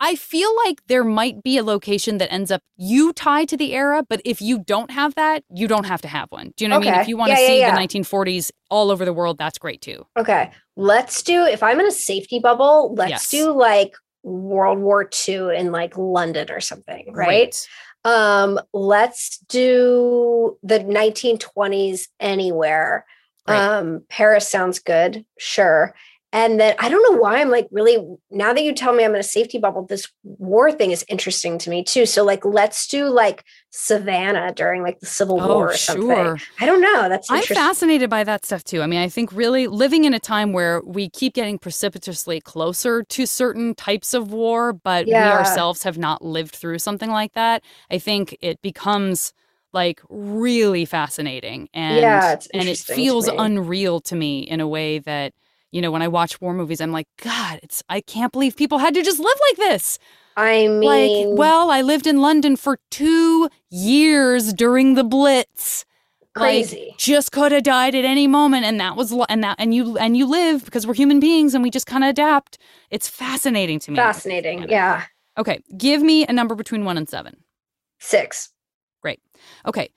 I 0.03 0.14
feel 0.16 0.51
like 0.64 0.80
there 0.86 1.05
might 1.05 1.42
be 1.42 1.59
a 1.59 1.62
location 1.62 2.18
that 2.18 2.32
ends 2.32 2.51
up 2.51 2.62
you 2.76 3.12
tie 3.12 3.44
to 3.44 3.57
the 3.57 3.74
era, 3.74 4.03
but 4.09 4.22
if 4.24 4.40
you 4.40 4.59
don't 4.64 4.90
have 4.90 5.14
that, 5.16 5.44
you 5.55 5.68
don't 5.68 5.84
have 5.84 6.01
to 6.03 6.09
have 6.09 6.30
one. 6.30 6.53
Do 6.57 6.64
you 6.64 6.68
know 6.68 6.78
what 6.78 6.88
I 6.88 6.90
mean? 6.92 7.01
If 7.03 7.09
you 7.09 7.16
want 7.18 7.30
to 7.32 7.34
Yeah, 7.34 7.40
yeah, 7.42 7.46
see 7.48 7.59
yeah. 7.61 7.70
the 7.74 7.76
1940s 7.78 8.51
all 8.70 8.90
over 8.90 9.05
the 9.05 9.12
world, 9.12 9.36
that's 9.36 9.59
great 9.59 9.82
too. 9.82 10.07
Okay, 10.16 10.51
let's 10.76 11.22
do. 11.22 11.44
If 11.44 11.62
I'm 11.62 11.78
in 11.80 11.86
a 11.86 11.90
safety 11.92 12.38
bubble, 12.38 12.94
let's 12.94 13.11
Yes. 13.11 13.28
do 13.30 13.51
like 13.53 13.92
World 14.22 14.78
War 14.78 15.09
II 15.28 15.55
in 15.57 15.70
like 15.70 15.96
London 15.96 16.51
or 16.51 16.61
something, 16.61 17.12
right? 17.12 17.55
Great. 17.55 17.68
Um, 18.05 18.59
let's 18.72 19.38
do 19.48 20.57
the 20.62 20.78
1920s 20.80 22.09
anywhere. 22.18 23.05
Great. 23.46 23.59
Um, 23.59 24.05
Paris 24.09 24.48
sounds 24.48 24.78
good, 24.78 25.24
sure. 25.38 25.94
And 26.33 26.61
then 26.61 26.76
I 26.78 26.89
don't 26.89 27.03
know 27.12 27.20
why 27.20 27.41
I'm 27.41 27.51
like 27.51 27.66
really 27.72 27.99
now 28.31 28.53
that 28.53 28.62
you 28.62 28.72
tell 28.72 28.93
me 28.93 29.05
I'm 29.05 29.14
in 29.14 29.20
a 29.20 29.22
safety 29.24 29.59
bubble, 29.59 29.85
this 29.85 30.09
war 30.22 30.70
thing 30.70 30.93
is 30.93 31.05
interesting 31.09 31.59
to 31.59 31.70
me 31.70 31.83
too. 31.83 32.07
So 32.07 32.24
like 32.24 32.45
let's 32.45 32.87
do 32.87 33.07
like 33.07 33.45
Savannah 33.70 34.53
during 34.55 34.83
like 34.83 35.01
the 35.01 35.07
Civil 35.07 35.41
Oh, 35.41 35.49
War 35.57 35.72
or 35.72 35.72
something. 35.72 36.07
sure. 36.07 36.41
I 36.61 36.66
don't 36.66 36.81
know. 36.81 37.09
That's 37.09 37.28
I'm 37.31 37.43
fascinated 37.43 38.11
by 38.11 38.24
that 38.24 38.45
stuff 38.45 38.64
too. 38.64 38.83
I 38.83 38.87
mean, 38.87 39.01
I 39.01 39.09
think 39.09 39.33
really 39.33 39.66
living 39.68 40.05
in 40.05 40.14
a 40.14 40.18
time 40.20 40.53
where 40.53 40.83
we 40.85 41.09
keep 41.09 41.35
getting 41.35 41.59
precipitously 41.59 42.41
closer 42.41 43.03
to 43.05 43.26
certain 43.26 43.74
types 43.74 44.14
of 44.14 44.33
war, 44.33 44.72
but 44.72 45.09
we 45.11 45.33
ourselves 45.33 45.83
have 45.85 45.99
not 45.99 46.24
lived 46.24 46.55
through 46.57 46.78
something 46.81 47.11
like 47.11 47.33
that. 47.35 47.62
I 47.91 47.99
think 47.99 48.37
it 48.41 48.61
becomes 48.62 49.33
like 49.72 50.01
really 50.09 50.85
fascinating 50.85 51.68
and 51.72 51.97
Yeah, 51.97 52.37
and 52.53 52.68
it 52.68 52.81
feels 52.81 53.28
unreal 53.39 54.01
to 54.01 54.16
me 54.16 54.41
in 54.41 54.61
a 54.61 54.66
way 54.68 54.99
that 55.01 55.33
you 55.73 55.81
know 55.81 55.91
when 55.91 56.03
I 56.03 56.09
watch 56.09 56.41
war 56.41 56.53
movies 56.55 56.81
I'm 56.81 56.93
like 56.93 57.09
god 57.23 57.61
it's 57.62 57.83
I 57.89 58.01
can't 58.01 58.33
believe 58.33 58.57
people 58.57 58.79
had 58.79 58.95
to 58.95 59.03
just 59.03 59.18
live 59.21 59.39
like 59.51 59.57
this. 59.59 59.99
I 60.37 60.68
mean 60.68 61.29
like 61.31 61.39
well, 61.39 61.71
I 61.71 61.83
lived 61.83 62.07
in 62.07 62.21
London 62.21 62.57
for 62.57 62.79
2 62.91 63.49
years 63.71 64.53
during 64.53 64.95
the 64.95 65.05
Blitz 65.05 65.85
crazy. 66.35 66.87
like 66.91 66.99
just 66.99 67.33
could 67.33 67.51
have 67.53 67.64
died 67.64 67.95
at 67.95 68.05
any 68.05 68.27
moment 68.29 68.64
and 68.64 68.79
that 68.81 68.95
was 68.97 69.12
and 69.29 69.43
that 69.43 69.57
and 69.59 69.75
you 69.75 69.99
and 69.99 70.16
you 70.16 70.27
live 70.27 70.64
because 70.64 70.87
we're 70.87 70.95
human 70.95 71.18
beings 71.21 71.55
and 71.55 71.62
we 71.62 71.71
just 71.71 71.87
kind 71.87 72.05
of 72.05 72.11
adapt 72.11 72.57
it's 72.91 73.09
fascinating 73.09 73.79
to 73.81 73.91
me 73.91 73.97
Fascinating. 73.97 74.66
Yeah. 74.68 75.05
okay 75.37 75.61
give 75.77 76.01
me 76.03 76.25
a 76.27 76.33
number 76.33 76.55
between 76.55 76.85
1 76.85 76.97
and 76.97 77.09
7 77.09 77.37
Six. 77.99 78.51
Great. 79.03 79.21
okay 79.66 79.91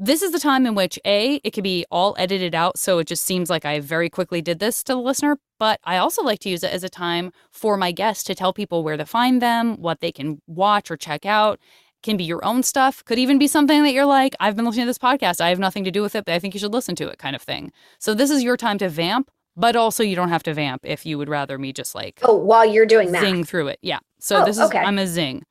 this 0.00 0.22
is 0.22 0.30
the 0.32 0.38
time 0.38 0.64
in 0.66 0.74
which 0.74 0.98
a 1.04 1.40
it 1.44 1.50
could 1.52 1.64
be 1.64 1.84
all 1.90 2.14
edited 2.18 2.54
out 2.54 2.78
so 2.78 2.98
it 2.98 3.06
just 3.06 3.24
seems 3.24 3.50
like 3.50 3.64
i 3.64 3.80
very 3.80 4.08
quickly 4.08 4.40
did 4.40 4.58
this 4.60 4.82
to 4.84 4.92
the 4.94 5.00
listener 5.00 5.36
but 5.58 5.80
i 5.84 5.96
also 5.96 6.22
like 6.22 6.38
to 6.38 6.48
use 6.48 6.62
it 6.62 6.72
as 6.72 6.84
a 6.84 6.88
time 6.88 7.32
for 7.50 7.76
my 7.76 7.90
guests 7.92 8.22
to 8.24 8.34
tell 8.34 8.52
people 8.52 8.82
where 8.84 8.96
to 8.96 9.04
find 9.04 9.42
them 9.42 9.76
what 9.76 10.00
they 10.00 10.12
can 10.12 10.40
watch 10.46 10.90
or 10.90 10.96
check 10.96 11.26
out 11.26 11.58
can 12.02 12.16
be 12.16 12.24
your 12.24 12.44
own 12.44 12.62
stuff 12.62 13.04
could 13.04 13.18
even 13.18 13.38
be 13.38 13.48
something 13.48 13.82
that 13.82 13.92
you're 13.92 14.06
like 14.06 14.36
i've 14.40 14.54
been 14.54 14.64
listening 14.64 14.84
to 14.84 14.90
this 14.90 14.98
podcast 14.98 15.40
i 15.40 15.48
have 15.48 15.58
nothing 15.58 15.82
to 15.84 15.90
do 15.90 16.00
with 16.02 16.14
it 16.14 16.24
but 16.24 16.32
i 16.34 16.38
think 16.38 16.54
you 16.54 16.60
should 16.60 16.72
listen 16.72 16.94
to 16.94 17.08
it 17.08 17.18
kind 17.18 17.34
of 17.34 17.42
thing 17.42 17.72
so 17.98 18.14
this 18.14 18.30
is 18.30 18.42
your 18.42 18.56
time 18.56 18.78
to 18.78 18.88
vamp 18.88 19.30
but 19.56 19.74
also 19.74 20.04
you 20.04 20.14
don't 20.14 20.28
have 20.28 20.44
to 20.44 20.54
vamp 20.54 20.80
if 20.84 21.04
you 21.04 21.18
would 21.18 21.28
rather 21.28 21.58
me 21.58 21.72
just 21.72 21.94
like 21.96 22.20
Oh, 22.22 22.36
while 22.36 22.64
you're 22.64 22.86
doing 22.86 23.10
that. 23.12 23.22
zing 23.22 23.42
through 23.42 23.66
it 23.68 23.78
yeah 23.82 23.98
so 24.20 24.42
Oh, 24.42 24.44
this 24.44 24.58
is 24.58 24.62
okay. 24.66 24.78
i'm 24.78 24.98
a 24.98 25.06
zing 25.06 25.42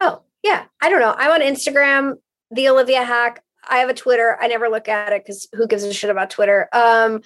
Oh, 0.00 0.22
yeah. 0.42 0.64
I 0.82 0.90
don't 0.90 0.98
know. 1.00 1.14
I'm 1.16 1.30
on 1.30 1.40
Instagram, 1.40 2.14
the 2.50 2.68
Olivia 2.68 3.04
Hack. 3.04 3.43
I 3.68 3.78
have 3.78 3.88
a 3.88 3.94
Twitter. 3.94 4.36
I 4.40 4.48
never 4.48 4.68
look 4.68 4.88
at 4.88 5.12
it 5.12 5.22
because 5.24 5.48
who 5.54 5.66
gives 5.66 5.84
a 5.84 5.92
shit 5.92 6.10
about 6.10 6.30
Twitter? 6.30 6.68
Um, 6.72 7.22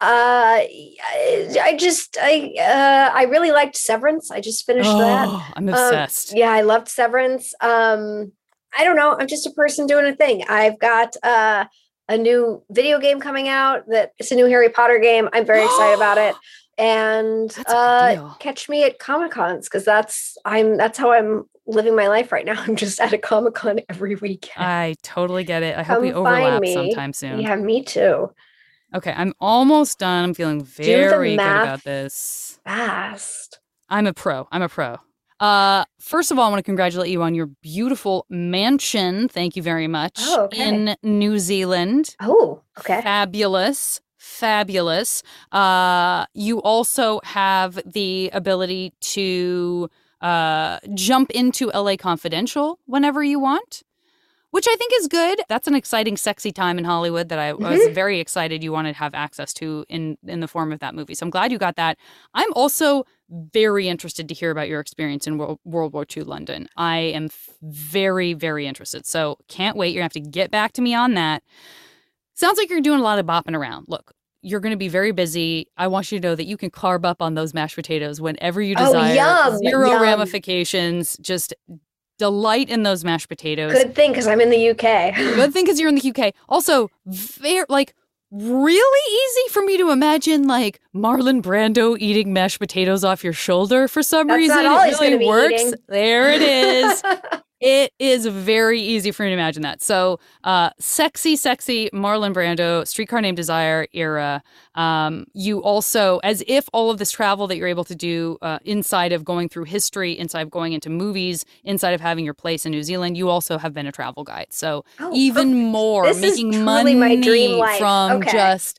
uh, 0.00 0.60
I, 0.60 1.76
just, 1.78 2.18
I, 2.20 2.54
uh, 2.58 3.16
I 3.16 3.24
really 3.24 3.52
liked 3.52 3.76
Severance. 3.76 4.30
I 4.30 4.40
just 4.40 4.66
finished 4.66 4.90
that. 4.90 5.28
oh, 5.28 5.46
i'm 5.54 5.68
Um, 5.68 5.74
obsessed 5.74 6.36
yeah, 6.36 6.50
I 6.50 6.62
loved 6.62 6.88
Severance. 6.88 7.54
Um, 7.60 8.32
I 8.76 8.84
don't 8.84 8.96
know. 8.96 9.16
I'm 9.18 9.28
just 9.28 9.46
a 9.46 9.50
person 9.50 9.86
doing 9.86 10.04
a 10.04 10.14
thing. 10.14 10.44
I've 10.48 10.78
got 10.78 11.14
uh, 11.22 11.66
a 12.08 12.18
new 12.18 12.62
video 12.70 12.98
game 12.98 13.20
coming 13.20 13.48
out. 13.48 13.84
That 13.88 14.12
it's 14.18 14.32
a 14.32 14.34
new 14.34 14.46
Harry 14.46 14.68
Potter 14.68 14.98
game. 14.98 15.28
I'm 15.32 15.46
very 15.46 15.64
excited 15.64 15.96
about 15.96 16.18
it. 16.18 16.34
And 16.78 17.50
That's 17.50 17.70
a 17.72 18.14
good 18.16 18.24
uh, 18.24 18.34
catch 18.40 18.68
me 18.68 18.84
at 18.84 18.98
Comic 18.98 19.32
Cons 19.32 19.68
because 19.68 19.84
that's 19.84 20.36
I'm 20.44 20.76
that's 20.76 20.98
how 20.98 21.12
I'm 21.12 21.44
living 21.66 21.94
my 21.96 22.08
life 22.08 22.32
right 22.32 22.44
now. 22.44 22.60
I'm 22.66 22.76
just 22.76 23.00
at 23.00 23.12
a 23.12 23.18
Comic 23.18 23.54
Con 23.54 23.80
every 23.88 24.16
weekend. 24.16 24.64
I 24.64 24.94
totally 25.02 25.44
get 25.44 25.62
it. 25.62 25.76
I 25.76 25.82
hope 25.82 26.02
we 26.02 26.12
overlap 26.12 26.60
me. 26.60 26.74
sometime 26.74 27.12
soon. 27.12 27.40
yeah, 27.40 27.54
me 27.56 27.82
too. 27.82 28.30
Okay, 28.94 29.12
I'm 29.16 29.34
almost 29.40 29.98
done. 29.98 30.24
I'm 30.24 30.34
feeling 30.34 30.62
very 30.62 31.36
good 31.36 31.40
about 31.40 31.82
this. 31.82 32.60
Fast. 32.64 33.58
I'm 33.88 34.06
a 34.06 34.12
pro. 34.12 34.46
I'm 34.52 34.62
a 34.62 34.68
pro. 34.68 34.98
Uh, 35.40 35.84
first 35.98 36.30
of 36.30 36.38
all, 36.38 36.46
I 36.46 36.50
want 36.50 36.60
to 36.60 36.62
congratulate 36.62 37.10
you 37.10 37.20
on 37.22 37.34
your 37.34 37.46
beautiful 37.46 38.24
mansion. 38.30 39.28
Thank 39.28 39.56
you 39.56 39.62
very 39.62 39.88
much. 39.88 40.18
Oh, 40.20 40.44
okay. 40.44 40.68
In 40.68 40.96
New 41.02 41.38
Zealand. 41.40 42.14
Oh, 42.20 42.62
okay. 42.78 43.02
Fabulous. 43.02 44.00
Fabulous. 44.24 45.22
Uh, 45.52 46.24
you 46.32 46.62
also 46.62 47.20
have 47.24 47.78
the 47.84 48.30
ability 48.32 48.94
to 49.00 49.90
uh, 50.22 50.78
jump 50.94 51.30
into 51.32 51.66
LA 51.66 51.96
Confidential 51.96 52.78
whenever 52.86 53.22
you 53.22 53.38
want, 53.38 53.82
which 54.50 54.66
I 54.66 54.76
think 54.76 54.92
is 54.98 55.08
good. 55.08 55.42
That's 55.50 55.68
an 55.68 55.74
exciting, 55.74 56.16
sexy 56.16 56.52
time 56.52 56.78
in 56.78 56.84
Hollywood 56.84 57.28
that 57.28 57.38
I 57.38 57.52
was 57.52 57.86
very 57.88 58.18
excited 58.18 58.64
you 58.64 58.72
wanted 58.72 58.94
to 58.94 58.98
have 58.98 59.12
access 59.12 59.52
to 59.54 59.84
in 59.90 60.16
in 60.26 60.40
the 60.40 60.48
form 60.48 60.72
of 60.72 60.80
that 60.80 60.94
movie. 60.94 61.14
So 61.14 61.26
I'm 61.26 61.30
glad 61.30 61.52
you 61.52 61.58
got 61.58 61.76
that. 61.76 61.98
I'm 62.32 62.52
also 62.54 63.04
very 63.28 63.88
interested 63.88 64.26
to 64.30 64.34
hear 64.34 64.50
about 64.50 64.68
your 64.68 64.80
experience 64.80 65.26
in 65.26 65.36
World, 65.36 65.60
World 65.66 65.92
War 65.92 66.06
II 66.16 66.22
London. 66.22 66.66
I 66.78 66.96
am 66.96 67.28
very, 67.60 68.32
very 68.32 68.66
interested. 68.66 69.04
So 69.04 69.36
can't 69.48 69.76
wait. 69.76 69.88
You're 69.88 70.00
gonna 70.00 70.04
have 70.06 70.24
to 70.24 70.30
get 70.30 70.50
back 70.50 70.72
to 70.72 70.82
me 70.82 70.94
on 70.94 71.12
that. 71.12 71.42
Sounds 72.34 72.58
like 72.58 72.68
you're 72.70 72.80
doing 72.80 73.00
a 73.00 73.02
lot 73.02 73.18
of 73.18 73.26
bopping 73.26 73.56
around. 73.56 73.86
Look, 73.88 74.12
you're 74.42 74.60
going 74.60 74.72
to 74.72 74.76
be 74.76 74.88
very 74.88 75.12
busy. 75.12 75.68
I 75.76 75.86
want 75.86 76.10
you 76.12 76.20
to 76.20 76.28
know 76.28 76.34
that 76.34 76.44
you 76.44 76.56
can 76.56 76.70
carb 76.70 77.04
up 77.04 77.22
on 77.22 77.34
those 77.34 77.54
mashed 77.54 77.76
potatoes 77.76 78.20
whenever 78.20 78.60
you 78.60 78.74
Oh, 78.78 78.86
desire. 78.86 79.14
yum, 79.14 79.58
Zero 79.58 79.90
yum. 79.90 80.02
ramifications. 80.02 81.16
Just 81.20 81.54
delight 82.18 82.68
in 82.68 82.82
those 82.82 83.04
mashed 83.04 83.28
potatoes. 83.28 83.72
Good 83.72 83.94
thing 83.94 84.10
because 84.12 84.26
I'm 84.26 84.40
in 84.40 84.50
the 84.50 84.70
UK. 84.70 85.14
Good 85.16 85.52
thing 85.52 85.64
because 85.64 85.80
you're 85.80 85.88
in 85.88 85.94
the 85.96 86.12
UK. 86.14 86.34
Also, 86.48 86.90
very 87.06 87.64
like 87.68 87.94
really 88.30 89.14
easy 89.14 89.52
for 89.52 89.62
me 89.64 89.76
to 89.78 89.90
imagine 89.90 90.46
like 90.48 90.80
Marlon 90.94 91.40
Brando 91.40 91.96
eating 92.00 92.32
mashed 92.32 92.58
potatoes 92.58 93.04
off 93.04 93.22
your 93.22 93.32
shoulder 93.32 93.86
for 93.88 94.02
some 94.02 94.26
That's 94.26 94.38
reason. 94.38 94.58
it 94.66 95.00
really 95.00 95.26
works. 95.26 95.62
eating. 95.62 95.74
There 95.88 96.30
it 96.32 96.42
is. 96.42 97.02
it 97.66 97.94
is 97.98 98.26
very 98.26 98.78
easy 98.78 99.10
for 99.10 99.22
me 99.22 99.30
to 99.30 99.32
imagine 99.32 99.62
that. 99.62 99.80
So, 99.82 100.20
uh, 100.44 100.68
sexy, 100.78 101.34
sexy 101.34 101.88
Marlon 101.94 102.34
Brando, 102.34 102.86
Streetcar 102.86 103.22
Named 103.22 103.38
Desire 103.38 103.86
era. 103.94 104.42
Um, 104.74 105.24
you 105.32 105.62
also, 105.62 106.18
as 106.24 106.44
if 106.46 106.68
all 106.74 106.90
of 106.90 106.98
this 106.98 107.10
travel 107.10 107.46
that 107.46 107.56
you're 107.56 107.66
able 107.68 107.84
to 107.84 107.94
do 107.94 108.36
uh, 108.42 108.58
inside 108.66 109.12
of 109.12 109.24
going 109.24 109.48
through 109.48 109.64
history, 109.64 110.12
inside 110.12 110.42
of 110.42 110.50
going 110.50 110.74
into 110.74 110.90
movies, 110.90 111.46
inside 111.64 111.92
of 111.94 112.02
having 112.02 112.22
your 112.24 112.34
place 112.34 112.66
in 112.66 112.70
New 112.72 112.82
Zealand, 112.82 113.16
you 113.16 113.30
also 113.30 113.56
have 113.56 113.72
been 113.72 113.86
a 113.86 113.92
travel 113.92 114.24
guide. 114.24 114.48
So, 114.50 114.84
Oh, 115.00 115.14
even 115.14 115.48
perfect. 115.48 115.72
more 115.72 116.04
This 116.12 116.20
making 116.20 116.64
money 116.64 116.94
my 116.94 117.16
dream 117.16 117.58
life. 117.58 117.78
from 117.78 118.12
Okay. 118.18 118.30
just 118.30 118.78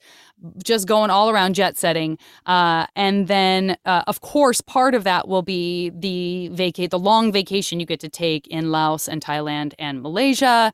just 0.64 0.88
going 0.88 1.10
all 1.10 1.30
around 1.30 1.56
jet 1.56 1.78
setting 1.78 2.18
uh, 2.46 2.86
and 2.96 3.28
then 3.28 3.78
uh, 3.86 4.04
of 4.08 4.22
course 4.22 4.62
part 4.62 4.96
of 4.96 5.04
that 5.04 5.28
will 5.28 5.42
be 5.42 5.90
the 5.90 6.50
vacate 6.50 6.92
the 6.92 7.00
long 7.00 7.32
vacation 7.32 7.80
you 7.80 7.86
get 7.86 8.00
to 8.00 8.10
take 8.10 8.48
in 8.48 8.72
laos 8.72 9.08
and 9.08 9.22
thailand 9.22 9.74
and 9.80 10.02
malaysia 10.02 10.74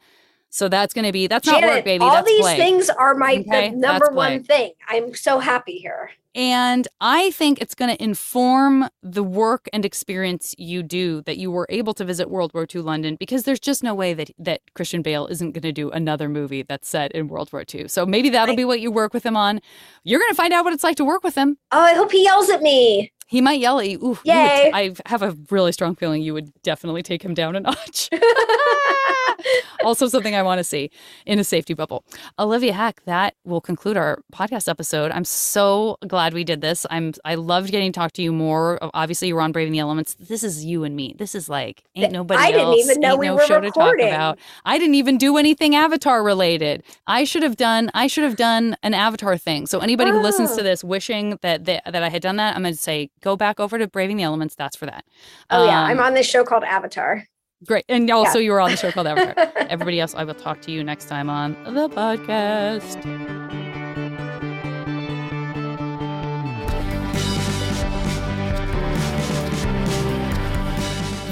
so 0.52 0.70
that's 0.70 0.94
going 0.94 1.06
to 1.06 1.12
be 1.12 1.26
that's 1.28 1.48
not 1.48 1.64
work 1.64 1.84
baby 1.84 2.04
all 2.04 2.12
that's 2.12 2.28
these 2.28 2.42
play. 2.42 2.58
things 2.58 2.90
are 2.90 3.16
my 3.16 3.38
Okay, 3.48 3.72
the 3.72 3.76
number 3.78 4.06
that's 4.06 4.10
play. 4.14 4.36
one 4.36 4.44
thing. 4.44 4.74
I'm 4.88 5.16
so 5.16 5.40
happy 5.40 5.78
here. 5.80 6.12
And 6.34 6.88
I 7.02 7.32
think 7.32 7.60
it's 7.62 7.76
going 7.76 7.94
to 7.94 8.02
inform 8.02 8.88
the 9.04 9.22
work 9.24 9.68
and 9.74 9.84
experience 9.84 10.56
you 10.58 10.82
do 10.82 11.22
that 11.24 11.38
you 11.38 11.52
were 11.52 11.66
able 11.70 11.94
to 11.96 12.06
visit 12.06 12.30
World 12.30 12.54
War 12.54 12.66
II 12.74 12.82
London 12.84 13.18
because 13.18 13.44
there's 13.44 13.60
just 13.60 13.84
no 13.84 13.94
way 13.94 14.14
that 14.14 14.32
that 14.40 14.62
Christian 14.74 15.02
Bale 15.02 15.28
isn't 15.28 15.52
going 15.52 15.62
to 15.64 15.74
do 15.74 15.90
another 15.92 16.30
movie 16.30 16.62
that's 16.64 16.88
set 16.88 17.12
in 17.12 17.28
World 17.28 17.52
War 17.52 17.66
II. 17.74 17.90
So 17.90 18.06
maybe 18.06 18.30
that'll 18.30 18.56
be 18.56 18.64
what 18.64 18.80
you 18.80 18.92
work 18.92 19.14
with 19.14 19.26
him 19.26 19.36
on. 19.36 19.60
You're 20.06 20.20
going 20.22 20.30
to 20.32 20.36
find 20.36 20.54
out 20.54 20.64
what 20.64 20.74
it's 20.74 20.86
like 20.86 20.96
to 20.98 21.06
work 21.06 21.22
with 21.24 21.36
him. 21.36 21.58
Oh, 21.72 21.82
I 21.82 21.96
hope 21.96 22.14
he 22.14 22.24
yells 22.24 22.50
at 22.50 22.62
me. 22.62 23.12
He 23.28 23.42
might 23.42 23.60
yell 23.60 23.80
at 23.82 23.90
you. 23.90 23.98
Ooh, 23.98 24.20
you 24.24 24.34
would- 24.34 24.74
I 24.74 24.94
have 25.08 25.22
a 25.24 25.36
really 25.50 25.74
strong 25.74 25.96
feeling 25.96 26.22
you 26.22 26.34
would 26.34 26.52
definitely 26.64 27.04
take 27.04 27.24
him 27.24 27.34
down 27.34 27.58
a 27.58 27.60
notch. 27.62 28.10
also, 29.84 30.08
something 30.08 30.36
I 30.36 30.44
want 30.44 30.60
to 30.60 30.64
see 30.64 30.92
in 31.26 31.40
a 31.40 31.44
safety 31.44 31.74
bubble. 31.74 32.04
Olivia 32.40 32.74
Hack, 32.74 33.02
that 33.06 33.36
will 33.46 33.62
conclude 33.62 33.98
our 33.98 34.22
podcast 34.34 34.68
episode. 34.68 35.12
I'm 35.12 35.26
so 35.26 35.98
glad 36.08 36.34
we 36.34 36.44
did 36.44 36.62
this. 36.62 36.86
I'm 36.90 37.14
I 37.26 37.36
loved 37.36 37.72
getting 37.72 37.92
to 37.92 38.00
talk 38.00 38.12
to 38.14 38.22
you 38.22 38.32
more. 38.32 38.80
Obviously, 38.94 39.28
you 39.30 39.36
were 39.36 39.42
on 39.42 39.52
Braving 39.52 39.74
the 39.74 39.80
Elements. 39.80 40.16
This 40.20 40.44
is 40.44 40.64
you 40.66 40.84
and 40.84 40.96
me. 40.96 41.16
This 41.18 41.36
is 41.36 41.50
like 41.50 41.84
ain't 41.96 42.12
nobody 42.12 42.42
I 42.42 42.52
didn't 42.52 42.68
else. 42.68 42.80
even 42.90 43.00
know 43.02 43.16
we 43.16 43.28
no 43.28 43.36
were 43.36 43.46
show 43.46 43.60
to 43.60 43.68
recording. 43.68 44.08
talk 44.08 44.14
about. 44.16 44.40
I 44.66 44.78
didn't 44.78 44.96
even 44.96 45.18
do 45.18 45.38
anything 45.38 45.76
Avatar 45.76 46.24
related. 46.24 46.84
I 47.08 47.24
should 47.24 47.44
have 47.44 47.58
done. 47.58 47.90
I 47.94 48.08
should 48.08 48.24
have 48.24 48.36
done 48.36 48.76
an 48.84 48.94
Avatar 48.94 49.38
thing. 49.38 49.68
So 49.68 49.80
anybody 49.80 50.12
who 50.12 50.22
listens 50.22 50.54
to 50.56 50.62
Oh. 50.62 50.64
this 50.64 50.84
wishing 50.84 51.38
that 51.42 51.66
that, 51.66 51.84
that 51.92 52.04
I 52.04 52.10
had 52.10 52.22
done 52.22 52.36
that, 52.38 52.56
I'm 52.56 52.62
going 52.62 52.74
to 52.74 52.80
say 52.80 53.10
go 53.22 53.36
back 53.36 53.60
over 53.60 53.78
to 53.78 53.88
Braving 53.88 54.18
the 54.18 54.24
Elements. 54.24 54.56
That's 54.56 54.76
for 54.76 54.86
that. 54.86 55.04
Oh 55.50 55.66
yeah, 55.66 55.82
I'm 55.82 56.00
Um, 56.00 56.06
on 56.06 56.14
this 56.14 56.28
show 56.28 56.44
called 56.44 56.64
Avatar. 56.64 57.26
Great. 57.66 57.86
And 57.88 58.10
also, 58.10 58.40
Yeah. 58.40 58.46
you 58.46 58.52
were 58.52 58.60
on 58.62 58.72
the 58.72 58.78
show 58.78 58.92
called 58.92 59.08
Avatar. 59.08 59.52
Everybody 59.70 60.00
else, 60.00 60.16
I 60.16 60.24
will 60.24 60.34
talk 60.34 60.62
to 60.62 60.72
you 60.72 60.84
next 60.84 61.06
time 61.06 61.30
on 61.30 61.54
the 61.64 61.90
podcast. 61.90 63.02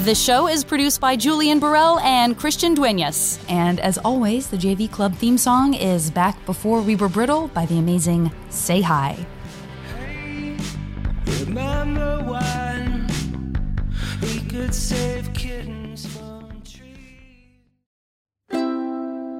The 0.05 0.15
show 0.15 0.47
is 0.47 0.63
produced 0.63 1.01
by 1.01 1.15
Julian 1.15 1.59
Burrell 1.59 1.99
and 1.99 2.35
Christian 2.37 2.73
Duenas. 2.73 3.37
And 3.47 3.79
as 3.79 3.97
always, 3.99 4.47
the 4.49 4.57
JV 4.57 4.89
Club 4.89 5.13
theme 5.13 5.37
song 5.37 5.73
is 5.73 6.09
Back 6.09 6.43
Before 6.45 6.81
We 6.81 6.95
Were 6.95 7.09
Brittle 7.09 7.49
by 7.49 7.65
the 7.65 7.77
amazing 7.77 8.31
Say 8.49 8.81
Hi. 8.81 9.17
Remember 11.45 12.23